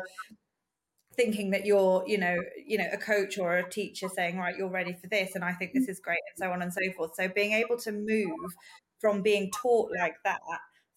thinking 1.15 1.51
that 1.51 1.65
you're 1.65 2.03
you 2.07 2.17
know 2.17 2.35
you 2.65 2.77
know 2.77 2.87
a 2.91 2.97
coach 2.97 3.37
or 3.37 3.57
a 3.57 3.69
teacher 3.69 4.09
saying 4.09 4.37
right 4.37 4.57
you're 4.57 4.69
ready 4.69 4.93
for 4.93 5.07
this 5.07 5.35
and 5.35 5.43
i 5.43 5.53
think 5.53 5.71
this 5.73 5.87
is 5.87 5.99
great 5.99 6.19
and 6.35 6.43
so 6.43 6.51
on 6.51 6.61
and 6.61 6.73
so 6.73 6.81
forth. 6.97 7.11
So 7.15 7.27
being 7.27 7.53
able 7.53 7.77
to 7.77 7.91
move 7.91 8.51
from 8.99 9.21
being 9.21 9.51
taught 9.51 9.91
like 9.99 10.15
that 10.23 10.39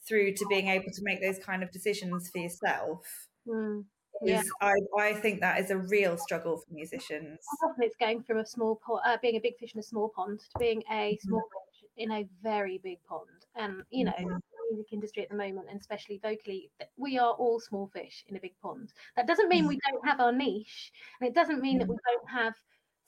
through 0.06 0.32
to 0.32 0.46
being 0.48 0.68
able 0.68 0.90
to 0.92 1.02
make 1.02 1.20
those 1.22 1.38
kind 1.38 1.62
of 1.62 1.70
decisions 1.70 2.30
for 2.30 2.38
yourself 2.38 3.06
mm, 3.46 3.84
yeah. 4.22 4.42
I, 4.60 4.74
I 4.98 5.12
think 5.14 5.40
that 5.40 5.60
is 5.60 5.70
a 5.70 5.78
real 5.78 6.16
struggle 6.16 6.56
for 6.56 6.72
musicians 6.72 7.38
often 7.64 7.84
it's 7.84 7.96
going 7.96 8.22
from 8.22 8.38
a 8.38 8.46
small 8.46 8.80
pond 8.84 9.00
uh, 9.06 9.16
being 9.20 9.36
a 9.36 9.40
big 9.40 9.56
fish 9.58 9.74
in 9.74 9.80
a 9.80 9.82
small 9.82 10.10
pond 10.14 10.40
to 10.40 10.58
being 10.58 10.82
a 10.90 11.12
mm-hmm. 11.12 11.28
small 11.28 11.42
fish 11.42 11.88
in 11.96 12.12
a 12.12 12.26
very 12.42 12.78
big 12.82 12.98
pond 13.08 13.46
and 13.54 13.82
you 13.90 14.04
know 14.04 14.12
mm-hmm. 14.12 14.36
music 14.70 14.92
industry 14.92 15.22
at 15.22 15.28
the 15.28 15.36
moment 15.36 15.66
and 15.70 15.80
especially 15.80 16.20
vocally 16.22 16.70
we 16.96 17.18
are 17.18 17.32
all 17.32 17.60
small 17.60 17.88
fish 17.92 18.24
in 18.28 18.36
a 18.36 18.40
big 18.40 18.54
pond 18.62 18.92
that 19.16 19.26
doesn't 19.26 19.48
mean 19.48 19.60
mm-hmm. 19.60 19.68
we 19.68 19.80
don't 19.90 20.06
have 20.06 20.20
our 20.20 20.32
niche 20.32 20.92
and 21.20 21.28
it 21.28 21.34
doesn't 21.34 21.60
mean 21.60 21.78
that 21.78 21.88
we 21.88 21.94
mm. 21.94 21.98
don't 22.12 22.30
have 22.30 22.54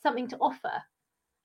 something 0.03 0.29
to 0.29 0.37
offer 0.39 0.83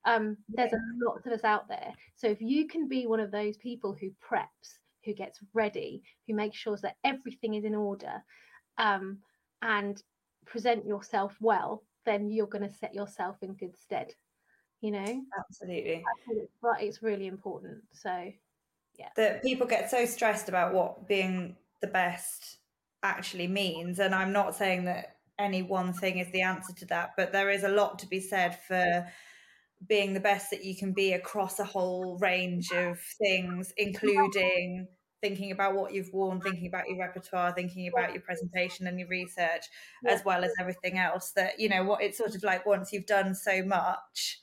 Um, 0.06 0.38
there's 0.49 0.74
a 0.74 0.80
lot 1.06 1.26
of 1.26 1.32
us 1.32 1.43
out 1.43 1.68
there. 1.68 1.93
So 2.16 2.28
if 2.28 2.41
you 2.41 2.68
can 2.68 2.88
be 2.88 3.08
one 3.08 3.20
of 3.20 3.32
those 3.32 3.58
people 3.58 3.95
who 3.99 4.10
preps, 4.22 4.80
who 5.06 5.14
gets 5.14 5.39
ready, 5.54 6.04
who 6.28 6.34
makes 6.34 6.58
sure 6.58 6.78
that 6.82 6.97
everything 7.04 7.56
is 7.56 7.66
in 7.66 7.76
order, 7.76 8.24
um, 8.78 9.18
and 9.62 10.01
present 10.45 10.86
yourself 10.86 11.36
well, 11.39 11.84
then 12.06 12.32
you're 12.32 12.47
going 12.47 12.68
to 12.68 12.76
set 12.76 12.93
yourself 12.93 13.38
in 13.41 13.54
good 13.54 13.78
stead. 13.78 14.14
You 14.82 14.91
know, 14.91 15.22
absolutely. 15.39 16.04
But 16.62 16.82
it's 16.82 17.01
really 17.01 17.28
important. 17.28 17.78
So, 17.93 18.32
yeah, 18.99 19.08
that 19.16 19.41
people 19.41 19.66
get 19.66 19.89
so 19.89 20.06
stressed 20.06 20.49
about 20.49 20.74
what 20.74 21.08
being 21.08 21.56
the 21.82 21.88
best 21.88 22.58
actually 23.01 23.47
means, 23.47 23.99
and 23.99 24.14
I'm 24.14 24.34
not 24.34 24.56
saying 24.56 24.86
that 24.86 25.18
any 25.39 25.64
one 25.64 25.93
thing 25.93 26.20
is 26.20 26.30
the 26.32 26.41
answer 26.41 26.74
to 26.74 26.86
that, 26.88 27.14
but 27.16 27.32
there 27.32 27.49
is 27.49 27.64
a 27.64 27.70
lot 27.70 27.97
to 27.99 28.08
be 28.08 28.20
said 28.20 28.60
for 28.68 29.08
being 29.88 30.14
the 30.14 30.20
best 30.20 30.50
that 30.52 30.64
you 30.64 30.76
can 30.76 30.94
be 30.94 31.14
across 31.14 31.60
a 31.60 31.64
whole 31.64 32.18
range 32.20 32.72
of 32.72 33.00
things, 33.18 33.74
including 33.78 34.88
thinking 35.22 35.52
about 35.52 35.74
what 35.74 35.94
you've 35.94 36.12
worn, 36.12 36.42
thinking 36.42 36.68
about 36.68 36.88
your 36.88 37.00
repertoire, 37.00 37.54
thinking 37.54 37.88
about 37.88 38.14
your 38.14 38.22
presentation 38.22 38.88
and 38.88 39.00
your 39.00 39.08
research, 39.08 39.66
yeah. 40.04 40.12
as 40.12 40.24
well 40.26 40.44
as 40.44 40.52
everything 40.60 40.98
else. 40.98 41.32
That, 41.32 41.60
you 41.60 41.70
know, 41.70 41.84
what 41.84 42.02
it's 42.02 42.18
sort 42.18 42.36
of 42.36 42.44
like 42.44 42.66
once 42.66 42.92
you've 42.92 43.06
done 43.06 43.34
so 43.34 43.64
much, 43.64 44.42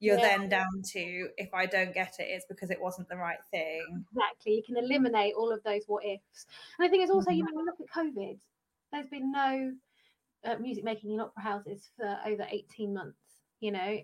you're 0.00 0.18
yeah. 0.18 0.38
then 0.38 0.48
down 0.48 0.82
to 0.92 1.28
if 1.36 1.52
I 1.52 1.66
don't 1.66 1.94
get 1.94 2.14
it, 2.18 2.24
it's 2.24 2.46
because 2.48 2.70
it 2.70 2.80
wasn't 2.80 3.08
the 3.08 3.16
right 3.16 3.38
thing. 3.50 4.04
Exactly. 4.10 4.54
You 4.54 4.62
can 4.66 4.76
eliminate 4.82 5.34
all 5.36 5.52
of 5.52 5.62
those 5.64 5.82
what 5.86 6.04
ifs. 6.04 6.46
And 6.78 6.86
I 6.86 6.90
think 6.90 7.02
it's 7.02 7.12
also, 7.12 7.30
mm-hmm. 7.30 7.38
you 7.38 7.44
know, 7.44 7.62
look 7.62 7.80
at 7.80 8.04
COVID, 8.04 8.38
there's 8.90 9.06
been 9.06 9.30
no 9.30 9.72
uh, 10.44 10.56
music 10.56 10.82
making 10.82 11.12
in 11.12 11.20
opera 11.20 11.42
houses 11.42 11.90
for 11.96 12.18
over 12.26 12.46
18 12.50 12.92
months, 12.92 13.18
you 13.60 13.70
know, 13.70 13.98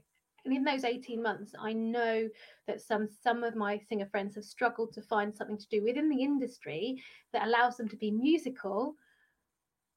and 0.45 0.55
in 0.55 0.65
those 0.65 0.85
18 0.85 1.23
months 1.23 1.53
i 1.61 1.73
know 1.73 2.29
that 2.67 2.81
some 2.81 3.09
some 3.23 3.45
of 3.45 3.57
my 3.57 3.79
singer 3.89 4.07
friends 4.07 4.35
have 4.35 4.45
struggled 4.45 4.93
to 4.93 5.03
find 5.03 5.35
something 5.35 5.59
to 5.59 5.69
do 5.69 5.83
within 5.83 6.09
the 6.09 6.23
industry 6.23 7.03
that 7.33 7.47
allows 7.47 7.77
them 7.77 7.89
to 7.89 7.97
be 7.97 8.11
musical 8.11 8.95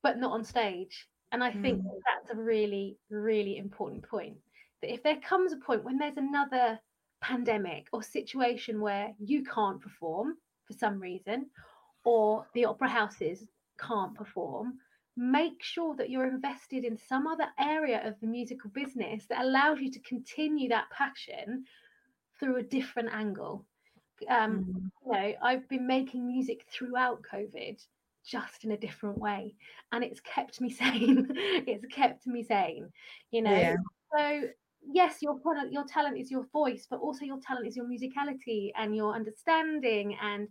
but 0.04 0.18
not 0.18 0.32
on 0.32 0.44
stage 0.44 1.08
and 1.32 1.44
i 1.44 1.52
think 1.52 1.82
mm. 1.82 1.90
that's 2.06 2.32
a 2.32 2.42
really 2.42 2.98
really 3.10 3.58
important 3.58 4.04
point 4.08 4.36
that 4.82 4.94
if 4.94 5.04
there 5.04 5.20
comes 5.22 5.54
a 5.54 5.58
point 5.58 5.84
when 5.84 5.98
there's 5.98 6.18
another 6.18 6.80
pandemic 7.22 7.88
or 7.94 8.02
situation 8.02 8.82
where 8.82 9.14
you 9.20 9.44
can't 9.44 9.80
perform 9.80 10.36
for 10.66 10.74
some 10.74 11.00
reason 11.00 11.46
or 12.04 12.46
the 12.54 12.66
opera 12.66 12.90
houses 12.90 13.46
can't 13.80 14.16
perform 14.16 14.74
make 15.18 15.62
sure 15.62 15.96
that 15.96 16.10
you're 16.10 16.28
invested 16.28 16.86
in 16.86 16.98
some 16.98 17.28
other 17.28 17.48
area 17.60 18.08
of 18.08 18.20
the 18.22 18.28
musical 18.28 18.70
business 18.70 19.26
that 19.30 19.44
allows 19.44 19.80
you 19.80 19.92
to 19.92 20.00
continue 20.00 20.70
that 20.70 20.90
passion 20.90 21.66
through 22.40 22.58
a 22.58 22.64
different 22.64 23.10
angle. 23.14 23.66
Um, 24.30 24.66
mm. 24.66 24.92
You 25.06 25.12
know, 25.12 25.34
I've 25.42 25.68
been 25.68 25.86
making 25.86 26.28
music 26.28 26.66
throughout 26.70 27.24
COVID 27.24 27.84
just 28.26 28.64
in 28.64 28.72
a 28.72 28.78
different 28.78 29.18
way, 29.18 29.56
and 29.92 30.04
it's 30.04 30.22
kept 30.22 30.62
me 30.62 30.70
sane. 30.72 31.28
it's 31.36 31.86
kept 31.88 32.28
me 32.28 32.44
sane, 32.44 32.90
you 33.32 33.42
know. 33.42 33.52
Yeah. 33.52 33.76
So 34.16 34.44
yes, 34.90 35.22
your 35.22 35.40
product, 35.40 35.72
your 35.72 35.86
talent 35.86 36.18
is 36.18 36.32
your 36.32 36.46
voice, 36.52 36.88
but 36.90 37.00
also 37.00 37.26
your 37.26 37.40
talent 37.46 37.68
is 37.68 37.76
your 37.76 37.86
musicality 37.86 38.72
and 38.78 38.96
your 38.96 39.14
understanding 39.14 40.18
and 40.22 40.48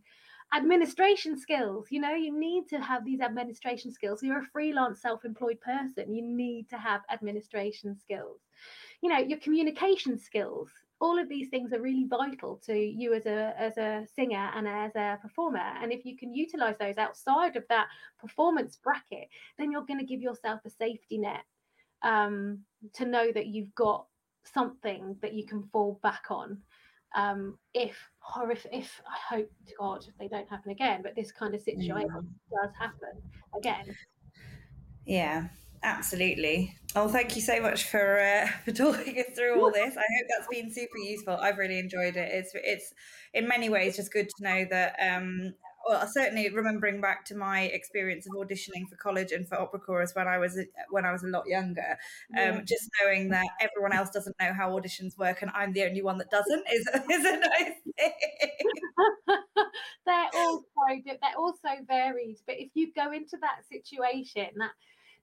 administration 0.55 1.38
skills. 1.38 1.86
You 1.90 2.01
know 2.01 2.14
you 2.14 2.36
need 2.36 2.68
to 2.68 2.80
have 2.80 3.05
these 3.05 3.20
administration 3.20 3.92
skills. 3.92 4.22
You're 4.22 4.40
a 4.40 4.53
freelance 4.53 5.01
self-employed 5.01 5.61
person 5.61 6.14
you 6.14 6.22
need 6.22 6.68
to 6.70 6.78
have 6.78 7.03
administration 7.11 7.96
skills. 7.98 8.40
You 9.03 9.11
know 9.11 9.18
your 9.18 9.38
communication 9.38 10.18
skills. 10.18 10.68
All 11.01 11.18
of 11.18 11.30
these 11.30 11.48
things 11.48 11.72
are 11.72 11.80
really 11.80 12.07
vital 12.09 12.61
to 12.66 12.76
you 12.76 13.14
as 13.14 13.26
a 13.26 13.55
as 13.59 13.78
a 13.78 14.07
singer 14.14 14.51
and 14.55 14.68
as 14.68 14.94
a 14.96 15.18
performer. 15.22 15.72
And 15.82 15.92
if 15.92 16.05
you 16.05 16.16
can 16.16 16.34
utilize 16.34 16.76
those 16.78 16.98
outside 16.98 17.57
of 17.57 17.64
that 17.68 17.88
performance 18.18 18.76
bracket 18.76 19.28
then 19.59 19.70
you're 19.70 19.86
going 19.86 20.01
to 20.01 20.07
give 20.07 20.20
yourself 20.20 20.61
a 20.66 20.70
safety 20.70 21.18
net 21.18 21.44
um, 22.03 22.61
to 22.94 23.05
know 23.05 23.30
that 23.32 23.46
you've 23.46 23.74
got 23.74 24.07
something 24.44 25.16
that 25.22 25.34
you 25.34 25.46
can 25.46 25.62
fall 25.72 25.98
back 26.03 26.24
on 26.30 26.59
um, 27.14 27.59
if 27.74 27.96
horrific, 28.20 28.70
if 28.72 29.00
I 29.06 29.34
hope 29.34 29.50
to 29.66 29.74
God 29.78 30.04
if 30.06 30.16
they 30.18 30.28
don't 30.28 30.48
happen 30.48 30.70
again, 30.70 31.00
but 31.02 31.14
this 31.16 31.32
kind 31.32 31.54
of 31.54 31.60
situation 31.60 32.08
yeah. 32.10 32.58
does 32.62 32.74
happen 32.78 33.22
again. 33.56 33.96
Yeah, 35.06 35.48
absolutely. 35.82 36.74
Oh, 36.94 37.08
thank 37.08 37.36
you 37.36 37.42
so 37.42 37.60
much 37.60 37.84
for 37.84 38.20
uh, 38.20 38.48
for 38.64 38.72
talking 38.72 39.18
us 39.18 39.36
through 39.36 39.60
all 39.60 39.70
this. 39.70 39.96
I 39.96 40.04
hope 40.18 40.28
that's 40.28 40.48
been 40.50 40.72
super 40.72 40.98
useful. 40.98 41.34
I've 41.34 41.58
really 41.58 41.78
enjoyed 41.78 42.16
it. 42.16 42.30
It's 42.32 42.52
it's 42.54 42.92
in 43.34 43.48
many 43.48 43.68
ways 43.68 43.96
just 43.96 44.12
good 44.12 44.28
to 44.28 44.44
know 44.44 44.66
that 44.70 44.96
um, 45.00 45.54
well, 45.88 46.06
certainly 46.06 46.48
remembering 46.50 47.00
back 47.00 47.24
to 47.26 47.34
my 47.34 47.62
experience 47.62 48.26
of 48.26 48.32
auditioning 48.34 48.88
for 48.88 48.96
college 48.96 49.32
and 49.32 49.48
for 49.48 49.60
opera 49.60 49.80
chorus 49.80 50.12
when 50.14 50.28
I 50.28 50.38
was 50.38 50.58
when 50.90 51.04
I 51.04 51.12
was 51.12 51.22
a 51.22 51.28
lot 51.28 51.46
younger, 51.46 51.98
um, 52.36 52.38
yeah. 52.38 52.60
just 52.62 52.88
knowing 53.00 53.28
that 53.30 53.46
everyone 53.60 53.92
else 53.92 54.10
doesn't 54.10 54.36
know 54.40 54.52
how 54.52 54.70
auditions 54.70 55.16
work 55.18 55.42
and 55.42 55.50
I'm 55.54 55.72
the 55.72 55.84
only 55.84 56.02
one 56.02 56.18
that 56.18 56.30
doesn't 56.30 56.64
is 56.72 56.86
is 57.10 57.24
a 57.24 57.38
nice 57.38 57.72
thing. 57.98 58.12
they're 60.06 60.28
all 60.34 60.62
so 60.62 61.00
they're 61.04 61.38
all 61.38 61.54
so 61.64 61.84
varied, 61.86 62.38
but 62.46 62.56
if 62.58 62.70
you 62.74 62.92
go 62.94 63.12
into 63.12 63.36
that 63.40 63.60
situation, 63.70 64.48
that 64.58 64.72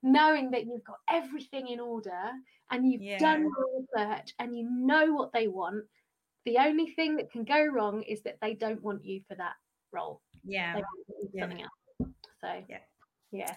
knowing 0.03 0.51
that 0.51 0.65
you've 0.65 0.83
got 0.83 0.99
everything 1.09 1.67
in 1.67 1.79
order 1.79 2.31
and 2.71 2.91
you've 2.91 3.01
yeah. 3.01 3.17
done 3.17 3.41
your 3.41 3.85
research 4.05 4.33
and 4.39 4.55
you 4.55 4.67
know 4.69 5.13
what 5.13 5.31
they 5.33 5.47
want, 5.47 5.85
the 6.45 6.57
only 6.57 6.87
thing 6.91 7.17
that 7.17 7.31
can 7.31 7.43
go 7.43 7.65
wrong 7.65 8.03
is 8.03 8.21
that 8.23 8.37
they 8.41 8.53
don't 8.53 8.83
want 8.83 9.03
you 9.03 9.21
for 9.27 9.35
that 9.35 9.53
role 9.91 10.21
yeah, 10.47 10.79
something 11.39 11.61
else. 11.61 12.11
So 12.41 12.63
yeah, 12.69 12.77
yeah. 13.31 13.55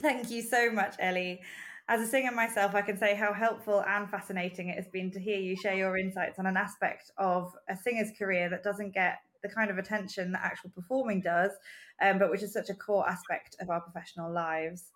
Thank 0.00 0.30
you 0.30 0.42
so 0.42 0.70
much, 0.70 0.96
Ellie. 0.98 1.40
As 1.86 2.00
a 2.00 2.06
singer 2.06 2.32
myself, 2.32 2.74
I 2.74 2.80
can 2.80 2.96
say 2.96 3.14
how 3.14 3.32
helpful 3.32 3.84
and 3.86 4.10
fascinating 4.10 4.68
it 4.68 4.76
has 4.76 4.88
been 4.88 5.10
to 5.12 5.20
hear 5.20 5.38
you 5.38 5.54
share 5.54 5.74
your 5.74 5.98
insights 5.98 6.38
on 6.38 6.46
an 6.46 6.56
aspect 6.56 7.10
of 7.18 7.52
a 7.68 7.76
singer's 7.76 8.10
career 8.18 8.48
that 8.48 8.62
doesn't 8.62 8.94
get 8.94 9.18
the 9.42 9.48
kind 9.50 9.70
of 9.70 9.76
attention 9.76 10.32
that 10.32 10.40
actual 10.42 10.70
performing 10.70 11.20
does, 11.20 11.52
um, 12.00 12.18
but 12.18 12.30
which 12.30 12.42
is 12.42 12.52
such 12.52 12.70
a 12.70 12.74
core 12.74 13.08
aspect 13.08 13.56
of 13.60 13.68
our 13.68 13.82
professional 13.82 14.32
lives. 14.32 14.90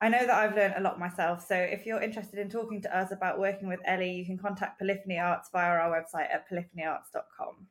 I 0.00 0.08
know 0.08 0.26
that 0.26 0.30
I've 0.30 0.56
learned 0.56 0.74
a 0.78 0.80
lot 0.80 0.98
myself. 0.98 1.46
So 1.46 1.54
if 1.54 1.84
you're 1.84 2.00
interested 2.00 2.38
in 2.38 2.48
talking 2.48 2.80
to 2.82 2.98
us 2.98 3.12
about 3.12 3.38
working 3.38 3.68
with 3.68 3.80
Ellie, 3.84 4.12
you 4.12 4.24
can 4.24 4.38
contact 4.38 4.78
Polyphony 4.78 5.18
Arts 5.18 5.50
via 5.52 5.68
our 5.68 5.90
website 5.90 6.32
at 6.32 6.48
polyphonyarts.com. 6.50 7.66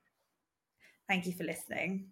Thank 1.08 1.26
you 1.26 1.34
for 1.34 1.44
listening. 1.44 2.10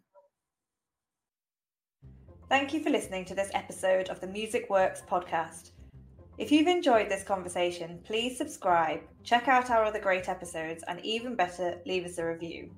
Thank 2.50 2.74
you 2.74 2.82
for 2.82 2.90
listening 2.90 3.26
to 3.26 3.36
this 3.36 3.52
episode 3.54 4.08
of 4.08 4.22
the 4.22 4.28
Music 4.28 4.70
Works 4.70 5.04
podcast. 5.06 5.72
If 6.38 6.50
you've 6.50 6.68
enjoyed 6.68 7.10
this 7.10 7.24
conversation, 7.24 8.00
please 8.06 8.38
subscribe, 8.38 9.02
check 9.22 9.50
out 9.50 9.70
our 9.70 9.84
other 9.84 10.00
great 10.00 10.30
episodes, 10.30 10.82
and 10.88 11.04
even 11.04 11.36
better, 11.36 11.82
leave 11.86 12.06
us 12.06 12.20
a 12.20 12.26
review. 12.26 12.72